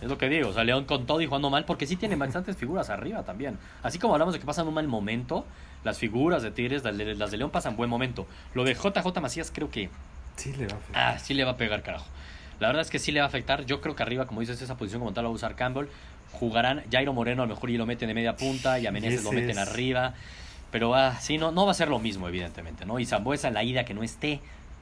Es 0.00 0.08
lo 0.08 0.18
que 0.18 0.28
digo, 0.28 0.50
o 0.50 0.52
sea, 0.52 0.62
León 0.64 0.84
con 0.84 1.06
todo 1.06 1.20
y 1.22 1.26
jugando 1.26 1.48
mal, 1.50 1.64
porque 1.64 1.86
sí 1.86 1.96
tiene 1.96 2.16
bastantes 2.16 2.56
figuras 2.58 2.90
arriba 2.90 3.22
también. 3.24 3.58
Así 3.82 3.98
como 3.98 4.14
hablamos 4.14 4.34
de 4.34 4.40
que 4.40 4.46
pasan 4.46 4.68
un 4.68 4.74
mal 4.74 4.86
momento, 4.88 5.46
las 5.84 5.98
figuras 5.98 6.42
de 6.42 6.50
Tigres, 6.50 6.84
las 6.84 6.96
de, 6.96 7.14
las 7.14 7.30
de 7.30 7.36
León 7.38 7.50
pasan 7.50 7.76
buen 7.76 7.88
momento. 7.90 8.26
Lo 8.54 8.64
de 8.64 8.74
JJ 8.74 9.20
Macías 9.20 9.50
creo 9.54 9.70
que 9.70 9.88
Sí, 10.36 10.52
le 10.52 10.66
va 10.66 10.74
a 10.74 10.76
afectar. 10.76 11.14
Ah, 11.14 11.18
sí 11.18 11.32
le 11.34 11.44
va 11.44 11.52
a 11.52 11.56
pegar, 11.56 11.82
carajo. 11.82 12.04
La 12.60 12.66
verdad 12.68 12.82
es 12.82 12.90
que 12.90 12.98
sí 12.98 13.10
le 13.12 13.20
va 13.20 13.26
a 13.26 13.28
afectar. 13.28 13.64
Yo 13.64 13.80
creo 13.80 13.96
que 13.96 14.02
arriba, 14.02 14.26
como 14.26 14.40
dices, 14.40 14.60
esa 14.60 14.76
posición 14.76 15.00
como 15.00 15.12
tal 15.14 15.24
la 15.24 15.28
va 15.30 15.32
a 15.32 15.36
usar 15.36 15.54
Campbell. 15.56 15.86
Jugarán 16.32 16.82
Jairo 16.92 17.14
Moreno, 17.14 17.42
a 17.42 17.46
lo 17.46 17.54
mejor 17.54 17.70
y 17.70 17.78
lo 17.78 17.86
meten 17.86 18.08
de 18.08 18.14
media 18.14 18.36
punta, 18.36 18.78
y 18.78 18.86
a 18.86 18.92
Meneses 18.92 19.24
lo 19.24 19.32
meten 19.32 19.50
es- 19.50 19.58
arriba. 19.58 20.12
Pero 20.70 20.94
ah, 20.94 21.16
sí, 21.20 21.38
no, 21.38 21.52
no 21.52 21.64
va 21.64 21.70
a 21.70 21.74
ser 21.74 21.88
lo 21.88 21.98
mismo, 21.98 22.28
evidentemente, 22.28 22.84
¿no? 22.84 22.98
Y 22.98 23.06
Zambuesa 23.06 23.50
la 23.50 23.62
ida 23.62 23.84
que 23.86 23.94
no 23.94 24.02
esté. 24.02 24.40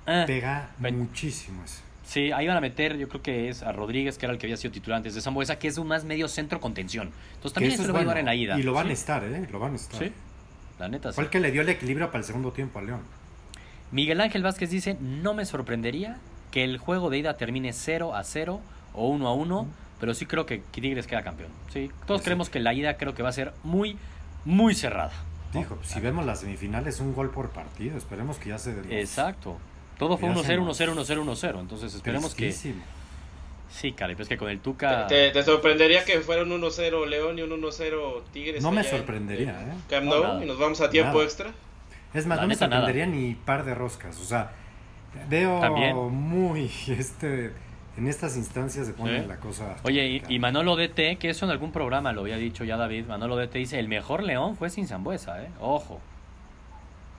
ah, 0.08 0.24
Pega 0.26 0.70
muchísimo 0.80 1.62
eso. 1.62 1.82
Sí, 2.04 2.30
ahí 2.32 2.46
van 2.46 2.56
a 2.56 2.60
meter, 2.60 2.96
yo 2.96 3.08
creo 3.08 3.22
que 3.22 3.48
es 3.48 3.62
a 3.62 3.72
Rodríguez, 3.72 4.18
que 4.18 4.26
era 4.26 4.32
el 4.32 4.38
que 4.38 4.46
había 4.46 4.56
sido 4.56 4.72
titular 4.72 4.98
antes 4.98 5.14
de 5.14 5.20
Zambuesa, 5.20 5.58
que 5.58 5.68
es 5.68 5.78
un 5.78 5.88
más 5.88 6.04
medio 6.04 6.28
centro 6.28 6.60
contención. 6.60 7.10
Entonces 7.34 7.52
también 7.52 7.72
eso 7.72 7.82
se 7.82 7.84
es 7.84 7.88
lo 7.88 7.94
va 7.94 8.00
a 8.00 8.02
llevar 8.02 8.18
en 8.18 8.26
la 8.26 8.34
ida. 8.34 8.58
Y 8.58 8.62
lo 8.62 8.72
van 8.72 8.88
a 8.88 8.92
estar, 8.92 9.24
¿eh? 9.24 9.46
Lo 9.50 9.58
van 9.58 9.72
a 9.72 9.76
estar. 9.76 9.98
Sí, 10.00 10.12
la 10.78 10.88
neta 10.88 11.10
sí. 11.10 11.14
Fue 11.16 11.24
el 11.24 11.30
que 11.30 11.40
le 11.40 11.50
dio 11.50 11.62
el 11.62 11.68
equilibrio 11.68 12.06
para 12.08 12.18
el 12.18 12.24
segundo 12.24 12.52
tiempo 12.52 12.78
a 12.78 12.82
León. 12.82 13.00
Miguel 13.90 14.20
Ángel 14.20 14.42
Vázquez 14.42 14.70
dice, 14.70 14.96
no 15.00 15.34
me 15.34 15.44
sorprendería 15.44 16.18
que 16.50 16.64
el 16.64 16.78
juego 16.78 17.10
de 17.10 17.18
ida 17.18 17.36
termine 17.36 17.72
0 17.72 18.14
a 18.14 18.24
0 18.24 18.60
o 18.92 19.08
1 19.08 19.28
a 19.28 19.34
1, 19.34 19.68
pero 20.00 20.14
sí 20.14 20.26
creo 20.26 20.46
que 20.46 20.58
Tigres 20.72 21.06
queda 21.06 21.22
campeón. 21.22 21.50
Sí, 21.72 21.90
todos 22.06 22.22
creemos 22.22 22.50
que 22.50 22.60
la 22.60 22.74
ida 22.74 22.96
creo 22.96 23.14
que 23.14 23.22
va 23.22 23.28
a 23.28 23.32
ser 23.32 23.52
muy, 23.62 23.96
muy 24.44 24.74
cerrada. 24.74 25.12
¿no? 25.52 25.60
Dijo, 25.60 25.78
si 25.84 26.00
vemos 26.00 26.26
las 26.26 26.40
semifinales, 26.40 26.98
un 27.00 27.14
gol 27.14 27.30
por 27.30 27.50
partido. 27.50 27.96
Esperemos 27.96 28.38
que 28.38 28.48
ya 28.50 28.58
se 28.58 28.74
den 28.74 28.84
los- 28.84 28.92
Exacto. 28.92 29.58
Todo 29.98 30.16
fue 30.18 30.28
Ya 30.28 30.34
1-0, 30.36 30.44
se 30.44 30.56
1-0, 30.88 30.94
nos- 30.94 31.10
1-0, 31.10 31.24
1-0. 31.24 31.60
Entonces 31.60 31.94
esperemos 31.94 32.34
que... 32.34 32.52
Sí, 33.70 33.90
caray, 33.92 34.14
pues 34.14 34.28
que 34.28 34.36
con 34.36 34.48
el 34.50 34.60
Tuca... 34.60 35.06
¿Te, 35.08 35.30
te 35.30 35.42
sorprendería 35.42 36.04
que 36.04 36.20
fuera 36.20 36.42
un 36.42 36.50
1-0 36.50 37.06
León 37.08 37.38
y 37.38 37.42
un 37.42 37.50
1-0 37.60 38.22
Tigres? 38.32 38.62
No 38.62 38.70
me 38.70 38.84
sorprendería, 38.84 39.60
en 39.62 39.70
¿eh? 39.70 39.74
Camp 39.88 40.06
No, 40.06 40.14
Nou 40.14 40.22
nada. 40.22 40.44
y 40.44 40.46
nos 40.46 40.58
vamos 40.58 40.80
a 40.80 40.90
tiempo 40.90 41.14
Nada. 41.14 41.24
extra. 41.24 41.50
Es 42.12 42.24
más, 42.26 42.36
La 42.36 42.42
no 42.42 42.48
me 42.48 42.54
neta, 42.54 42.68
nada. 42.68 42.82
sorprendería 42.86 43.06
ni 43.12 43.34
par 43.34 43.64
de 43.64 43.74
roscas. 43.74 44.20
O 44.20 44.24
sea, 44.24 44.52
veo 45.28 45.58
También. 45.60 45.96
muy 45.96 46.70
este 46.88 47.52
en 47.96 48.06
estas 48.08 48.36
instancias 48.36 48.86
se 48.86 48.92
pone 48.92 49.22
Sí. 49.22 49.26
la 49.28 49.36
cosa. 49.38 49.76
Oye, 49.84 50.06
y, 50.06 50.22
y 50.28 50.38
Manolo 50.38 50.76
DT, 50.76 51.16
que 51.18 51.30
eso 51.30 51.44
en 51.44 51.50
algún 51.50 51.72
programa 51.72 52.12
lo 52.12 52.20
había 52.22 52.36
dicho 52.36 52.62
ya 52.64 52.76
David, 52.76 53.06
Manolo 53.06 53.36
DT 53.36 53.54
dice, 53.58 53.78
el 53.80 53.88
mejor 53.88 54.22
León 54.22 54.56
fue 54.56 54.70
sin 54.70 54.86
Zambuesa, 54.86 55.42
¿eh? 55.42 55.48
Ojo. 55.60 56.00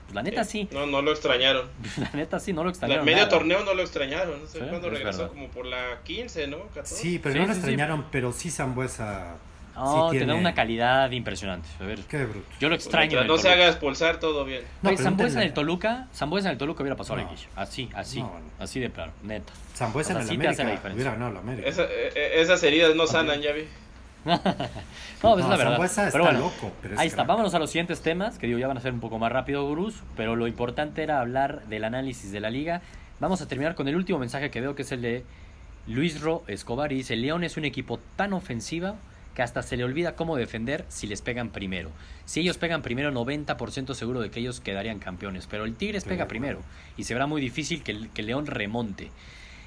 Pues 0.06 0.14
la 0.14 0.22
neta 0.22 0.44
sí, 0.44 0.68
No, 0.72 0.86
no 0.86 1.02
lo 1.02 1.10
extrañaron. 1.12 1.68
la 1.98 2.10
neta 2.12 2.38
sí, 2.40 2.52
no 2.52 2.62
lo 2.62 2.66
La 2.66 2.70
extrañaron 2.70 3.04
medio 3.04 3.18
nada. 3.18 3.28
torneo 3.28 3.64
no 3.64 3.74
lo 3.74 3.82
extrañaron. 3.82 4.40
No 4.40 4.46
sé 4.46 4.58
Sí, 4.60 4.64
cuándo 4.68 4.86
es 4.88 4.92
regresó, 4.94 5.18
verdad. 5.18 5.32
como 5.34 5.48
por 5.48 5.66
la 5.66 6.00
15, 6.04 6.46
¿no? 6.46 6.58
14. 6.74 6.94
Sí, 6.94 7.18
pero 7.20 7.32
Sí, 7.34 7.38
no 7.40 7.46
lo 7.46 7.52
sí, 7.54 7.60
sí. 7.60 7.66
extrañaron, 7.66 8.04
pero 8.10 8.32
sí 8.32 8.50
Zambuesa. 8.50 9.36
No, 9.74 9.84
sí 10.10 10.12
te 10.12 10.20
da 10.20 10.24
tiene- 10.24 10.40
una 10.40 10.54
calidad 10.54 11.10
impresionante. 11.10 11.68
A 11.80 11.84
ver, 11.84 11.98
Qué 12.08 12.24
bruto. 12.24 12.46
yo 12.58 12.68
lo 12.70 12.76
Pues 12.76 12.86
extraño. 12.86 13.20
en 13.20 13.26
no 13.26 13.36
se 13.36 13.50
haga 13.50 13.66
expulsar, 13.66 14.18
todo 14.20 14.46
bien. 14.46 14.62
No, 14.80 14.88
Oye, 14.88 14.96
Zambuesa 14.96 15.40
en 15.42 15.48
el 15.48 15.52
Toluca, 15.52 16.08
Zambuesa 16.14 16.48
en 16.48 16.52
el 16.52 16.58
Toluca 16.58 16.82
hubiera 16.82 16.96
pasado 16.96 17.16
No. 17.18 17.24
la 17.24 17.30
liguilla. 17.30 17.48
Así, 17.56 17.90
así, 17.94 18.20
No, 18.22 18.28
no. 18.28 18.64
así 18.64 18.80
de 18.80 18.88
plano, 18.88 19.12
neta. 19.22 19.52
Zambuesa 19.76 20.12
O 20.18 20.22
sea, 20.22 20.32
en 20.32 20.40
el 20.40 20.46
hace 20.46 20.62
la 20.62 20.62
América. 20.62 20.70
diferencia. 20.70 20.94
Hubiera 20.94 21.10
ganado 21.12 21.32
la 21.34 21.40
América. 21.40 21.68
Esa- 21.68 21.84
eh, 21.84 22.40
esas 22.40 22.62
heridas 22.62 22.94
no 22.96 23.06
sanan, 23.06 23.42
ya 23.42 23.52
vi. 23.52 23.64
No, 25.22 25.32
pues 25.32 25.38
No, 25.38 25.38
es 25.38 25.48
la 25.48 25.56
verdad. 25.56 25.72
Zambuesa 25.72 26.06
está 26.06 26.12
Pero 26.12 26.24
bueno, 26.24 26.40
loco, 26.40 26.72
pero 26.82 26.94
es 26.94 27.00
ahí 27.00 27.08
está. 27.08 27.24
Vámonos 27.24 27.54
a 27.54 27.58
los 27.58 27.70
siguientes 27.70 28.00
temas, 28.02 28.38
que 28.38 28.46
digo, 28.46 28.58
ya 28.58 28.68
van 28.68 28.76
a 28.76 28.80
ser 28.80 28.92
un 28.92 29.00
poco 29.00 29.18
más 29.18 29.32
rápido, 29.32 29.66
gurús. 29.66 30.02
Pero 30.16 30.36
lo 30.36 30.46
importante 30.46 31.02
era 31.02 31.20
hablar 31.20 31.64
del 31.66 31.84
análisis 31.84 32.32
de 32.32 32.40
la 32.40 32.50
liga. 32.50 32.82
Vamos 33.20 33.40
a 33.40 33.48
terminar 33.48 33.74
con 33.74 33.88
el 33.88 33.96
último 33.96 34.18
mensaje 34.18 34.50
que 34.50 34.60
veo, 34.60 34.74
que 34.74 34.82
es 34.82 34.92
el 34.92 35.00
de 35.02 35.24
Luis 35.86 36.20
Ro 36.20 36.44
Escobar. 36.48 36.92
Y 36.92 36.96
dice: 36.96 37.16
León 37.16 37.44
es 37.44 37.56
un 37.56 37.64
equipo 37.64 37.98
tan 38.16 38.32
ofensiva 38.32 38.96
que 39.34 39.42
hasta 39.42 39.62
se 39.62 39.76
le 39.76 39.84
olvida 39.84 40.16
cómo 40.16 40.36
defender 40.36 40.84
si 40.88 41.06
les 41.06 41.20
pegan 41.22 41.50
primero. 41.50 41.90
Si 42.24 42.40
ellos 42.40 42.56
pegan 42.58 42.80
primero, 42.82 43.10
90% 43.12 43.94
seguro 43.94 44.20
de 44.20 44.30
que 44.30 44.40
ellos 44.40 44.60
quedarían 44.60 44.98
campeones. 44.98 45.46
Pero 45.46 45.64
el 45.64 45.74
Tigres 45.76 46.04
pega 46.04 46.26
primero 46.26 46.60
y 46.96 47.04
se 47.04 47.12
verá 47.14 47.26
muy 47.26 47.40
difícil 47.42 47.82
que, 47.82 47.92
el- 47.92 48.08
que 48.10 48.22
León 48.22 48.46
remonte. 48.46 49.10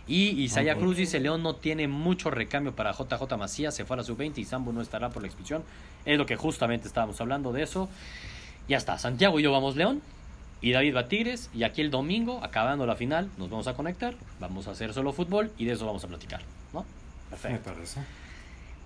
Y 0.10 0.42
Isaiah 0.42 0.76
Cruz 0.76 0.98
dice, 0.98 1.20
León 1.20 1.44
no 1.44 1.56
tiene 1.56 1.88
mucho 1.88 2.32
recambio 2.32 2.76
para 2.76 2.92
JJ 2.94 3.38
Macías, 3.38 3.76
se 3.76 3.86
fue 3.86 3.94
a 3.94 3.98
la 3.98 4.04
sub-20 4.04 4.40
y 4.40 4.44
Sambo 4.46 4.74
no 4.74 4.82
estará 4.82 5.10
por 5.12 5.22
la 5.22 5.28
expulsión. 5.28 5.64
Es 6.04 6.18
lo 6.18 6.26
que 6.26 6.36
justamente 6.36 6.88
estábamos 6.88 7.22
hablando 7.22 7.52
de 7.54 7.62
eso. 7.62 7.88
Ya 8.68 8.78
está, 8.78 8.98
Santiago 8.98 9.40
y 9.40 9.44
yo 9.44 9.52
vamos 9.52 9.76
León 9.76 10.02
y 10.62 10.72
David 10.72 10.96
va 10.96 11.08
Tigres 11.08 11.52
y 11.54 11.62
aquí 11.64 11.82
el 11.82 11.92
domingo, 11.92 12.44
acabando 12.44 12.88
la 12.88 12.96
final, 12.96 13.30
nos 13.38 13.52
vamos 13.52 13.68
a 13.68 13.76
conectar, 13.76 14.16
vamos 14.40 14.68
a 14.68 14.72
hacer 14.72 14.94
solo 14.96 15.14
fútbol 15.14 15.52
y 15.60 15.66
de 15.66 15.74
eso 15.74 15.86
vamos 15.86 16.04
a 16.04 16.08
platicar, 16.08 16.42
¿no? 16.74 16.82
Me 16.82 17.38
Perfecto. 17.38 17.72
parece. 17.72 18.02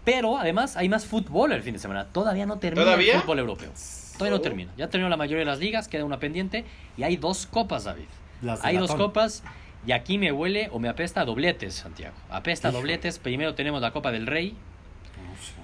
Pero 0.03 0.37
además 0.37 0.75
hay 0.75 0.89
más 0.89 1.05
fútbol 1.05 1.53
el 1.53 1.61
fin 1.63 1.71
de 1.73 1.79
semana, 1.79 2.05
todavía 2.07 2.45
no 2.45 2.59
termina 2.59 2.83
¿Todavía? 2.83 3.15
el 3.15 3.21
fútbol 3.21 3.39
europeo. 3.39 3.71
Todavía 4.17 4.31
no 4.31 4.37
Oh. 4.37 4.41
termina. 4.41 4.71
Ya 4.77 4.89
terminó 4.89 5.07
la 5.09 5.15
mayoría 5.15 5.39
de 5.39 5.45
las 5.45 5.59
ligas, 5.59 5.87
queda 5.87 6.03
una 6.03 6.19
pendiente 6.19 6.65
y 6.97 7.03
hay 7.03 7.15
dos 7.15 7.45
copas, 7.45 7.85
David. 7.85 8.03
Las 8.41 8.63
Hay 8.65 8.75
dos 8.75 8.93
copas 8.93 9.41
y 9.85 9.91
aquí 9.91 10.17
me 10.17 10.31
huele 10.31 10.69
o 10.71 10.79
me 10.79 10.87
apesta 10.89 11.21
a 11.21 11.25
dobletes, 11.25 11.73
Santiago. 11.73 12.15
Apesta 12.29 12.69
a 12.69 12.71
dobletes. 12.71 13.19
Primero 13.19 13.53
tenemos 13.53 13.81
la 13.81 13.91
Copa 13.91 14.11
del 14.11 14.27
Rey, 14.27 14.55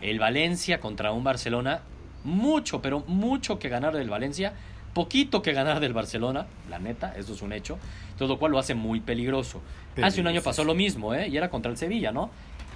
el 0.02 0.20
Valencia 0.20 0.80
contra 0.80 1.12
un 1.12 1.24
Barcelona. 1.24 1.82
Mucho, 2.24 2.82
pero 2.82 3.00
mucho 3.08 3.60
que 3.60 3.70
ganar 3.70 3.96
del 3.96 4.10
Valencia. 4.10 4.54
Poquito 4.94 5.42
que 5.42 5.54
ganar 5.54 5.80
del 5.80 5.94
Barcelona, 5.94 6.48
la 6.70 6.80
neta, 6.80 7.14
eso 7.16 7.34
es 7.34 7.42
un 7.42 7.54
hecho. 7.54 7.78
Todo 8.18 8.28
lo 8.28 8.40
cual 8.40 8.52
lo 8.52 8.60
hace 8.60 8.76
muy 8.76 9.00
peligroso. 9.00 9.62
Hace 10.02 10.20
un 10.20 10.28
año 10.28 10.42
pasó 10.42 10.64
lo 10.64 10.76
mismo, 10.76 11.14
¿eh? 11.14 11.28
Y 11.30 11.38
era 11.38 11.50
contra 11.50 11.72
el 11.72 11.78
Sevilla, 11.78 12.12
¿no? 12.12 12.30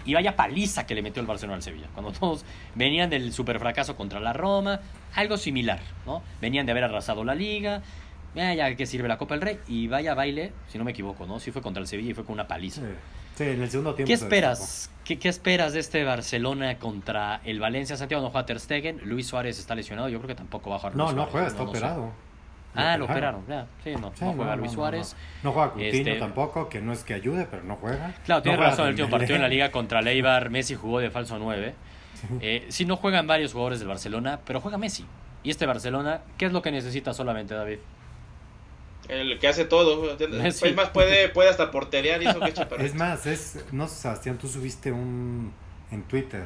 Y 0.05 0.13
vaya 0.13 0.35
paliza 0.35 0.85
que 0.85 0.95
le 0.95 1.01
metió 1.01 1.21
el 1.21 1.27
Barcelona 1.27 1.55
al 1.55 1.63
Sevilla. 1.63 1.87
Cuando 1.93 2.11
todos 2.11 2.45
venían 2.75 3.09
del 3.09 3.33
super 3.33 3.59
fracaso 3.59 3.95
contra 3.95 4.19
la 4.19 4.31
Roma, 4.31 4.79
algo 5.15 5.37
similar, 5.37 5.79
¿no? 6.05 6.21
Venían 6.39 6.65
de 6.65 6.71
haber 6.71 6.83
arrasado 6.85 7.23
la 7.23 7.35
liga, 7.35 7.81
ya, 8.35 8.53
ya 8.53 8.75
que 8.75 8.85
sirve 8.85 9.07
la 9.07 9.17
Copa 9.17 9.35
del 9.35 9.41
Rey, 9.41 9.59
y 9.67 9.87
vaya 9.87 10.13
baile, 10.13 10.51
si 10.67 10.77
no 10.77 10.83
me 10.83 10.91
equivoco, 10.91 11.25
¿no? 11.25 11.39
Sí 11.39 11.51
fue 11.51 11.61
contra 11.61 11.81
el 11.81 11.87
Sevilla 11.87 12.11
y 12.11 12.13
fue 12.13 12.25
con 12.25 12.33
una 12.33 12.47
paliza. 12.47 12.81
Sí, 12.81 12.87
Sí, 13.35 13.45
en 13.45 13.63
el 13.63 13.69
segundo 13.71 13.95
tiempo. 13.95 14.07
¿Qué 14.07 14.13
esperas? 14.13 14.91
¿Qué, 15.03 15.17
qué 15.17 15.27
esperas 15.27 15.73
de 15.73 15.79
este 15.79 16.03
Barcelona 16.03 16.77
contra 16.77 17.41
el 17.45 17.59
Valencia? 17.59 17.97
Santiago 17.97 18.21
no 18.21 18.29
juega 18.29 18.45
Ter 18.45 18.59
Stegen, 18.59 19.01
Luis 19.05 19.25
Suárez 19.25 19.57
está 19.57 19.73
lesionado, 19.73 20.07
yo 20.07 20.19
creo 20.19 20.27
que 20.27 20.35
tampoco 20.35 20.69
va 20.69 20.75
a 20.75 20.79
jugar. 20.79 20.95
Luis 20.95 21.07
No, 21.09 21.13
no 21.13 21.25
juega, 21.25 21.47
está 21.47 21.63
no 21.63 21.69
operado. 21.69 22.11
Ah, 22.75 22.95
lo 22.97 23.05
operaron, 23.05 23.43
ya, 23.47 23.67
sí, 23.83 23.91
no, 23.99 24.11
Sí, 24.15 24.23
no 24.25 24.33
juega 24.33 24.55
no, 24.55 24.61
Luis 24.61 24.71
Suárez. 24.71 25.15
No, 25.41 25.49
No 25.49 25.53
juega 25.53 25.71
Coutinho 25.71 25.93
Este- 25.93 26.15
tampoco, 26.19 26.69
que 26.69 26.79
no 26.81 26.93
es 26.93 27.03
que 27.03 27.13
ayude, 27.15 27.47
pero 27.49 27.63
no 27.63 27.75
juega. 27.75 28.13
Claro, 28.25 28.41
tiene 28.43 28.57
razón, 28.57 28.85
el 28.85 28.91
último 28.91 29.09
partido 29.09 29.35
en 29.35 29.41
la 29.41 29.47
liga 29.47 29.71
contra 29.71 30.01
Leibar, 30.03 30.49
Messi 30.51 30.75
jugó 30.75 30.99
de 30.99 31.09
falso 31.09 31.37
9. 31.39 31.73
Eh, 32.39 32.65
sí, 32.69 32.85
no 32.85 32.97
juegan 32.97 33.25
varios 33.27 33.51
jugadores 33.53 33.79
del 33.79 33.87
Barcelona, 33.87 34.39
pero 34.45 34.61
juega 34.61 34.77
Messi. 34.77 35.05
Y 35.43 35.49
este 35.49 35.65
Barcelona, 35.65 36.21
¿qué 36.37 36.45
es 36.45 36.51
lo 36.53 36.61
que 36.61 36.71
necesita 36.71 37.13
solamente, 37.13 37.53
David? 37.55 37.79
El 39.09 39.37
que 39.39 39.47
hace 39.47 39.65
todo. 39.65 40.15
Es 40.17 40.63
más, 40.75 40.89
puede, 40.89 41.29
puede 41.29 41.49
hasta 41.49 41.71
porterear 41.71 42.21
y 42.23 42.27
eso 42.27 42.39
que 42.39 42.53
chaparrito. 42.53 42.85
Es 42.87 42.95
más, 42.95 43.25
es, 43.25 43.65
no 43.71 43.87
sé, 43.87 43.95
Sebastián, 43.95 44.37
tú 44.37 44.47
subiste 44.47 44.91
un 44.91 45.51
en 45.91 46.03
Twitter 46.03 46.45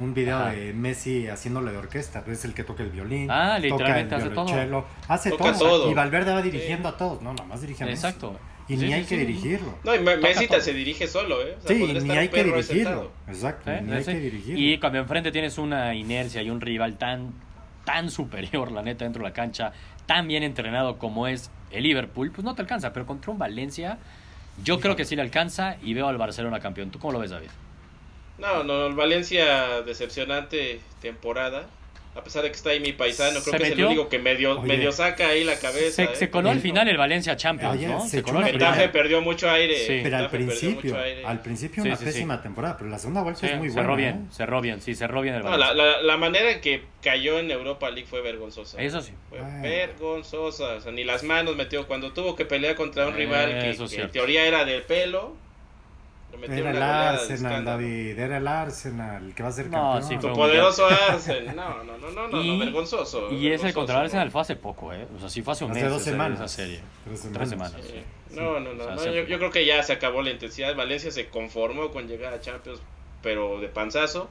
un 0.00 0.12
video 0.12 0.38
Ajá. 0.38 0.50
de 0.50 0.72
Messi 0.72 1.28
haciéndole 1.28 1.70
de 1.70 1.78
orquesta, 1.78 2.24
es 2.26 2.44
el 2.44 2.52
que 2.52 2.64
toca 2.64 2.82
el 2.82 2.90
violín, 2.90 3.30
Ah, 3.30 3.54
toca 3.54 3.56
el 3.58 3.62
literalmente 3.70 4.14
hace 4.16 4.24
todo. 4.30 4.44
violonchelo, 4.44 4.84
hace 5.06 5.30
Toca 5.30 5.44
todo. 5.52 5.58
todo. 5.58 5.90
Y 5.90 5.94
Valverde 5.94 6.32
va 6.32 6.42
dirigiendo 6.42 6.88
a 6.88 6.96
todos, 6.96 7.22
no, 7.22 7.32
nada 7.32 7.44
más 7.48 7.60
Messi. 7.62 7.82
Exacto. 7.84 8.36
Y 8.66 8.74
Sí, 8.76 8.80
ni 8.82 8.86
sí, 8.88 8.92
hay 8.92 9.02
sí. 9.04 9.08
que 9.10 9.16
dirigirlo. 9.18 9.78
No, 9.84 9.94
y 9.94 9.98
Toca 9.98 10.16
Messi 10.16 10.48
todo. 10.48 10.60
se 10.60 10.72
dirige 10.72 11.06
solo, 11.06 11.42
¿eh? 11.42 11.54
O 11.58 11.60
sea, 11.60 11.68
Sí, 11.76 11.80
podría 11.80 11.92
ni 11.92 11.98
estar 12.08 12.18
hay 12.18 12.28
que 12.28 12.44
dirigirlo. 12.44 12.64
sentado. 12.74 13.10
Exacto, 13.28 13.70
¿Eh? 13.70 13.82
ni 13.84 13.92
hay 13.92 14.04
Sí. 14.04 14.12
que 14.12 14.18
dirigirlo. 14.20 14.58
Y 14.60 14.78
cuando 14.80 14.98
enfrente 14.98 15.30
tienes 15.30 15.58
una 15.58 15.94
inercia 15.94 16.42
y 16.42 16.50
un 16.50 16.60
rival 16.60 16.98
tan, 16.98 17.32
tan 17.84 18.10
superior, 18.10 18.72
la 18.72 18.82
neta, 18.82 19.04
dentro 19.04 19.22
de 19.22 19.28
la 19.28 19.32
cancha, 19.34 19.72
tan 20.06 20.26
bien 20.26 20.42
entrenado 20.42 20.98
como 20.98 21.28
es 21.28 21.52
el 21.74 21.82
Liverpool, 21.82 22.30
pues 22.30 22.44
no 22.44 22.54
te 22.54 22.62
alcanza. 22.62 22.92
Pero 22.92 23.06
contra 23.06 23.30
un 23.32 23.38
Valencia, 23.38 23.98
yo 24.62 24.80
creo 24.80 24.96
que 24.96 25.04
sí 25.04 25.16
le 25.16 25.22
alcanza 25.22 25.76
y 25.82 25.94
veo 25.94 26.08
al 26.08 26.18
Barcelona 26.18 26.60
campeón. 26.60 26.90
¿Tú 26.90 26.98
cómo 26.98 27.12
lo 27.12 27.18
ves, 27.18 27.30
David? 27.30 27.50
No, 28.38 28.64
no, 28.64 28.86
el 28.86 28.94
Valencia 28.94 29.82
decepcionante 29.82 30.80
temporada. 31.00 31.66
A 32.16 32.22
pesar 32.22 32.42
de 32.44 32.50
que 32.50 32.56
está 32.56 32.70
ahí 32.70 32.78
mi 32.80 32.92
paisano, 32.92 33.40
creo 33.40 33.56
que 33.58 33.62
es 33.64 33.68
metió. 33.70 33.86
el 33.86 33.92
único 33.92 34.08
que 34.08 34.18
medio, 34.20 34.58
Oye. 34.60 34.68
medio 34.68 34.92
saca 34.92 35.28
ahí 35.28 35.42
la 35.42 35.58
cabeza. 35.58 35.90
Se, 35.96 36.04
¿eh? 36.04 36.08
se 36.14 36.30
coló 36.30 36.50
al 36.50 36.60
final 36.60 36.86
el 36.88 36.96
Valencia 36.96 37.36
Champions, 37.36 37.74
Oye, 37.74 37.88
¿no? 37.88 38.00
se 38.02 38.08
Se 38.18 38.22
coló 38.22 38.38
al 38.38 38.50
final. 38.50 38.90
Perdió 38.92 39.20
mucho 39.20 39.50
aire. 39.50 39.76
Sí. 39.86 40.00
Pero 40.02 40.16
al 40.18 40.30
principio, 40.30 40.96
al 41.26 41.42
principio 41.42 41.82
una 41.82 41.96
sí, 41.96 42.04
sí. 42.04 42.12
pésima 42.12 42.40
temporada, 42.40 42.76
pero 42.78 42.88
la 42.90 42.98
segunda 42.98 43.22
vuelta 43.22 43.40
Sí, 43.40 43.46
es 43.46 43.58
muy 43.58 43.68
buena. 43.68 43.82
cerró 43.82 43.96
bien, 43.96 44.14
¿eh? 44.14 44.32
cerró 44.32 44.60
bien, 44.60 44.80
sí, 44.80 44.94
cerró 44.94 45.20
bien 45.22 45.34
el 45.34 45.42
No, 45.42 45.50
Valencia. 45.50 45.74
la, 45.74 45.84
la, 45.92 46.02
la 46.02 46.16
manera 46.16 46.52
en 46.52 46.60
que 46.60 46.84
cayó 47.02 47.38
en 47.40 47.50
Europa 47.50 47.90
League 47.90 48.06
fue 48.08 48.20
vergonzosa. 48.22 48.80
Eso 48.80 49.00
sí. 49.02 49.12
Fue 49.28 49.40
vergonzosa. 49.62 50.74
O 50.76 50.80
sea, 50.80 50.92
ni 50.92 51.04
las 51.04 51.22
manos 51.22 51.56
metió. 51.56 51.86
Cuando 51.86 52.12
tuvo 52.12 52.36
que 52.36 52.44
pelear 52.44 52.74
contra 52.74 53.06
un 53.08 53.14
rival 53.14 53.58
que, 53.60 53.70
es 53.70 53.78
que 53.90 54.02
en 54.02 54.10
teoría 54.10 54.46
era 54.46 54.64
del 54.64 54.82
pelo, 54.82 55.34
Era 56.42 56.70
el 56.70 56.82
Arsenal. 56.82 57.64
David, 57.64 58.18
era 58.18 58.36
el 58.38 58.46
Arsenal, 58.48 59.32
que 59.34 59.42
va 59.42 59.48
a 59.48 59.52
ser 59.52 59.66
No, 59.70 59.92
campeón. 59.92 60.02
sí, 60.08 60.16
Tu 60.18 60.32
poderoso 60.34 60.86
Arsenal. 60.86 61.56
No, 61.56 61.84
no, 61.84 61.98
no, 61.98 62.10
no, 62.10 62.28
no, 62.28 62.42
Y- 62.42 62.58
no, 62.58 62.64
vergonzoso. 62.64 63.30
Y 63.32 63.48
ese 63.50 63.72
contra 63.72 64.00
Arsenal 64.00 64.30
fue 64.30 64.40
hace 64.42 64.56
poco, 64.56 64.92
¿eh? 64.92 65.06
O 65.16 65.20
sea, 65.20 65.28
sí 65.30 65.42
fue 65.42 65.52
hace 65.52 65.64
un 65.64 65.70
Hace 65.72 65.82
mes 65.82 65.90
dos 65.90 66.02
esa- 66.02 66.10
semanas. 66.10 66.38
esa 66.40 66.48
serie. 66.48 66.80
Tres 67.04 67.28
Tres 67.32 67.48
semanas. 67.48 67.74
Sí. 67.82 68.02
No, 68.36 68.58
no, 68.60 68.72
no. 68.74 68.84
O 68.84 68.98
sea, 68.98 69.10
no, 69.10 69.12
yo, 69.16 69.24
yo 69.24 69.38
creo 69.38 69.50
que 69.50 69.64
ya 69.64 69.82
se 69.82 69.92
acabó 69.92 70.22
la 70.22 70.30
intensidad. 70.30 70.74
Valencia 70.74 71.10
se 71.10 71.28
conformó 71.28 71.90
con 71.90 72.08
llegar 72.08 72.32
a 72.34 72.40
Champions, 72.40 72.80
pero 73.22 73.60
de 73.60 73.68
panzazo. 73.68 74.28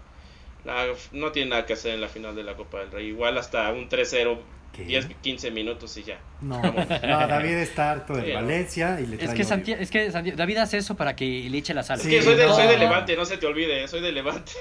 La- 0.66 0.88
no 1.12 1.32
tiene 1.32 1.50
nada 1.52 1.66
que 1.66 1.74
hacer 1.74 1.94
en 1.94 2.02
la 2.02 2.08
final 2.08 2.36
de 2.36 2.44
la 2.44 2.56
Copa 2.56 2.80
del 2.80 2.92
Rey. 2.92 3.08
Igual 3.08 3.38
hasta 3.38 3.72
un 3.72 3.90
3-0, 3.90 4.40
¿Qué? 4.76 4.84
10, 4.86 5.08
15 5.22 5.52
minutos 5.52 5.96
y 5.98 6.04
ya. 6.04 6.18
No, 6.42 6.60
no, 6.62 6.72
David 7.28 7.54
está 7.58 7.92
harto 7.92 8.14
del. 8.16 8.34
Valencia 8.34 9.00
y 9.00 9.06
le 9.06 9.16
Es 9.18 9.22
trae 9.24 9.36
que, 9.36 9.44
odio. 9.44 9.50
Santi- 9.50 9.74
es 9.74 9.92
que 9.92 10.10
David 10.36 10.58
hace 10.58 10.78
eso 10.78 10.96
para 10.96 11.16
que 11.16 11.48
le 11.50 11.58
eche 11.58 11.74
la 11.76 11.84
sal. 11.84 11.98
Es 12.00 12.04
Sí, 12.06 12.10
que 12.10 12.22
soy 12.24 12.36
de, 12.36 12.48
no. 12.48 12.56
soy 12.56 12.68
de 12.68 12.78
Levante, 12.78 13.16
no 13.16 13.24
se 13.26 13.38
te 13.38 13.46
olvide, 13.46 13.88
soy 13.88 14.02
de 14.02 14.12
Levante. 14.12 14.52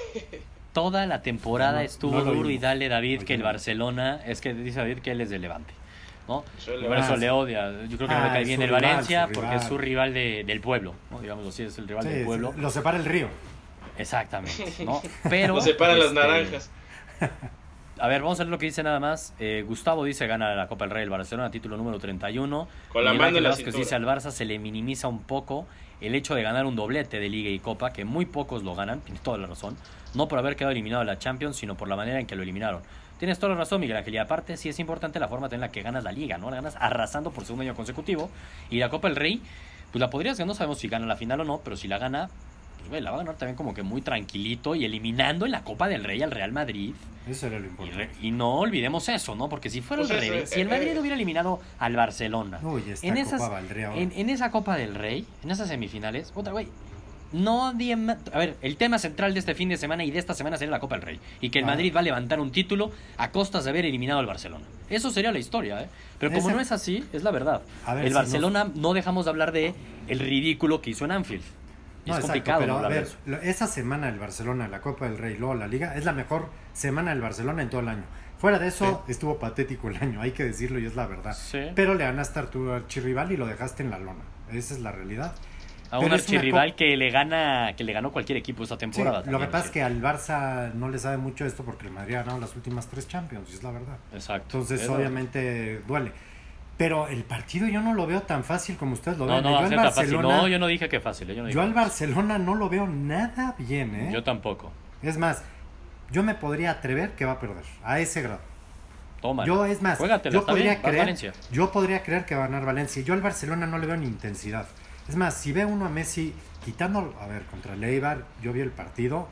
Toda 0.71 1.05
la 1.07 1.21
temporada 1.21 1.79
No, 1.79 1.85
estuvo 1.85 2.17
no 2.19 2.25
lo 2.25 2.33
duro 2.33 2.49
y 2.49 2.57
dale 2.59 2.89
David 2.89 3.23
que 3.23 3.33
el. 3.35 3.43
Barcelona, 3.43 4.21
es 4.25 4.39
que 4.41 4.53
dice 4.53 4.79
David 4.79 4.99
que 4.99 5.11
él 5.11 5.21
es 5.21 5.29
de 5.31 5.39
Levante, 5.39 5.73
¿no? 6.27 6.43
Por 6.87 6.97
eso 6.97 7.15
le 7.17 7.29
odia. 7.31 7.71
Yo 7.89 7.97
creo 7.97 8.07
que 8.07 8.13
no 8.15 8.21
Ah, 8.21 8.25
le 8.25 8.29
cae 8.33 8.41
es 8.43 8.47
bien 8.47 8.61
el 8.61 8.67
rival, 8.69 8.81
Valencia 8.83 9.29
porque 9.33 9.55
es 9.55 9.63
su 9.63 9.77
rival 9.77 10.13
de- 10.13 10.43
del 10.45 10.61
pueblo, 10.61 10.93
¿no? 11.11 11.19
Digámoslo 11.21 11.49
así, 11.49 11.63
es 11.63 11.77
el 11.79 11.87
rival 11.87 12.03
Sí, 12.03 12.09
del 12.09 12.25
pueblo. 12.25 12.53
Lo 12.57 12.69
separa 12.69 12.97
el 12.97 13.05
río. 13.05 13.27
Exactamente, 13.97 14.73
¿no? 14.85 15.01
Pero. 15.29 15.55
Nos 15.55 15.63
separan 15.63 15.97
las 15.99 16.07
este, 16.09 16.19
naranjas. 16.19 16.69
A 17.99 18.07
ver, 18.07 18.21
vamos 18.21 18.39
a 18.39 18.43
ver 18.43 18.49
lo 18.51 18.57
que 18.57 18.65
dice 18.65 18.81
nada 18.81 18.99
más. 18.99 19.33
Eh, 19.39 19.63
Gustavo 19.67 20.03
dice 20.03 20.25
gana 20.25 20.55
la 20.55 20.67
Copa 20.67 20.85
del 20.85 20.93
Rey 20.93 21.03
el 21.03 21.09
Barcelona, 21.09 21.51
título 21.51 21.77
número 21.77 21.99
31. 21.99 22.67
Con 22.89 23.05
la 23.05 23.13
mano 23.13 23.41
Vázquez 23.41 23.75
dice 23.75 23.93
al 23.95 24.03
Barça 24.03 24.31
se 24.31 24.45
le 24.45 24.57
minimiza 24.57 25.07
un 25.07 25.21
poco 25.21 25.67
el 26.01 26.15
hecho 26.15 26.33
de 26.35 26.41
ganar 26.41 26.65
un 26.65 26.75
doblete 26.75 27.19
de 27.19 27.29
Liga 27.29 27.49
y 27.49 27.59
Copa, 27.59 27.93
que 27.93 28.03
muy 28.03 28.25
pocos 28.25 28.63
lo 28.63 28.75
ganan, 28.75 29.01
tiene 29.01 29.19
toda 29.21 29.37
la 29.37 29.47
razón. 29.47 29.77
No 30.15 30.27
por 30.27 30.39
haber 30.39 30.55
quedado 30.55 30.71
eliminado 30.71 31.01
de 31.01 31.05
la 31.05 31.19
Champions, 31.19 31.55
sino 31.55 31.75
por 31.75 31.87
la 31.87 31.95
manera 31.95 32.19
en 32.19 32.25
que 32.25 32.35
lo 32.35 32.43
eliminaron. 32.43 32.81
Tienes 33.19 33.39
toda 33.39 33.53
la 33.53 33.59
razón, 33.59 33.79
Miguel 33.79 33.95
Ángel. 33.95 34.15
Y 34.15 34.17
aparte, 34.17 34.57
sí 34.57 34.69
es 34.69 34.79
importante 34.79 35.19
la 35.19 35.27
forma 35.27 35.47
en 35.51 35.61
la 35.61 35.71
que 35.71 35.81
ganas 35.81 36.03
la 36.03 36.11
Liga, 36.11 36.37
¿no? 36.37 36.49
La 36.49 36.57
ganas 36.57 36.75
arrasando 36.79 37.31
por 37.31 37.45
segundo 37.45 37.61
año 37.61 37.75
consecutivo. 37.75 38.29
Y 38.69 38.79
la 38.79 38.89
Copa 38.89 39.07
del 39.07 39.15
Rey, 39.15 39.41
pues 39.91 40.01
la 40.01 40.09
podrías 40.09 40.37
ganar, 40.37 40.49
no 40.49 40.55
sabemos 40.55 40.79
si 40.79 40.89
gana 40.89 41.05
la 41.05 41.15
final 41.15 41.39
o 41.41 41.45
no, 41.45 41.61
pero 41.63 41.77
si 41.77 41.87
la 41.87 41.99
gana, 41.99 42.29
pues 42.83 42.89
güey, 42.89 43.01
la 43.01 43.11
va 43.11 43.17
a 43.17 43.19
ganar 43.19 43.35
también 43.35 43.55
como 43.55 43.73
que 43.73 43.83
muy 43.83 44.01
tranquilito 44.01 44.75
y 44.75 44.85
eliminando 44.85 45.45
en 45.45 45.51
la 45.51 45.63
Copa 45.63 45.87
del 45.87 46.03
Rey 46.03 46.21
al 46.21 46.31
Real 46.31 46.51
Madrid. 46.51 46.93
Eso 47.27 47.47
era 47.47 47.57
lo 47.59 47.67
importante. 47.67 48.09
y 48.21 48.31
no 48.31 48.55
olvidemos 48.59 49.07
eso, 49.07 49.33
¿no? 49.35 49.47
Porque 49.47 49.69
si 49.69 49.79
fuera 49.79 50.03
Pues 50.03 50.11
eso, 50.11 50.19
revés, 50.19 50.51
eh, 50.51 50.55
si 50.55 50.61
el 50.61 50.67
Madrid 50.67 50.89
eh. 50.89 50.99
hubiera 50.99 51.15
eliminado 51.15 51.61
al 51.79 51.95
Barcelona 51.95 52.59
Uy, 52.61 52.83
esta 52.89 53.07
en 53.07 53.15
esas, 53.17 53.33
esa 53.35 54.51
Copa 54.51 54.75
del 54.75 54.93
Rey, 54.95 55.25
en 55.43 55.51
esas 55.51 55.69
semifinales, 55.69 56.33
otra 56.35 56.51
güey, 56.51 56.67
no 57.31 57.67
A 57.69 57.73
ver, 58.37 58.55
el 58.61 58.75
tema 58.77 58.99
central 58.99 59.33
de 59.33 59.39
este 59.39 59.55
fin 59.55 59.69
de 59.69 59.77
semana 59.77 60.03
y 60.03 60.11
de 60.11 60.19
esta 60.19 60.33
semana 60.33 60.57
sería 60.57 60.71
la 60.71 60.79
Copa 60.79 60.95
del 60.95 61.01
Rey. 61.05 61.19
Y 61.41 61.49
que 61.49 61.59
el 61.59 61.65
Ah. 61.65 61.69
Madrid 61.69 61.93
va 61.95 62.01
a 62.01 62.03
levantar 62.03 62.39
un 62.39 62.51
título 62.51 62.91
a 63.17 63.31
costas 63.31 63.63
de 63.63 63.69
haber 63.71 63.85
eliminado 63.85 64.19
al 64.19 64.25
Barcelona. 64.27 64.65
Eso 64.89 65.09
sería 65.09 65.31
la 65.31 65.39
historia, 65.39 65.81
¿eh? 65.81 65.87
Pero 66.19 66.31
como 66.33 66.47
Esa- 66.49 66.55
no 66.55 66.61
es 66.61 66.71
así, 66.71 67.03
es 67.13 67.23
la 67.23 67.31
verdad. 67.31 67.61
Ver, 67.87 68.03
el 68.03 68.09
si 68.09 68.13
Barcelona 68.13 68.69
no 68.75 68.93
dejamos 68.93 69.25
de 69.25 69.31
hablar 69.31 69.51
de 69.53 69.73
el 70.09 70.19
ridículo 70.19 70.81
que 70.81 70.91
hizo 70.91 71.05
en 71.05 71.11
Anfield. 71.11 71.43
Y 72.05 72.09
No, 72.09 72.17
es 72.17 72.23
exacto, 72.25 72.27
complicado 72.53 72.59
pero 72.59 72.77
a 72.79 72.89
ver, 72.89 73.07
esa 73.43 73.67
semana 73.67 74.09
el 74.09 74.19
Barcelona, 74.19 74.67
la 74.67 74.81
Copa 74.81 75.05
del 75.05 75.17
Rey, 75.17 75.37
luego 75.37 75.55
la 75.55 75.67
Liga, 75.67 75.95
es 75.95 76.03
la 76.05 76.11
mejor 76.11 76.49
semana 76.73 77.11
del 77.11 77.21
Barcelona 77.21 77.61
en 77.61 77.69
todo 77.69 77.81
el 77.81 77.87
año. 77.87 78.03
Fuera 78.37 78.59
de 78.59 78.67
eso, 78.67 79.05
estuvo 79.07 79.39
patético 79.39 79.87
el 79.89 79.95
año, 79.97 80.21
hay 80.21 80.31
que 80.31 80.43
decirlo 80.43 80.77
y 80.79 80.85
es 80.85 80.95
la 80.95 81.07
verdad. 81.07 81.33
Sí. 81.33 81.59
Pero 81.75 81.93
le 81.95 82.03
ganaste 82.03 82.39
a 82.39 82.45
tu 82.47 82.69
archirrival 82.71 83.31
y 83.31 83.37
lo 83.37 83.47
dejaste 83.47 83.83
en 83.83 83.89
la 83.89 83.99
lona. 83.99 84.19
Esa 84.51 84.73
es 84.73 84.81
la 84.81 84.91
realidad. 84.91 85.33
A 85.91 85.97
pero 85.99 86.07
un 86.07 86.11
archirrival 86.13 86.75
que 86.75 86.97
le 86.97 87.09
gana, 87.11 87.73
que 87.77 87.83
le 87.85 87.93
ganó 87.93 88.11
cualquier 88.11 88.37
equipo 88.39 88.63
esta 88.63 88.75
Sí, 88.75 88.79
temporada. 88.79 89.23
lo 89.31 89.39
que 89.39 89.45
pasa 89.45 89.65
es 89.65 89.71
que 89.71 89.81
al 89.83 90.01
Barça 90.01 90.73
no 90.73 90.89
le 90.89 90.97
sabe 90.97 91.17
mucho 91.17 91.45
esto 91.45 91.63
porque 91.63 91.85
el 91.85 91.93
Madrid 91.93 92.15
ha 92.15 92.23
ganado 92.23 92.41
las 92.41 92.55
últimas 92.55 92.87
tres 92.87 93.07
Champions, 93.07 93.49
y 93.51 93.53
es 93.53 93.63
la 93.63 93.71
verdad. 93.71 93.97
Exacto. 94.11 94.57
Entonces, 94.57 94.81
Es 94.81 94.89
obviamente, 94.89 95.81
duele. 95.87 96.11
Pero 96.77 97.07
el 97.07 97.23
partido 97.23 97.67
yo 97.67 97.81
no 97.81 97.93
lo 97.93 98.07
veo 98.07 98.21
tan 98.23 98.43
fácil 98.43 98.77
como 98.77 98.93
ustedes 98.93 99.17
lo 99.17 99.25
No, 99.27 99.35
ven. 99.35 99.43
no, 99.43 99.51
yo, 99.51 99.57
al 99.57 99.69
tan 99.69 99.79
fácil. 99.79 99.95
Barcelona, 99.95 100.37
No, 100.37 100.47
yo 100.47 100.59
no 100.59 100.67
dije 100.67 100.89
que 100.89 100.99
fácil. 100.99 101.27
Yo, 101.27 101.35
no 101.35 101.45
dije 101.45 101.55
yo 101.55 101.61
al. 101.61 101.73
Barcelona 101.73 102.37
no 102.39 102.55
lo 102.55 102.69
veo 102.69 102.87
nada 102.87 103.55
bien, 103.57 103.95
¿eh? 103.95 104.09
Yo 104.11 104.23
tampoco. 104.23 104.71
Es 105.01 105.17
más, 105.17 105.43
yo 106.11 106.23
me 106.23 106.35
podría 106.35 106.71
atrever 106.71 107.11
que 107.11 107.25
va 107.25 107.33
a 107.33 107.39
perder, 107.39 107.63
a 107.83 107.99
ese 107.99 108.21
grado. 108.21 108.39
Toma. 109.21 109.45
Yo, 109.45 109.65
es 109.65 109.81
más, 109.81 109.97
Juégatela, 109.99 110.33
yo 110.33 110.45
podría 110.45 110.75
bien, 110.75 110.81
creer, 111.15 111.33
yo 111.51 111.71
podría 111.71 112.03
creer 112.03 112.25
que 112.25 112.35
va 112.35 112.43
a 112.45 112.47
ganar 112.47 112.65
Valencia. 112.65 113.01
Yo 113.03 113.13
al 113.13 113.21
Barcelona 113.21 113.65
no 113.65 113.77
le 113.77 113.87
veo 113.87 113.95
ni 113.95 114.07
intensidad. 114.07 114.65
Es 115.07 115.15
más, 115.15 115.35
si 115.35 115.51
ve 115.53 115.65
uno 115.65 115.85
a 115.85 115.89
Messi 115.89 116.33
quitando, 116.65 117.13
a 117.21 117.27
ver, 117.27 117.43
contra 117.43 117.73
el 117.73 117.83
Eibar, 117.83 118.23
yo 118.41 118.51
vi 118.51 118.61
el 118.61 118.71
partido, 118.71 119.27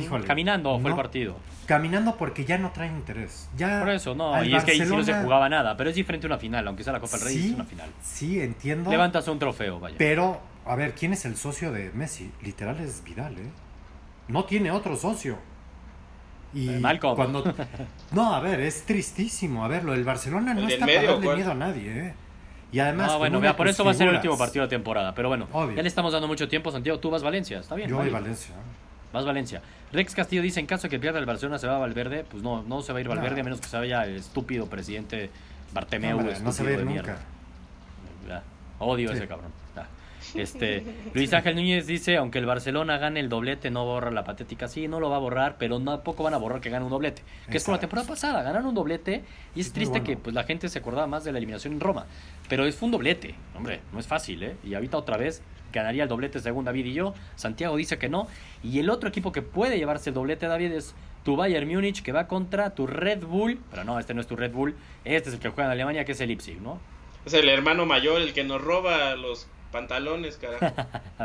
híjole, 0.00 0.26
Caminando 0.26 0.78
fue 0.80 0.90
el 0.90 0.96
partido. 0.96 1.36
Caminando 1.66 2.16
porque 2.16 2.44
ya 2.44 2.58
no 2.58 2.70
trae 2.72 2.88
interés. 2.88 3.48
Ya 3.56 3.80
Por 3.80 3.90
eso, 3.90 4.14
no. 4.14 4.42
Y 4.44 4.54
es 4.54 4.64
que 4.64 4.72
ahí 4.72 4.80
sí 4.80 4.86
no 4.94 5.02
se 5.04 5.14
jugaba 5.14 5.48
nada. 5.48 5.76
Pero 5.76 5.90
es 5.90 5.96
diferente 5.96 6.26
una 6.26 6.38
final. 6.38 6.66
Aunque 6.66 6.82
sea 6.84 6.92
la 6.92 7.00
Copa 7.00 7.16
del 7.18 7.26
Rey, 7.26 7.34
Sí, 7.36 7.48
es 7.48 7.54
una 7.54 7.64
final. 7.64 7.90
Sí, 8.02 8.40
entiendo. 8.40 8.90
Levantas 8.90 9.28
un 9.28 9.38
trofeo, 9.38 9.78
vaya. 9.78 9.96
Pero, 9.98 10.40
a 10.66 10.74
ver, 10.76 10.94
¿quién 10.94 11.12
es 11.12 11.24
el 11.24 11.36
socio 11.36 11.70
de 11.72 11.90
Messi? 11.92 12.30
Literal 12.42 12.78
es 12.80 13.02
Vidal, 13.04 13.34
¿eh? 13.38 13.50
No 14.28 14.44
tiene 14.44 14.70
otro 14.70 14.96
socio. 14.96 15.38
Y 16.54 16.68
Eh, 16.70 16.78
Malcolm. 16.80 17.14
cuando 17.16 17.44
No, 18.12 18.34
a 18.34 18.40
ver, 18.40 18.60
es 18.60 18.84
tristísimo. 18.84 19.64
A 19.64 19.68
ver, 19.68 19.84
lo 19.84 19.92
del 19.92 20.04
Barcelona 20.04 20.54
no 20.54 20.60
¿El 20.60 20.66
del 20.66 20.74
está 20.74 20.86
medio 20.86 21.00
para 21.00 21.12
darle 21.18 21.34
miedo 21.36 21.50
a 21.50 21.54
nadie, 21.54 22.06
¿eh? 22.08 22.14
Y 22.72 22.78
además. 22.80 23.12
No, 23.12 23.18
bueno, 23.18 23.40
vea, 23.40 23.56
por 23.56 23.68
eso 23.68 23.84
va 23.84 23.90
a 23.92 23.94
ser 23.94 24.08
el 24.08 24.14
último 24.16 24.36
partido 24.36 24.64
de 24.64 24.68
temporada. 24.68 25.14
Pero 25.14 25.28
bueno, 25.28 25.46
Obvio. 25.52 25.76
ya 25.76 25.82
le 25.82 25.88
estamos 25.88 26.12
dando 26.12 26.26
mucho 26.28 26.48
tiempo, 26.48 26.70
Santiago. 26.70 26.98
Tú 26.98 27.10
vas 27.10 27.22
Valencia, 27.22 27.60
está 27.60 27.74
bien. 27.74 27.88
Yo 27.88 27.96
voy 27.96 28.04
válido. 28.06 28.20
Valencia. 28.22 28.54
Vas 29.12 29.24
Valencia. 29.24 29.62
Rex 29.92 30.14
Castillo 30.14 30.42
dice: 30.42 30.60
en 30.60 30.66
caso 30.66 30.84
de 30.84 30.90
que 30.90 30.98
pierda 30.98 31.18
el 31.18 31.26
Barcelona, 31.26 31.58
se 31.58 31.66
va 31.66 31.76
a 31.76 31.78
Valverde. 31.78 32.24
Pues 32.24 32.42
no, 32.42 32.62
no 32.62 32.82
se 32.82 32.92
va 32.92 32.98
a 32.98 33.00
ir 33.00 33.08
Valverde, 33.08 33.36
No. 33.36 33.40
a 33.40 33.44
menos 33.44 33.60
que 33.60 33.68
se 33.68 33.76
vaya 33.76 34.04
el 34.04 34.16
estúpido 34.16 34.66
presidente 34.66 35.30
Bartemeu. 35.72 36.18
Hombre, 36.18 36.38
no 36.40 36.52
se 36.52 36.64
de 36.64 36.76
nunca. 36.76 36.90
mierda. 36.90 37.18
Ya, 38.28 38.42
Odio 38.78 39.10
a 39.10 39.14
ese 39.14 39.26
cabrón. 39.26 39.50
Ya. 39.74 39.88
Este, 40.34 40.84
Luis 41.14 41.32
Ángel 41.32 41.56
Núñez 41.56 41.86
dice, 41.86 42.16
aunque 42.16 42.38
el 42.38 42.44
Barcelona 42.46 42.98
gane 42.98 43.20
el 43.20 43.28
doblete, 43.28 43.70
no 43.70 43.84
borra 43.86 44.10
la 44.10 44.24
patética. 44.24 44.68
Sí, 44.68 44.88
no 44.88 45.00
lo 45.00 45.08
va 45.08 45.16
a 45.16 45.20
borrar, 45.20 45.56
pero 45.58 45.80
tampoco 45.80 46.22
van 46.22 46.34
a 46.34 46.36
borrar 46.36 46.60
que 46.60 46.68
gane 46.70 46.84
un 46.84 46.90
doblete. 46.90 47.22
Que 47.50 47.56
es 47.56 47.64
como 47.64 47.76
la 47.76 47.80
temporada 47.80 48.06
pasada, 48.06 48.42
ganaron 48.42 48.66
un 48.66 48.74
doblete 48.74 49.24
y 49.54 49.60
es, 49.60 49.72
triste 49.72 50.02
que 50.02 50.16
pues, 50.16 50.34
la 50.34 50.44
gente 50.44 50.68
se 50.68 50.78
acordaba 50.78 51.06
más 51.06 51.24
de 51.24 51.32
la 51.32 51.38
eliminación 51.38 51.72
en 51.72 51.80
Roma. 51.80 52.06
Pero 52.48 52.66
es, 52.66 52.76
fue 52.76 52.86
un 52.86 52.92
doblete, 52.92 53.34
hombre, 53.56 53.80
no 53.92 53.98
es 53.98 54.06
fácil, 54.06 54.42
¿eh? 54.42 54.56
Y 54.64 54.74
ahorita 54.74 54.98
otra 54.98 55.16
vez 55.16 55.42
ganaría 55.72 56.04
el 56.04 56.08
doblete 56.08 56.40
según 56.40 56.64
David 56.64 56.86
y 56.86 56.92
yo. 56.94 57.14
Santiago 57.36 57.76
dice 57.76 57.98
que 57.98 58.08
no. 58.08 58.28
Y 58.62 58.78
el 58.78 58.90
otro 58.90 59.08
equipo 59.08 59.32
que 59.32 59.42
puede 59.42 59.78
llevarse 59.78 60.10
el 60.10 60.14
doblete, 60.14 60.46
David, 60.46 60.72
es 60.72 60.94
tu 61.24 61.36
Bayern 61.36 61.68
Múnich, 61.68 62.02
que 62.02 62.12
va 62.12 62.26
contra 62.26 62.74
tu 62.74 62.86
Red 62.86 63.24
Bull. 63.24 63.60
Pero 63.70 63.84
no, 63.84 63.98
este 63.98 64.14
no 64.14 64.20
es 64.20 64.26
tu 64.26 64.36
Red 64.36 64.52
Bull. 64.52 64.74
Este 65.04 65.28
es 65.28 65.34
el 65.34 65.40
que 65.40 65.48
juega 65.48 65.66
en 65.66 65.72
Alemania, 65.72 66.04
que 66.04 66.12
es 66.12 66.20
el 66.20 66.28
Leipzig, 66.28 66.60
¿no? 66.60 66.80
Es 67.26 67.34
el 67.34 67.48
hermano 67.48 67.86
mayor, 67.86 68.20
el 68.20 68.32
que 68.32 68.44
nos 68.44 68.62
roba 68.62 69.14
los 69.16 69.46
pantalones, 69.70 70.38
carajo. 70.38 70.74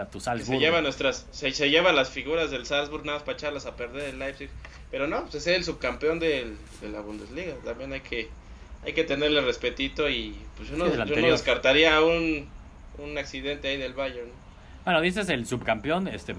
tu 0.12 0.20
Se 0.20 0.60
lleva 0.60 0.82
nuestras, 0.82 1.28
se, 1.32 1.52
lleva 1.70 1.94
las 1.94 2.10
figuras 2.10 2.52
del 2.52 2.66
Salzburg 2.66 3.06
nada 3.06 3.20
más 3.20 3.24
para 3.24 3.38
echarlas 3.38 3.66
a 3.66 3.76
perder 3.76 4.10
el 4.10 4.20
Leipzig. 4.20 4.50
Pero 4.91 5.08
no, 5.08 5.22
pues 5.22 5.36
es 5.36 5.48
el 5.48 5.64
subcampeón 5.64 6.20
de 6.20 6.54
la 6.82 7.02
Bundesliga. 7.02 7.56
También 7.64 7.94
hay 7.94 8.02
que, 8.02 8.30
hay 8.86 8.94
que 8.94 9.04
tenerle 9.04 9.41
respetito 9.41 10.10
y 10.10 10.36
pues 10.58 10.70
yo 10.70 10.78
no, 10.78 10.86
descartaría 10.86 12.02
un, 12.02 12.48
un 12.98 13.18
accidente 13.18 13.68
ahí 13.68 13.78
del 13.78 13.94
Bayern. 13.94 14.32
Bueno, 14.86 15.02
dices 15.02 15.30
el 15.30 15.46
subcampeón 15.46 16.08
este, 16.08 16.36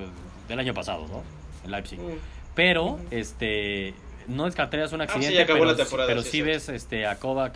del 0.48 0.58
año 0.58 0.74
pasado, 0.74 1.06
¿no? 1.08 1.22
El 1.64 1.70
Leipzig. 1.70 1.98
Mm. 1.98 2.18
Pero, 2.54 3.00
este, 3.10 3.94
no 4.28 4.44
descartarías 4.44 4.92
un 4.92 5.00
ah, 5.00 5.04
accidente, 5.04 5.46
pero, 5.46 6.22
si 6.22 6.42
ves 6.42 6.68
este, 6.68 7.06
a 7.06 7.18
Kovac 7.18 7.54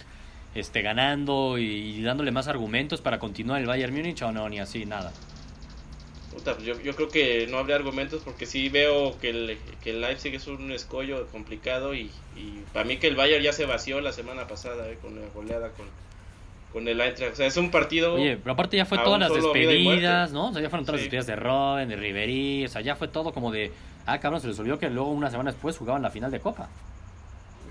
este, 0.54 0.82
ganando 0.82 1.58
y, 1.58 2.02
dándole 2.02 2.30
más 2.30 2.48
argumentos 2.48 3.00
para 3.00 3.18
continuar 3.18 3.60
el 3.60 3.66
Bayern 3.66 3.94
Múnich 3.94 4.22
o 4.22 4.32
no, 4.32 4.48
ni 4.48 4.58
así, 4.58 4.86
nada. 4.86 5.12
Pues 6.32 6.58
yo, 6.62 6.80
yo, 6.80 6.94
creo 6.94 7.08
que 7.08 7.46
no 7.48 7.58
habría 7.58 7.76
argumentos 7.76 8.22
porque 8.24 8.46
sí 8.46 8.68
veo 8.68 9.18
que 9.18 9.30
el, 9.30 9.58
que 9.82 9.90
el 9.90 10.00
Leipzig 10.00 10.34
es 10.34 10.46
un 10.46 10.70
escollo 10.70 11.26
complicado 11.28 11.94
y, 11.94 12.10
y 12.36 12.62
para 12.72 12.84
mí 12.84 12.98
que 12.98 13.08
el 13.08 13.16
Bayern 13.16 13.42
ya 13.42 13.52
se 13.52 13.66
vació 13.66 14.00
la 14.00 14.12
semana 14.12 14.46
pasada 14.46 14.88
eh, 14.88 14.98
con 15.00 15.20
la 15.20 15.26
goleada 15.34 15.70
con, 15.70 15.86
con 16.72 16.86
el 16.86 17.00
Eintracht. 17.00 17.32
O 17.32 17.36
sea, 17.36 17.46
es 17.46 17.56
un 17.56 17.70
partido. 17.70 18.14
Oye, 18.14 18.36
pero 18.36 18.52
aparte 18.52 18.76
ya 18.76 18.84
fue 18.84 18.98
todas 18.98 19.20
las 19.20 19.32
despedidas, 19.32 20.32
¿no? 20.32 20.48
O 20.48 20.52
sea, 20.52 20.62
ya 20.62 20.70
fueron 20.70 20.84
todas 20.84 21.00
las 21.00 21.02
despedidas 21.02 21.26
de 21.26 21.36
Robben, 21.36 21.88
de 21.88 21.96
Ribery. 21.96 22.64
O 22.66 22.68
sea, 22.68 22.80
ya 22.80 22.96
fue 22.96 23.08
todo 23.08 23.32
como 23.32 23.50
de. 23.50 23.72
Ah, 24.06 24.20
cabrón, 24.20 24.40
se 24.40 24.48
les 24.48 24.58
olvidó 24.58 24.78
que 24.78 24.88
luego 24.88 25.10
una 25.10 25.30
semana 25.30 25.52
después 25.52 25.76
jugaban 25.76 26.02
la 26.02 26.10
final 26.10 26.30
de 26.30 26.40
Copa. 26.40 26.68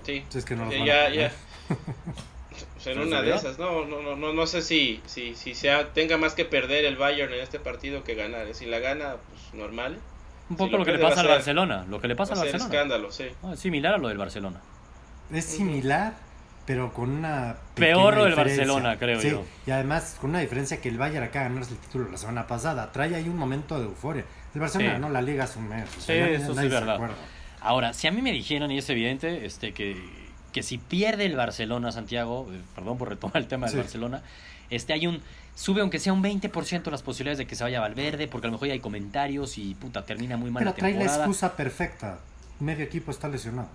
Sí. 0.04 0.24
Es 0.34 0.44
que 0.44 0.56
no 0.56 0.70
ya, 0.70 1.10
ya. 1.10 1.32
O 2.76 2.80
sea, 2.80 2.92
en 2.92 3.00
una 3.00 3.22
de 3.22 3.34
esas, 3.34 3.58
no, 3.58 3.84
no, 3.84 4.16
no, 4.16 4.32
no 4.32 4.46
sé 4.46 4.62
si, 4.62 5.00
si, 5.06 5.34
si 5.34 5.54
sea, 5.54 5.92
tenga 5.92 6.16
más 6.16 6.34
que 6.34 6.44
perder 6.44 6.84
el 6.84 6.96
Bayern 6.96 7.32
en 7.32 7.40
este 7.40 7.58
partido 7.58 8.04
que 8.04 8.14
ganar. 8.14 8.54
Si 8.54 8.66
la 8.66 8.78
gana, 8.78 9.16
pues 9.28 9.54
normal. 9.54 9.98
Un 10.48 10.56
poco 10.56 10.78
lo, 10.78 10.84
que 10.84 10.92
le 10.92 10.98
pasa 10.98 11.20
al 11.20 11.28
Barcelona. 11.28 11.84
Lo 11.88 12.00
que 12.00 12.08
le 12.08 12.16
pasa 12.16 12.32
al 12.34 12.40
Barcelona. 12.40 12.64
escándalo, 12.64 13.12
sí. 13.12 13.26
es 13.52 13.60
similar 13.60 13.94
a 13.94 13.98
lo 13.98 14.08
del 14.08 14.16
Barcelona. 14.16 14.60
Es 15.32 15.44
similar, 15.44 16.14
pero 16.68 16.92
con 16.92 17.08
una. 17.08 17.56
Peor 17.74 18.22
del 18.24 18.34
Barcelona, 18.34 18.98
creo 18.98 19.22
sí, 19.22 19.30
yo. 19.30 19.42
Y 19.66 19.70
además, 19.70 20.18
con 20.20 20.28
una 20.28 20.40
diferencia 20.40 20.82
que 20.82 20.90
el 20.90 20.98
Bayern 20.98 21.24
acá 21.24 21.44
ganó 21.44 21.62
el 21.62 21.66
título 21.66 22.10
la 22.10 22.18
semana 22.18 22.46
pasada. 22.46 22.92
Trae 22.92 23.14
ahí 23.14 23.26
un 23.26 23.38
momento 23.38 23.78
de 23.78 23.86
euforia. 23.86 24.26
El 24.54 24.60
Barcelona 24.60 24.98
no 24.98 25.08
la 25.08 25.22
liga 25.22 25.48
un 25.56 25.66
mes. 25.66 25.88
sí, 25.98 26.12
eso 26.12 26.52
sí 26.52 26.66
es 26.66 26.70
verdad. 26.70 27.00
Ahora, 27.62 27.94
si 27.94 28.06
a 28.06 28.12
mí 28.12 28.20
me 28.20 28.32
dijeron, 28.32 28.70
y 28.70 28.76
es 28.76 28.90
evidente, 28.90 29.46
este 29.46 29.72
que 29.72 29.96
que 30.52 30.62
si 30.62 30.76
pierde 30.76 31.24
el 31.24 31.36
Barcelona, 31.36 31.90
Santiago, 31.90 32.46
eh, 32.52 32.60
perdón 32.74 32.98
por 32.98 33.08
retomar 33.08 33.38
el 33.38 33.46
tema 33.46 33.66
del 33.68 33.78
Barcelona, 33.78 34.22
este 34.68 34.92
hay 34.92 35.06
un 35.06 35.22
sube 35.54 35.80
aunque 35.80 35.98
sea 35.98 36.12
un 36.12 36.22
20% 36.22 36.90
las 36.90 37.02
posibilidades 37.02 37.38
de 37.38 37.46
que 37.46 37.56
se 37.56 37.64
vaya 37.64 37.80
Valverde, 37.80 38.28
porque 38.28 38.46
a 38.46 38.48
lo 38.48 38.52
mejor 38.52 38.68
ya 38.68 38.74
hay 38.74 38.80
comentarios 38.80 39.56
y 39.56 39.74
puta 39.74 40.04
termina 40.04 40.36
muy 40.36 40.50
mal 40.50 40.60
pero 40.60 40.70
la 40.70 40.74
temporada. 40.74 40.98
trae 40.98 41.16
la 41.16 41.24
excusa 41.24 41.56
perfecta. 41.56 42.18
Medio 42.60 42.84
equipo 42.84 43.10
está 43.10 43.28
lesionado. 43.28 43.68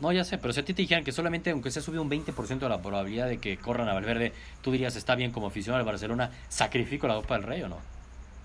No, 0.00 0.12
ya 0.12 0.24
sé, 0.24 0.38
pero 0.38 0.52
si 0.52 0.60
a 0.60 0.64
ti 0.64 0.74
te 0.74 0.82
dijeran 0.82 1.04
que 1.04 1.12
solamente 1.12 1.50
aunque 1.50 1.70
se 1.70 1.80
sube 1.80 1.98
un 1.98 2.10
20% 2.10 2.58
de 2.58 2.68
la 2.68 2.80
probabilidad 2.80 3.28
de 3.28 3.38
que 3.38 3.56
corran 3.56 3.88
a 3.88 3.94
Valverde, 3.94 4.32
tú 4.62 4.70
dirías, 4.70 4.96
está 4.96 5.14
bien 5.14 5.32
como 5.32 5.48
aficionado 5.48 5.80
al 5.80 5.86
Barcelona, 5.86 6.30
¿sacrifico 6.48 7.08
la 7.08 7.14
Copa 7.14 7.34
del 7.34 7.44
Rey 7.44 7.62
o 7.62 7.68
no? 7.68 7.78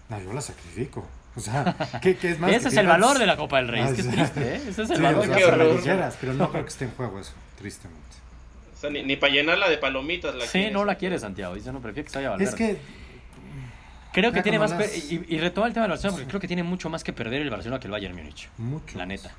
No, 0.10 0.20
yo 0.22 0.34
la 0.34 0.42
sacrifico. 0.42 1.06
O 1.36 1.40
sea, 1.40 1.76
¿qué, 2.02 2.18
es 2.22 2.40
más? 2.40 2.52
Ese 2.54 2.70
es 2.70 2.78
el 2.78 2.88
valor 2.88 3.18
de 3.20 3.26
la 3.26 3.38
Copa 3.38 3.58
del 3.58 3.68
Rey. 3.68 3.82
es 3.84 3.94
que 3.94 4.02
es 4.02 4.10
triste, 4.10 4.56
¿eh? 4.56 4.62
Ese 4.68 4.84
es 4.84 4.90
el 4.90 5.02
valor. 5.02 5.28
de 5.28 5.96
la 5.96 6.14
pero 6.20 6.34
no 6.34 6.50
creo 6.50 6.64
que 6.64 6.70
esté 6.70 6.86
en 6.86 6.92
juego 6.92 7.20
eso, 7.20 7.34
tristemente. 7.58 8.02
O 8.76 8.80
sea, 8.80 8.90
ni, 8.90 9.16
para 9.16 9.32
llenarla 9.32 9.70
de 9.70 9.78
palomitas 9.78 10.36
la 10.36 10.46
Sí, 10.46 10.70
no 10.72 10.84
la 10.84 10.96
quiere 10.96 11.18
Santiago. 11.18 11.56
Dice, 11.56 11.72
no, 11.72 11.80
prefiere 11.80 12.06
que 12.06 12.12
se 12.12 12.18
vaya 12.18 12.28
a 12.28 12.32
Valverde. 12.32 12.50
Es 12.50 12.56
que... 12.56 13.04
Creo 14.12 14.32
que 14.32 14.44
tiene 14.44 14.60
más... 14.60 14.74
Y, 15.10 15.26
y 15.28 15.40
retoma 15.40 15.66
el 15.66 15.74
tema 15.74 15.86
del 15.86 15.92
Barcelona, 15.92 16.18
porque 16.18 16.30
creo 16.30 16.40
que 16.40 16.48
tiene 16.48 16.62
mucho 16.62 16.88
más 16.88 17.04
que 17.04 17.14
perder 17.14 17.42
el 17.42 17.50
Barcelona 17.50 17.80
que 17.80 17.88
el 17.88 17.92
Bayern 17.92 18.16
Múnich. 18.16 18.48
Mucho. 18.58 18.96
La 18.96 19.08
neta. 19.08 19.32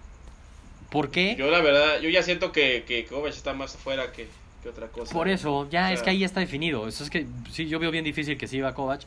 ¿Por 0.94 1.10
qué? 1.10 1.34
Yo 1.36 1.50
la 1.50 1.60
verdad, 1.60 1.98
yo 2.00 2.08
ya 2.08 2.22
siento 2.22 2.52
que, 2.52 2.84
que 2.86 3.04
Kovac 3.04 3.34
está 3.34 3.52
más 3.52 3.74
afuera 3.74 4.12
que, 4.12 4.28
que 4.62 4.68
otra 4.68 4.86
cosa. 4.86 5.12
Por 5.12 5.28
eso, 5.28 5.68
ya 5.68 5.92
es 5.92 6.02
que 6.02 6.10
ahí 6.10 6.22
está 6.22 6.38
definido. 6.38 6.86
Eso 6.86 7.02
es 7.02 7.10
que 7.10 7.26
sí, 7.50 7.66
yo 7.66 7.80
veo 7.80 7.90
bien 7.90 8.04
difícil 8.04 8.38
que 8.38 8.46
se 8.46 8.58
iba 8.58 8.72
Kovac. 8.74 9.00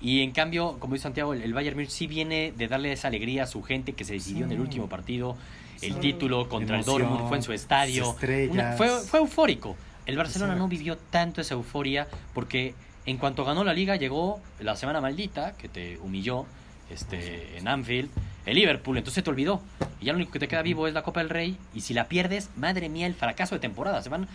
Y 0.00 0.22
en 0.22 0.32
cambio, 0.32 0.78
como 0.80 0.94
dice 0.94 1.02
Santiago, 1.02 1.34
el, 1.34 1.52
Bayern 1.52 1.76
Munich 1.76 1.90
sí 1.90 2.06
viene 2.06 2.54
de 2.56 2.66
darle 2.66 2.92
esa 2.92 3.08
alegría 3.08 3.42
a 3.42 3.46
su 3.46 3.62
gente 3.62 3.92
que 3.92 4.04
se 4.04 4.14
decidió 4.14 4.46
en 4.46 4.52
el 4.52 4.60
último 4.60 4.88
partido. 4.88 5.36
El 5.82 5.96
título 5.96 6.48
contra 6.48 6.78
el 6.78 6.84
Dortmund 6.86 7.28
fue 7.28 7.36
en 7.36 7.42
su 7.42 7.52
estadio. 7.52 8.14
fue, 8.14 8.88
fue 9.06 9.18
eufórico. 9.18 9.76
El 10.06 10.16
Barcelona 10.16 10.54
no 10.54 10.66
vivió 10.66 10.96
tanto 10.96 11.42
esa 11.42 11.52
euforia 11.52 12.08
porque 12.32 12.74
en 13.04 13.18
cuanto 13.18 13.44
ganó 13.44 13.64
la 13.64 13.74
liga 13.74 13.96
llegó 13.96 14.40
la 14.60 14.76
semana 14.76 15.02
maldita 15.02 15.54
que 15.58 15.68
te 15.68 15.98
humilló 15.98 16.46
este, 16.88 17.58
en 17.58 17.68
Anfield, 17.68 18.08
el 18.46 18.54
Liverpool, 18.56 18.98
entonces 18.98 19.24
te 19.24 19.30
olvidó. 19.30 19.62
Y 20.00 20.06
ya 20.06 20.12
lo 20.12 20.18
único 20.18 20.32
que 20.32 20.38
te 20.38 20.48
queda 20.48 20.62
vivo 20.62 20.86
es 20.86 20.94
la 20.94 21.02
Copa 21.02 21.20
del 21.20 21.30
Rey. 21.30 21.56
Y 21.74 21.80
si 21.80 21.94
la 21.94 22.08
pierdes, 22.08 22.50
madre 22.56 22.88
mía, 22.88 23.06
el 23.06 23.14
fracaso 23.14 23.54
de 23.54 23.60
temporada. 23.60 24.02
Se 24.02 24.08
van, 24.08 24.28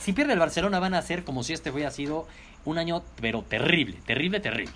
si 0.00 0.12
pierde 0.12 0.32
el 0.32 0.38
Barcelona 0.38 0.78
van 0.78 0.94
a 0.94 1.02
ser 1.02 1.24
como 1.24 1.42
si 1.42 1.52
este 1.52 1.70
hubiera 1.70 1.90
sido 1.90 2.26
un 2.64 2.78
año, 2.78 3.02
pero 3.20 3.42
terrible, 3.42 3.98
terrible, 4.06 4.40
terrible. 4.40 4.74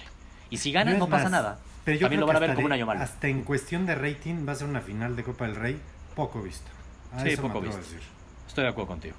Y 0.50 0.58
si 0.58 0.72
ganan, 0.72 0.98
no, 0.98 1.08
pasa 1.08 1.28
nada. 1.28 1.58
Pero 1.84 1.98
yo 1.98 2.02
También 2.02 2.20
lo 2.20 2.26
van 2.26 2.36
a 2.36 2.40
ver 2.40 2.54
como 2.54 2.66
un 2.66 2.72
año 2.72 2.86
malo. 2.86 3.00
Hasta 3.00 3.28
en 3.28 3.42
cuestión 3.42 3.86
de 3.86 3.94
rating 3.94 4.46
va 4.46 4.52
a 4.52 4.54
ser 4.56 4.68
una 4.68 4.80
final 4.80 5.16
de 5.16 5.24
Copa 5.24 5.46
del 5.46 5.56
Rey 5.56 5.78
poco 6.14 6.42
visto. 6.42 6.68
sí, 7.24 7.36
poco 7.36 7.60
visto. 7.60 7.80
Estoy 8.46 8.64
de 8.64 8.70
acuerdo 8.70 8.88
contigo. 8.88 9.14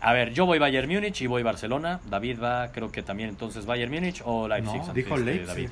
A 0.00 0.12
ver, 0.14 0.32
yo 0.32 0.46
voy 0.46 0.58
Bayern 0.58 0.88
Múnich 0.88 1.20
y 1.20 1.26
voy 1.26 1.42
Barcelona. 1.42 2.00
David 2.08 2.40
va, 2.42 2.72
creo 2.72 2.90
que 2.90 3.02
también 3.02 3.28
entonces 3.28 3.66
Bayern 3.66 3.92
Múnich 3.92 4.22
o 4.24 4.48
Leipzig. 4.48 4.82
No, 4.86 4.92
dijo 4.94 5.16
Leipzig. 5.16 5.46
David. 5.46 5.70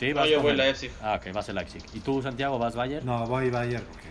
Sí, 0.00 0.14
vas 0.14 0.30
yo 0.30 0.40
voy 0.40 0.56
Leipzig. 0.56 0.90
Ah, 1.02 1.20
ok, 1.20 1.30
vas 1.34 1.46
a 1.50 1.52
Leipzig. 1.52 1.82
¿Y 1.92 2.00
tú, 2.00 2.22
Santiago, 2.22 2.58
vas 2.58 2.74
Bayern? 2.74 3.04
No, 3.04 3.26
voy 3.26 3.50
Bayern 3.50 3.84
porque 3.84 4.08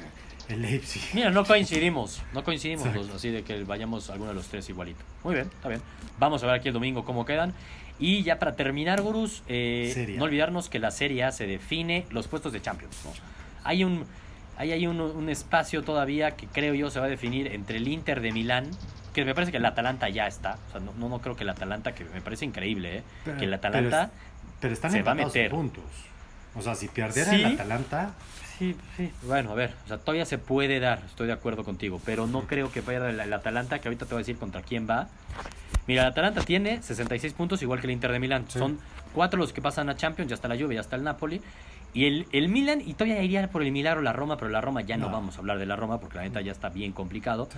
el 0.53 0.61
Leipzig. 0.61 1.01
Mira, 1.15 1.31
no 1.31 1.43
coincidimos, 1.43 2.21
no 2.31 2.43
coincidimos 2.43 2.87
así 3.15 3.31
de 3.31 3.41
que 3.41 3.63
vayamos 3.63 4.11
alguno 4.11 4.29
de 4.29 4.35
los 4.35 4.47
tres 4.47 4.69
igualito. 4.69 5.03
Muy 5.23 5.33
bien, 5.33 5.47
está 5.47 5.67
bien. 5.67 5.81
Vamos 6.19 6.43
a 6.43 6.45
ver 6.45 6.55
aquí 6.55 6.67
el 6.67 6.75
domingo 6.75 7.03
cómo 7.03 7.25
quedan. 7.25 7.55
Y 7.97 8.21
ya 8.21 8.37
para 8.37 8.55
terminar, 8.55 9.01
Gurús, 9.01 9.41
eh, 9.47 10.15
no 10.15 10.25
olvidarnos 10.25 10.69
que 10.69 10.77
la 10.77 10.91
Serie 10.91 11.23
A 11.23 11.31
se 11.31 11.47
define 11.47 12.05
los 12.11 12.27
puestos 12.27 12.53
de 12.53 12.61
Champions. 12.61 12.95
Hay 13.63 13.83
un 13.83 14.05
hay 14.57 14.85
un, 14.85 15.29
espacio 15.29 15.83
todavía 15.83 16.31
que 16.31 16.45
creo 16.45 16.73
yo 16.73 16.91
se 16.91 16.99
va 16.99 17.05
a 17.05 17.09
definir 17.09 17.47
entre 17.47 17.77
el 17.77 17.87
Inter 17.87 18.19
de 18.19 18.33
Milán, 18.33 18.69
que 19.13 19.23
me 19.23 19.33
parece 19.33 19.51
que 19.51 19.57
el 19.57 19.65
Atalanta 19.65 20.09
ya 20.09 20.27
está. 20.27 20.59
O 20.67 20.71
sea, 20.71 20.81
no, 20.81 20.93
no, 21.09 21.19
creo 21.19 21.37
que 21.37 21.43
el 21.43 21.49
Atalanta, 21.49 21.95
que 21.95 22.03
me 22.03 22.21
parece 22.21 22.43
increíble, 22.43 22.97
¿eh? 22.97 23.03
que 23.39 23.45
el 23.45 23.53
Atalanta 23.53 24.11
pero, 24.59 24.73
están 24.73 24.91
se 24.91 25.01
va 25.01 25.11
a 25.11 25.15
meter. 25.15 25.51
puntos. 25.51 25.83
O 26.55 26.61
sea, 26.61 26.75
si 26.75 26.87
perdiera 26.87 27.33
el 27.33 27.45
Atalanta... 27.45 28.11
Sí, 28.57 28.75
sí. 28.97 29.09
Bueno, 29.23 29.51
a 29.51 29.55
ver, 29.55 29.73
o 29.85 29.87
sea, 29.87 29.97
todavía 29.99 30.25
se 30.25 30.37
puede 30.37 30.81
dar, 30.81 31.01
estoy 31.05 31.27
de 31.27 31.33
acuerdo 31.33 31.63
contigo, 31.63 32.01
pero 32.05 32.27
no 32.27 32.41
creo 32.41 32.69
que 32.69 32.81
vaya 32.81 33.09
el, 33.09 33.17
el 33.17 33.31
Atalanta, 33.31 33.79
que 33.79 33.87
ahorita 33.87 34.05
te 34.05 34.13
voy 34.13 34.19
a 34.19 34.23
decir 34.23 34.37
contra 34.37 34.61
quién 34.61 34.85
va. 34.89 35.07
Mira, 35.87 36.01
el 36.03 36.09
Atalanta 36.09 36.41
tiene 36.41 36.81
66 36.81 37.33
puntos, 37.33 37.61
igual 37.61 37.79
que 37.79 37.87
el 37.87 37.91
Inter 37.91 38.11
de 38.11 38.19
Milán. 38.19 38.49
Son 38.49 38.77
cuatro 39.13 39.39
los 39.39 39.53
que 39.53 39.61
pasan 39.61 39.89
a 39.89 39.95
Champions, 39.95 40.29
ya 40.29 40.35
está 40.35 40.47
la 40.47 40.57
Juve, 40.57 40.75
ya 40.75 40.81
está 40.81 40.97
el 40.97 41.03
Napoli. 41.03 41.41
Y 41.93 42.05
el, 42.05 42.27
el 42.31 42.49
Milan, 42.49 42.81
y 42.85 42.93
todavía 42.93 43.23
iría 43.23 43.49
por 43.49 43.63
el 43.63 43.71
Milagro 43.71 44.01
la 44.01 44.13
Roma, 44.13 44.37
pero 44.37 44.49
la 44.51 44.61
Roma 44.61 44.81
ya 44.81 44.97
no. 44.97 45.09
vamos 45.09 45.37
a 45.37 45.39
hablar 45.39 45.57
de 45.57 45.65
la 45.65 45.75
Roma 45.75 45.99
porque 45.99 46.17
la 46.17 46.23
neta 46.23 46.41
ya 46.41 46.51
está 46.51 46.69
bien 46.69 46.91
complicado. 46.91 47.49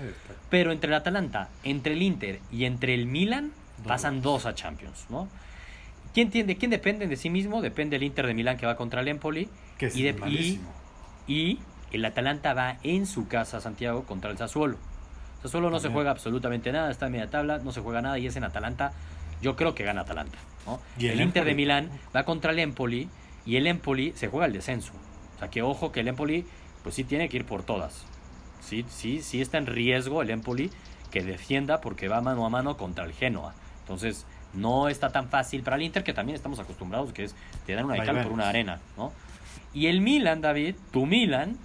Pero 0.50 0.72
entre 0.72 0.90
el 0.90 0.94
Atalanta, 0.94 1.50
entre 1.64 1.94
el 1.94 2.02
Inter 2.02 2.40
y 2.52 2.64
entre 2.66 2.94
el 2.94 3.08
Milan, 3.08 3.52
pasan 3.86 4.22
dos 4.22 4.46
a 4.46 4.56
Champions, 4.56 5.08
¿no? 5.10 5.28
¿Quién, 6.14 6.30
¿Quién 6.30 6.72
depende 6.72 7.08
de 7.08 7.16
sí 7.16 7.30
mismo? 7.30 7.62
Depende 7.62 7.96
el 7.96 8.04
Inter 8.04 8.28
de 8.28 8.34
Milán 8.34 8.58
que 8.58 8.66
va 8.66 8.76
contra 8.76 9.02
el 9.02 9.08
Empoli. 9.08 9.50
Que 9.78 9.88
es 9.88 9.96
y, 9.96 10.08
y, 10.08 10.60
y, 11.28 11.60
el 11.92 12.06
Atalanta 12.06 12.54
va 12.54 12.78
en 12.84 13.06
su 13.06 13.28
casa, 13.28 13.62
Santiago, 13.62 14.04
contra 14.04 14.32
el 14.32 14.38
Sassuolo. 14.38 14.78
Solo 15.44 15.70
no 15.70 15.80
se 15.80 15.90
juega 15.90 16.12
absolutamente 16.12 16.72
nada, 16.72 16.92
está 16.92 17.08
en 17.08 17.14
media 17.14 17.30
tabla, 17.30 17.58
no 17.58 17.72
se 17.72 17.82
juega 17.82 18.02
nada 18.02 18.20
y 18.20 18.28
es 18.28 18.36
en 18.36 18.44
Atalanta. 18.44 18.94
Yo 19.42 19.56
creo 19.56 19.74
que 19.74 19.84
gana 19.84 20.02
Atalanta. 20.02 20.38
¿Y 20.98 21.08
el, 21.08 21.20
Inter 21.20 21.46
de 21.46 21.56
Milán 21.56 21.90
va 22.16 22.24
contra 22.24 22.52
el 22.52 22.60
Empoli 22.60 23.10
y 23.46 23.56
el 23.56 23.66
Empoli 23.66 24.14
se 24.16 24.28
juega 24.28 24.46
el 24.46 24.54
descenso. 24.54 24.94
O 25.36 25.40
sea 25.40 25.50
que 25.50 25.64
ojo 25.64 25.92
que 25.92 26.02
el 26.02 26.08
Empoli 26.08 26.46
pues 26.84 26.96
sí 26.96 27.04
tiene 27.04 27.30
que 27.30 27.38
ir 27.38 27.46
por 27.46 27.64
todas. 27.64 28.06
Sí, 28.62 28.86
sí, 28.88 29.22
sí 29.24 29.42
está 29.42 29.58
en 29.58 29.66
riesgo 29.66 30.22
el 30.22 30.30
Empoli 30.30 30.70
que 31.10 31.24
defienda 31.24 31.82
porque 31.82 32.08
va 32.08 32.22
mano 32.22 32.46
a 32.46 32.50
mano 32.50 32.78
contra 32.78 33.06
el 33.06 33.14
Genoa. 33.14 33.56
Entonces 33.82 34.28
No 34.54 34.90
está 34.90 35.12
tan 35.12 35.30
fácil 35.30 35.64
para 35.64 35.78
el 35.78 35.84
Inter, 35.84 36.04
que 36.04 36.14
también 36.14 36.36
estamos 36.36 36.60
acostumbrados, 36.60 37.14
que 37.14 37.26
es 37.26 37.36
te 37.66 37.74
dan 37.74 37.86
una 37.86 37.96
de 37.96 38.04
cal 38.04 38.24
por 38.24 38.32
una 38.32 38.50
arena, 38.50 38.80
¿no? 38.98 39.14
Y 39.74 39.88
el 39.88 40.02
Milan, 40.02 40.42
David, 40.42 40.76
tu 40.92 41.06
Milan, 41.06 41.58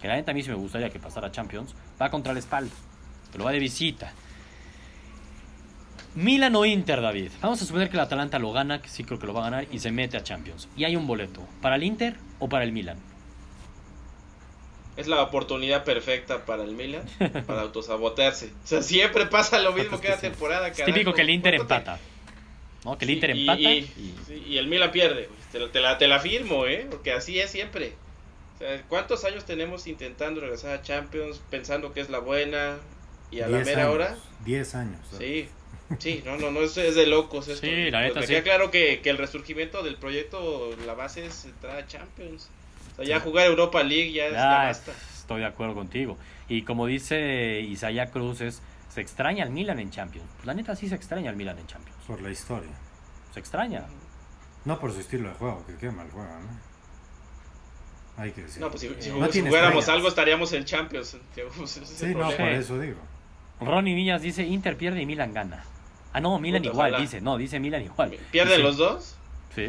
que 0.00 0.08
la 0.08 0.14
neta 0.14 0.30
a 0.30 0.34
mí 0.34 0.42
sí 0.42 0.50
me 0.50 0.56
gustaría 0.56 0.90
que 0.90 1.00
pasara 1.00 1.32
Champions, 1.32 1.74
va 2.00 2.10
contra 2.10 2.32
el 2.32 2.40
Spal, 2.40 2.70
pero 3.32 3.44
va 3.44 3.52
de 3.52 3.58
visita. 3.58 4.12
Milan 6.14 6.56
o 6.56 6.64
Inter, 6.64 7.00
David. 7.00 7.30
Vamos 7.40 7.62
a 7.62 7.64
suponer 7.64 7.88
que 7.88 7.96
el 7.96 8.00
Atalanta 8.00 8.38
lo 8.38 8.52
gana, 8.52 8.82
que 8.82 8.88
sí 8.88 9.04
creo 9.04 9.18
que 9.18 9.26
lo 9.26 9.34
va 9.34 9.40
a 9.40 9.50
ganar, 9.50 9.66
y 9.70 9.78
se 9.78 9.92
mete 9.92 10.16
a 10.16 10.22
Champions. 10.22 10.68
Y 10.76 10.84
hay 10.84 10.96
un 10.96 11.06
boleto. 11.06 11.46
¿Para 11.62 11.76
el 11.76 11.84
Inter 11.84 12.16
o 12.40 12.48
para 12.48 12.64
el 12.64 12.72
Milan? 12.72 12.98
Es 14.96 15.06
la 15.06 15.22
oportunidad 15.22 15.84
perfecta 15.84 16.44
para 16.44 16.64
el 16.64 16.72
Milan 16.72 17.04
para 17.46 17.62
autosabotearse. 17.62 18.46
O 18.64 18.66
sea, 18.66 18.82
siempre 18.82 19.26
pasa 19.26 19.60
lo 19.60 19.72
mismo 19.72 19.98
sí. 20.02 20.08
temporada. 20.20 20.68
Es 20.68 20.84
típico 20.84 21.12
que 21.12 21.22
el 21.22 21.30
Inter 21.30 21.54
empata. 21.54 21.98
¿No? 22.84 22.96
Que 22.96 23.04
el 23.04 23.10
Inter 23.12 23.30
empata. 23.30 23.60
Y, 23.60 23.78
y- 23.78 24.14
sí, 24.26 24.44
y 24.48 24.58
el 24.58 24.66
Milan 24.68 24.90
pierde. 24.92 25.28
Te, 25.52 25.58
la- 25.58 25.70
te 25.70 25.80
la, 25.80 25.98
te 25.98 26.08
la 26.08 26.18
firmo, 26.20 26.66
¿eh? 26.66 26.86
Porque 26.90 27.12
así 27.12 27.38
es 27.38 27.50
siempre. 27.50 27.92
O 28.56 28.58
sea, 28.58 28.82
¿cuántos 28.88 29.24
años 29.24 29.44
tenemos 29.44 29.86
intentando 29.86 30.40
regresar 30.40 30.72
a 30.72 30.82
Champions, 30.82 31.40
pensando 31.50 31.92
que 31.92 32.00
es 32.00 32.10
la 32.10 32.18
buena 32.18 32.78
y 33.30 33.40
a 33.40 33.48
la 33.48 33.58
10 33.58 33.66
mera 33.66 33.82
años, 33.82 33.94
hora? 33.94 34.16
10 34.44 34.74
años. 34.74 35.00
Sí, 35.18 35.48
sí, 35.98 36.22
no, 36.24 36.36
no, 36.36 36.50
no, 36.50 36.60
es, 36.62 36.76
es 36.76 36.94
de 36.94 37.06
locos 37.06 37.48
esto. 37.48 37.66
Sí, 37.66 37.90
la 37.90 38.00
neta, 38.02 38.14
Pues 38.14 38.22
me 38.22 38.26
sí. 38.26 38.32
queda 38.34 38.42
claro 38.42 38.70
que, 38.70 39.00
que 39.02 39.10
el 39.10 39.18
resurgimiento 39.18 39.82
del 39.82 39.96
proyecto, 39.96 40.70
la 40.86 40.94
base 40.94 41.24
es 41.26 41.44
entrar 41.46 41.76
a 41.78 41.86
Champions. 41.86 42.48
O 42.92 42.96
sea, 42.96 43.04
ya 43.04 43.20
jugar 43.20 43.46
Europa 43.46 43.82
League 43.82 44.12
ya, 44.12 44.26
es- 44.26 44.32
ya 44.34 44.60
Ah, 44.62 44.64
basta. 44.66 44.92
estoy 45.18 45.40
de 45.40 45.46
acuerdo 45.46 45.74
contigo. 45.74 46.18
Y 46.48 46.62
como 46.62 46.86
dice 46.86 47.60
Isaiah 47.60 48.10
Cruz, 48.10 48.40
es, 48.42 48.60
se 48.90 49.00
extraña 49.00 49.44
al 49.44 49.50
Milan 49.50 49.78
en 49.78 49.90
Champions. 49.90 50.28
Pues 50.36 50.46
la 50.46 50.54
neta 50.54 50.74
sí 50.76 50.88
se 50.88 50.94
extraña 50.96 51.30
al 51.30 51.36
Milan 51.36 51.58
en 51.58 51.66
Champions. 51.66 51.98
Por 52.06 52.20
la 52.20 52.30
historia. 52.30 52.70
Se 53.32 53.40
extraña. 53.40 53.84
No 54.64 54.78
por 54.78 54.92
su 54.92 55.00
estilo 55.00 55.28
de 55.28 55.34
juego, 55.36 55.64
que 55.66 55.74
qué 55.76 55.90
mal 55.90 56.08
juega, 56.12 56.38
¿no? 56.40 56.70
Hay 58.22 58.32
que 58.32 58.42
decir. 58.42 58.60
No, 58.60 58.68
pues 58.68 58.80
si, 58.82 58.88
si 59.00 59.10
No 59.10 59.28
tiene 59.28 59.48
jugáramos 59.48 59.78
estrellas. 59.80 59.88
algo 59.96 60.08
estaríamos 60.08 60.52
en 60.52 60.64
Champions. 60.64 61.16
Sí, 61.66 62.06
no, 62.08 62.18
problema. 62.18 62.36
por 62.36 62.48
eso 62.48 62.78
digo. 62.78 62.98
Ronnie 63.60 63.94
Niñas 63.94 64.22
dice 64.22 64.42
Inter 64.42 64.76
pierde 64.76 65.00
y 65.02 65.06
Milan 65.06 65.32
gana. 65.32 65.64
Ah, 66.12 66.20
no, 66.20 66.38
Milan 66.38 66.62
Puta, 66.62 66.72
igual, 66.72 66.90
ojalá. 66.90 67.02
dice. 67.02 67.20
No, 67.20 67.36
dice 67.38 67.60
Milan 67.60 67.82
igual. 67.82 68.10
¿Pierden 68.32 68.56
Dice- 68.56 68.62
los 68.62 68.76
dos? 68.76 69.16
Sí. 69.54 69.68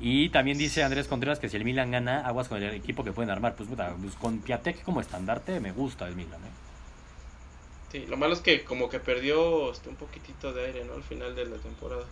Y 0.00 0.28
también 0.30 0.58
dice 0.58 0.82
Andrés 0.82 1.06
Contreras 1.08 1.38
que 1.38 1.48
si 1.48 1.56
el 1.56 1.64
Milan 1.64 1.90
gana, 1.90 2.26
aguas 2.26 2.48
con 2.48 2.62
el 2.62 2.74
equipo 2.74 3.04
que 3.04 3.12
pueden 3.12 3.30
armar. 3.30 3.54
Pues, 3.54 3.68
puta, 3.68 3.94
pues, 4.00 4.14
con 4.14 4.38
Piatek 4.38 4.82
como 4.82 5.00
estandarte 5.00 5.60
me 5.60 5.72
gusta 5.72 6.06
el 6.08 6.16
Milan. 6.16 6.40
¿eh? 6.40 6.65
Sí, 7.96 8.06
lo 8.08 8.16
malo 8.18 8.34
es 8.34 8.40
que 8.40 8.62
como 8.64 8.88
que 8.90 9.00
perdió 9.00 9.70
este, 9.72 9.88
un 9.88 9.96
poquitito 9.96 10.52
de 10.52 10.66
aire, 10.66 10.84
¿no? 10.84 10.94
Al 10.94 11.02
final 11.02 11.34
de 11.34 11.46
la 11.46 11.56
temporada. 11.56 12.02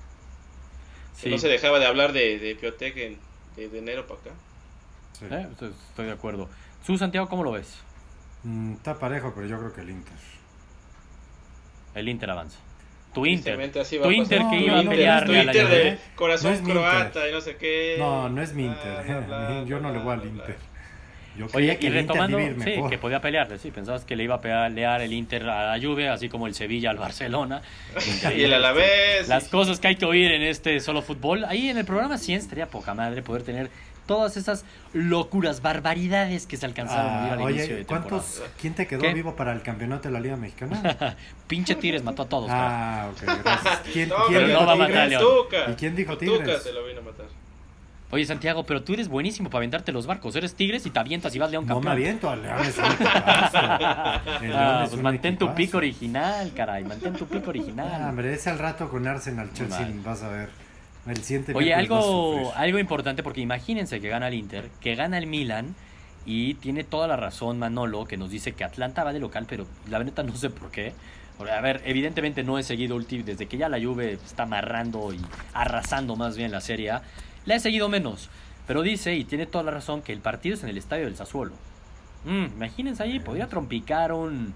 Que 1.17 1.21
Sí. 1.23 1.29
no 1.31 1.37
se 1.39 1.49
dejaba 1.49 1.79
de 1.79 1.87
hablar 1.87 2.13
de, 2.13 2.39
de 2.39 2.55
Piotec 2.55 2.97
en, 2.97 3.19
de, 3.57 3.69
de 3.69 3.79
enero 3.79 4.07
para 4.07 4.21
acá. 4.21 4.31
Sí. 5.13 5.27
Eh, 5.31 5.47
estoy, 5.53 5.75
estoy 5.91 6.07
de 6.07 6.13
acuerdo. 6.13 6.49
Su 6.87 6.97
Santiago, 6.97 7.29
¿cómo 7.29 7.45
lo 7.45 7.53
ves? 7.53 7.79
Mm, 8.45 8.73
está 8.75 8.99
parejo, 8.99 9.33
pero 9.35 9.47
yo 9.47 9.59
creo 9.59 9.73
que 9.75 9.83
el 9.83 9.91
Inter. 9.91 10.15
El 11.95 12.09
Inter 12.09 12.31
avanza. 12.31 12.59
Tu 13.13 13.27
Inter. 13.27 13.45
Tristemente 13.57 13.81
así 13.81 13.97
va 13.99 14.05
Tu 14.07 14.11
Inter 14.13 14.43
que 14.51 14.57
iba 14.59 14.79
a 14.79 14.83
tu 14.83 14.91
a 15.31 15.35
la 15.35 15.43
Inter 15.45 15.69
de 15.69 15.99
corazón 16.17 16.59
No 16.65 16.71
croata 16.71 17.07
Inter. 17.07 17.29
y 17.29 17.33
no 17.33 17.41
sé 17.41 17.57
qué. 17.57 17.97
No, 17.99 18.29
no 18.29 18.43
es 18.43 18.55
mi 18.55 18.65
Bla, 18.65 18.75
Inter. 18.75 19.05
bla, 19.05 19.21
bla, 19.49 19.65
yo 19.65 19.79
no 19.81 19.93
le 19.93 19.99
voy 20.01 20.13
al 20.15 20.21
bla, 20.21 20.31
Inter. 20.31 20.57
Yo 21.37 21.47
Oye, 21.53 21.77
que 21.79 21.87
y 21.87 21.91
retomando, 21.91 22.39
sí, 22.63 22.77
que 22.89 22.97
podía 22.99 23.21
pelearle, 23.21 23.59
sí, 23.59 23.71
pensabas 23.73 24.05
que 24.05 24.15
le 24.15 24.23
iba 24.25 24.37
a 24.37 24.41
pelear 24.41 25.01
el 25.03 25.13
Inter 25.13 25.43
a 25.49 25.77
la 25.77 25.83
Juve, 25.85 26.09
así 26.09 26.29
como 26.29 26.47
el 26.47 26.55
Sevilla 26.55 26.91
al 26.91 26.99
Barcelona. 26.99 27.61
Y 28.37 28.43
el 28.45 28.55
Alavés. 28.55 29.27
Las 29.29 29.49
cosas 29.49 29.81
que 29.81 29.89
hay 29.89 29.97
que 29.97 30.05
oír 30.07 30.31
en 30.31 30.43
este 30.43 30.79
solo 30.81 31.03
fútbol. 31.03 31.45
Ahí 31.47 31.69
en 31.71 31.79
el 31.79 31.85
programa 31.85 32.19
sí 32.19 32.35
estaría 32.35 32.67
poca 32.67 32.95
madre 32.95 33.23
poder 33.23 33.43
tener 33.43 33.71
todas 34.07 34.37
esas 34.37 34.65
locuras, 34.93 35.63
barbaridades 35.63 36.47
que 36.47 36.57
se 36.59 36.67
alcanzaron 36.67 37.11
a 37.11 37.17
Ah, 37.17 37.23
oír 37.25 37.33
al 37.33 37.41
inicio 37.41 37.65
oye, 37.65 37.75
de 37.75 37.79
temporada. 37.85 38.09
¿cuántos, 38.11 38.43
¿quién 38.61 38.75
te 38.75 38.87
quedó 38.87 39.01
¿Qué? 39.01 39.15
vivo 39.15 39.35
para 39.35 39.53
el 39.53 39.63
campeonato 39.63 40.09
de 40.09 40.13
la 40.13 40.21
Liga 40.21 40.37
Mexicana? 40.37 41.17
Pinche 41.49 41.75
Tigres 41.75 42.03
mató 42.05 42.23
a 42.23 42.29
todos. 42.29 42.49
ah, 42.53 43.09
ok, 43.13 43.23
gracias. 43.43 43.81
¿Quién, 43.93 44.09
No, 44.11 44.17
quién 44.29 44.47
dijo 44.47 44.61
no 44.61 44.67
va 44.67 44.73
a 44.73 44.77
matar 44.77 44.97
a 44.97 45.05
Tigres? 45.09 45.21
León. 45.23 45.73
¿Y 45.73 45.75
quién 45.75 45.97
dijo 45.97 46.19
Tu 46.19 46.27
Tuca 46.27 46.39
Tigres? 46.45 46.63
se 46.63 46.73
lo 46.73 46.85
vino 46.87 47.01
a 47.01 47.03
matar. 47.05 47.27
Oye, 48.15 48.25
Santiago, 48.27 48.65
pero 48.65 48.83
tú 48.85 48.93
eres 48.95 49.09
buenísimo 49.09 49.51
para 49.51 49.59
aventarte 49.59 49.91
los 49.91 50.07
barcos. 50.07 50.37
Eres 50.37 50.55
Tigres 50.55 50.87
y 50.87 50.91
te 50.91 50.99
avientas 51.01 51.35
y 51.35 51.39
vas 51.41 51.51
León 51.51 51.67
No 51.67 51.81
me 51.81 51.87
campeón. 51.87 51.93
aviento, 51.93 52.31
al 52.31 52.43
León 52.43 52.61
es 52.61 52.79
un 52.79 52.85
equipazo. 52.85 53.59
El 54.41 54.49
León 54.51 54.55
Ah, 54.55 54.81
es 54.85 54.89
pues 54.91 54.93
un 54.99 55.03
mantén 55.03 55.37
tu 55.37 55.53
pico 55.55 55.79
original, 55.79 56.53
caray. 56.55 56.85
Mantén 56.85 57.13
tu 57.15 57.27
pico 57.27 57.43
Ah, 57.47 57.49
original. 57.51 58.09
hombre, 58.11 58.33
es 58.33 58.47
al 58.47 58.59
rato 58.61 58.89
con 58.89 59.07
Arsenal, 59.09 59.51
Chelsea, 59.53 59.89
vas 60.05 60.23
a 60.23 60.29
ver. 60.29 60.49
El 61.09 61.17
siguiente 61.25 61.53
Oye, 61.55 61.75
algo, 61.75 62.53
algo 62.55 62.79
importante 62.79 63.23
porque 63.25 63.41
imagínense 63.41 64.01
que 64.01 64.09
gana 64.09 64.29
el 64.29 64.35
Inter, 64.35 64.71
que 64.81 64.95
gana 64.95 65.19
el 65.19 65.27
Milan 65.27 65.75
y 66.25 66.55
tiene 66.55 66.85
toda 66.85 67.09
la 67.09 67.17
razón 67.17 67.59
Manolo 67.59 68.07
que 68.07 68.17
nos 68.17 68.31
dice 68.31 68.53
que 68.53 68.63
Atlanta 68.65 69.03
va 69.05 69.13
de 69.13 69.19
local, 69.19 69.45
pero 69.49 69.67
la 69.91 69.99
neta 70.03 70.23
no 70.23 70.35
sé 70.37 70.49
por 70.51 70.71
qué. 70.71 70.93
A 71.41 71.61
ver, 71.61 71.83
evidentemente 71.85 72.45
no 72.45 72.59
he 72.59 72.63
seguido 72.63 72.97
ulti- 72.97 73.25
desde 73.25 73.47
que 73.47 73.57
ya 73.59 73.69
la 73.69 73.79
Juve 73.83 74.13
está 74.25 74.45
amarrando 74.45 75.13
y 75.13 75.21
arrasando 75.53 76.15
más 76.15 76.37
bien 76.37 76.53
la 76.53 76.61
Serie 76.61 76.93
A, 76.93 77.03
la 77.47 77.55
he 77.57 77.61
seguido 77.61 77.89
menos. 77.89 78.29
Pero 78.67 78.83
dice, 78.83 79.15
y 79.15 79.25
tiene 79.25 79.47
toda 79.47 79.63
la 79.65 79.71
razón, 79.71 80.01
que 80.03 80.13
el 80.13 80.21
partido 80.21 80.55
es 80.55 80.63
en 80.63 80.71
el 80.71 80.79
estadio 80.79 81.05
del 81.05 81.17
Sassuolo. 81.17 81.53
Mm, 82.25 82.45
imagínense 82.57 83.03
ahí, 83.03 83.21
podría 83.21 83.47
trompicar 83.49 84.13
un... 84.13 84.55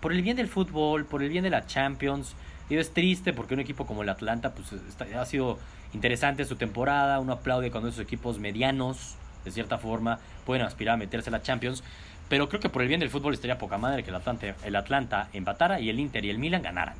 Por 0.00 0.12
el 0.12 0.22
bien 0.22 0.36
del 0.36 0.48
fútbol, 0.48 1.04
por 1.04 1.22
el 1.22 1.28
bien 1.28 1.44
de 1.44 1.50
la 1.50 1.66
Champions. 1.66 2.34
Digo, 2.68 2.80
es 2.80 2.92
triste 2.92 3.32
porque 3.32 3.54
un 3.54 3.60
equipo 3.60 3.86
como 3.86 4.02
el 4.02 4.08
Atlanta 4.08 4.52
pues, 4.54 4.72
está- 4.72 5.06
ha 5.20 5.26
sido 5.26 5.58
interesante 5.92 6.44
su 6.44 6.56
temporada. 6.56 7.18
Uno 7.20 7.32
aplaude 7.34 7.70
cuando 7.70 7.88
esos 7.90 8.00
equipos 8.00 8.38
medianos, 8.38 9.16
de 9.44 9.50
cierta 9.50 9.78
forma, 9.78 10.18
pueden 10.44 10.64
aspirar 10.64 10.94
a 10.94 10.96
meterse 10.96 11.28
a 11.30 11.32
la 11.32 11.42
Champions. 11.42 11.82
Pero 12.28 12.48
creo 12.48 12.60
que 12.60 12.68
por 12.68 12.82
el 12.82 12.88
bien 12.88 13.00
del 13.00 13.10
fútbol 13.10 13.34
estaría 13.34 13.58
poca 13.58 13.78
madre 13.78 14.02
que 14.02 14.10
el 14.10 14.16
Atlanta, 14.16 14.54
el 14.64 14.76
Atlanta 14.76 15.28
empatara 15.32 15.78
y 15.80 15.90
el 15.90 16.00
Inter 16.00 16.24
y 16.24 16.30
el 16.30 16.38
Milan 16.38 16.62
ganaran. 16.62 16.96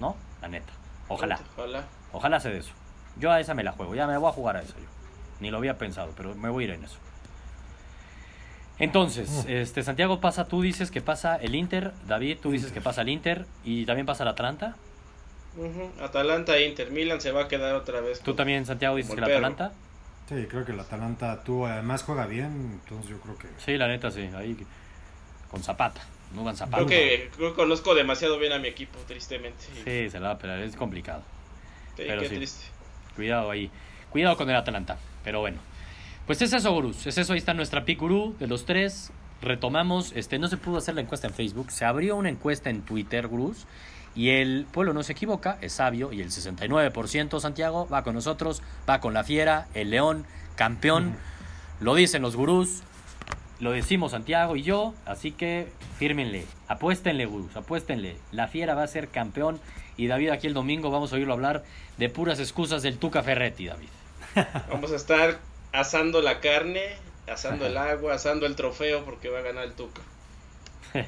¿No? 0.00 0.16
La 0.40 0.48
neta. 0.48 0.72
Ojalá. 1.08 1.38
Ojalá. 1.56 1.84
Ojalá 2.12 2.40
sea 2.40 2.50
de 2.52 2.58
eso. 2.58 2.72
Yo 3.18 3.30
a 3.30 3.40
esa 3.40 3.54
me 3.54 3.62
la 3.62 3.72
juego. 3.72 3.94
Ya 3.94 4.06
me 4.06 4.16
voy 4.18 4.28
a 4.28 4.32
jugar 4.32 4.56
a 4.56 4.62
eso 4.62 4.74
yo. 4.76 4.86
Ni 5.40 5.50
lo 5.50 5.58
había 5.58 5.78
pensado, 5.78 6.12
pero 6.16 6.34
me 6.34 6.48
voy 6.48 6.64
a 6.64 6.68
ir 6.68 6.72
en 6.74 6.84
eso. 6.84 6.98
Entonces, 8.78 9.44
este 9.48 9.82
Santiago 9.82 10.20
pasa, 10.20 10.46
tú 10.46 10.62
dices 10.62 10.90
que 10.90 11.00
pasa 11.00 11.36
el 11.36 11.54
Inter, 11.54 11.92
David, 12.08 12.38
tú 12.42 12.50
dices 12.50 12.72
que 12.72 12.80
pasa 12.80 13.02
el 13.02 13.08
Inter 13.08 13.46
y 13.64 13.86
también 13.86 14.06
pasa 14.06 14.24
el 14.24 14.30
Atlanta. 14.30 14.74
Ujú. 15.56 15.90
Atalanta 16.02 16.58
Inter. 16.58 16.90
Milan 16.90 17.20
se 17.20 17.30
va 17.30 17.44
a 17.44 17.48
quedar 17.48 17.74
otra 17.76 18.00
vez. 18.00 18.20
Tú 18.20 18.34
también, 18.34 18.66
Santiago, 18.66 18.96
dices 18.96 19.14
que 19.14 19.20
el. 19.20 19.32
Atlanta. 19.32 19.72
Sí, 20.28 20.46
creo 20.48 20.64
que 20.64 20.72
el 20.72 20.80
Atalanta 20.80 21.44
tú 21.44 21.66
además 21.66 22.02
juega 22.02 22.26
bien, 22.26 22.80
entonces 22.82 23.10
yo 23.10 23.20
creo 23.20 23.36
que 23.36 23.46
Sí, 23.58 23.76
la 23.76 23.86
neta, 23.86 24.10
sí. 24.10 24.28
Ahí 24.34 24.56
con 25.50 25.62
Zapata. 25.62 26.00
No 26.34 26.42
van 26.42 26.56
Zapata. 26.56 26.84
Creo 26.84 26.88
que, 26.88 27.30
creo 27.36 27.50
que 27.50 27.56
conozco 27.56 27.94
demasiado 27.94 28.38
bien 28.38 28.52
a 28.52 28.58
mi 28.58 28.68
equipo, 28.68 28.98
tristemente. 29.06 29.64
Sí, 29.84 30.10
se 30.10 30.18
la 30.18 30.34
va 30.34 30.54
a. 30.54 30.64
Es 30.64 30.74
complicado. 30.74 31.22
Sí, 31.96 32.04
pero 32.08 32.22
qué 32.22 32.28
sí. 32.28 32.34
triste. 32.36 32.64
Cuidado 33.16 33.50
ahí. 33.50 33.70
Cuidado 34.10 34.36
con 34.36 34.48
el 34.50 34.56
Atalanta. 34.56 34.98
Pero 35.22 35.40
bueno. 35.40 35.58
Pues 36.26 36.40
es 36.40 36.52
eso, 36.52 36.72
gurús. 36.72 37.06
Es 37.06 37.18
eso. 37.18 37.32
Ahí 37.32 37.38
está 37.38 37.54
nuestra 37.54 37.84
pick 37.84 38.00
gurú 38.00 38.34
de 38.38 38.46
los 38.46 38.64
tres. 38.64 39.12
Retomamos. 39.42 40.12
Este, 40.14 40.38
no 40.38 40.48
se 40.48 40.56
pudo 40.56 40.78
hacer 40.78 40.94
la 40.94 41.02
encuesta 41.02 41.26
en 41.26 41.34
Facebook. 41.34 41.70
Se 41.70 41.84
abrió 41.84 42.16
una 42.16 42.30
encuesta 42.30 42.70
en 42.70 42.82
Twitter, 42.82 43.26
gurús. 43.26 43.66
Y 44.14 44.30
el 44.30 44.66
pueblo 44.70 44.92
no 44.92 45.02
se 45.02 45.12
equivoca, 45.12 45.58
es 45.60 45.74
sabio. 45.74 46.12
Y 46.12 46.20
el 46.20 46.30
69% 46.30 47.40
Santiago 47.40 47.88
va 47.88 48.04
con 48.04 48.14
nosotros. 48.14 48.62
Va 48.88 49.00
con 49.00 49.12
la 49.12 49.24
fiera, 49.24 49.66
el 49.74 49.90
león, 49.90 50.24
campeón. 50.56 51.16
Lo 51.80 51.94
dicen 51.94 52.22
los 52.22 52.36
gurús. 52.36 52.82
Lo 53.60 53.72
decimos 53.72 54.12
Santiago 54.12 54.56
y 54.56 54.62
yo. 54.62 54.94
Así 55.04 55.32
que 55.32 55.72
fírmenle. 55.98 56.46
Apuéstenle, 56.68 57.26
gurús. 57.26 57.56
Apuéstenle. 57.56 58.16
La 58.32 58.48
fiera 58.48 58.74
va 58.74 58.84
a 58.84 58.88
ser 58.88 59.08
campeón. 59.08 59.60
Y 59.96 60.06
David, 60.06 60.30
aquí 60.30 60.46
el 60.46 60.54
domingo 60.54 60.90
vamos 60.90 61.12
a 61.12 61.16
oírlo 61.16 61.32
hablar 61.32 61.64
de 61.98 62.08
puras 62.08 62.40
excusas 62.40 62.82
del 62.82 62.98
Tuca 62.98 63.22
Ferretti, 63.22 63.66
David. 63.66 63.88
Vamos 64.68 64.90
a 64.90 64.96
estar 64.96 65.38
asando 65.72 66.20
la 66.20 66.40
carne, 66.40 66.96
asando 67.30 67.66
el 67.66 67.76
agua, 67.76 68.14
asando 68.14 68.46
el 68.46 68.56
trofeo 68.56 69.04
porque 69.04 69.28
va 69.28 69.38
a 69.38 69.42
ganar 69.42 69.64
el 69.64 69.72
Tuca. 69.72 70.02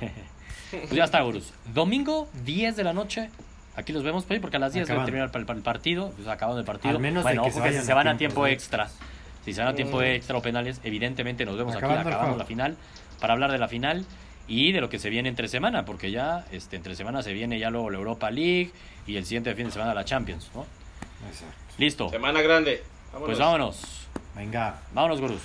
Pues 0.70 0.90
ya 0.90 1.04
está, 1.04 1.20
gurús. 1.20 1.52
Domingo, 1.72 2.28
10 2.44 2.74
de 2.74 2.82
la 2.82 2.92
noche. 2.92 3.30
Aquí 3.76 3.92
los 3.92 4.02
vemos, 4.02 4.24
porque 4.24 4.56
a 4.56 4.58
las 4.58 4.72
10 4.72 4.88
debe 4.88 5.04
terminar 5.04 5.30
el, 5.32 5.62
partido. 5.62 6.10
Pues 6.16 6.26
acabando 6.26 6.58
el 6.58 6.66
partido. 6.66 6.96
Al 6.96 7.00
menos 7.00 7.24
de 7.24 7.30
bueno, 7.30 7.42
que 7.44 7.50
ojo 7.50 7.60
se 7.60 7.68
que 7.68 7.78
si 7.78 7.86
se 7.86 7.94
van 7.94 8.08
a 8.08 8.16
tiempo 8.16 8.46
extras. 8.48 8.90
extra. 8.90 9.06
Si 9.44 9.52
se 9.52 9.60
van 9.60 9.68
a 9.70 9.74
tiempo 9.76 10.02
extra 10.02 10.36
o 10.36 10.42
penales, 10.42 10.80
evidentemente 10.82 11.44
nos 11.44 11.56
vemos 11.56 11.76
Acabando 11.76 12.00
aquí 12.00 12.08
acabando 12.08 12.36
la 12.36 12.46
final 12.46 12.76
para 13.20 13.34
hablar 13.34 13.52
de 13.52 13.58
la 13.58 13.68
final 13.68 14.04
y 14.48 14.72
de 14.72 14.80
lo 14.80 14.88
que 14.88 14.98
se 14.98 15.10
viene 15.10 15.28
entre 15.28 15.48
semana, 15.48 15.84
porque 15.84 16.10
ya 16.10 16.44
este, 16.52 16.76
entre 16.76 16.94
semana 16.94 17.22
se 17.22 17.32
viene 17.32 17.58
ya 17.58 17.70
luego 17.70 17.90
la 17.90 17.98
Europa 17.98 18.30
League 18.30 18.70
y 19.06 19.16
el 19.16 19.24
siguiente 19.24 19.54
fin 19.54 19.66
de 19.66 19.72
semana 19.72 19.94
la 19.94 20.04
Champions, 20.04 20.50
¿no? 20.54 20.66
Exacto. 21.28 21.54
Listo. 21.78 22.08
Semana 22.08 22.40
grande. 22.42 22.82
Vámonos. 23.12 23.26
Pues 23.26 23.38
vámonos. 23.38 24.08
Venga. 24.34 24.80
Vámonos, 24.92 25.20
gurús. 25.20 25.42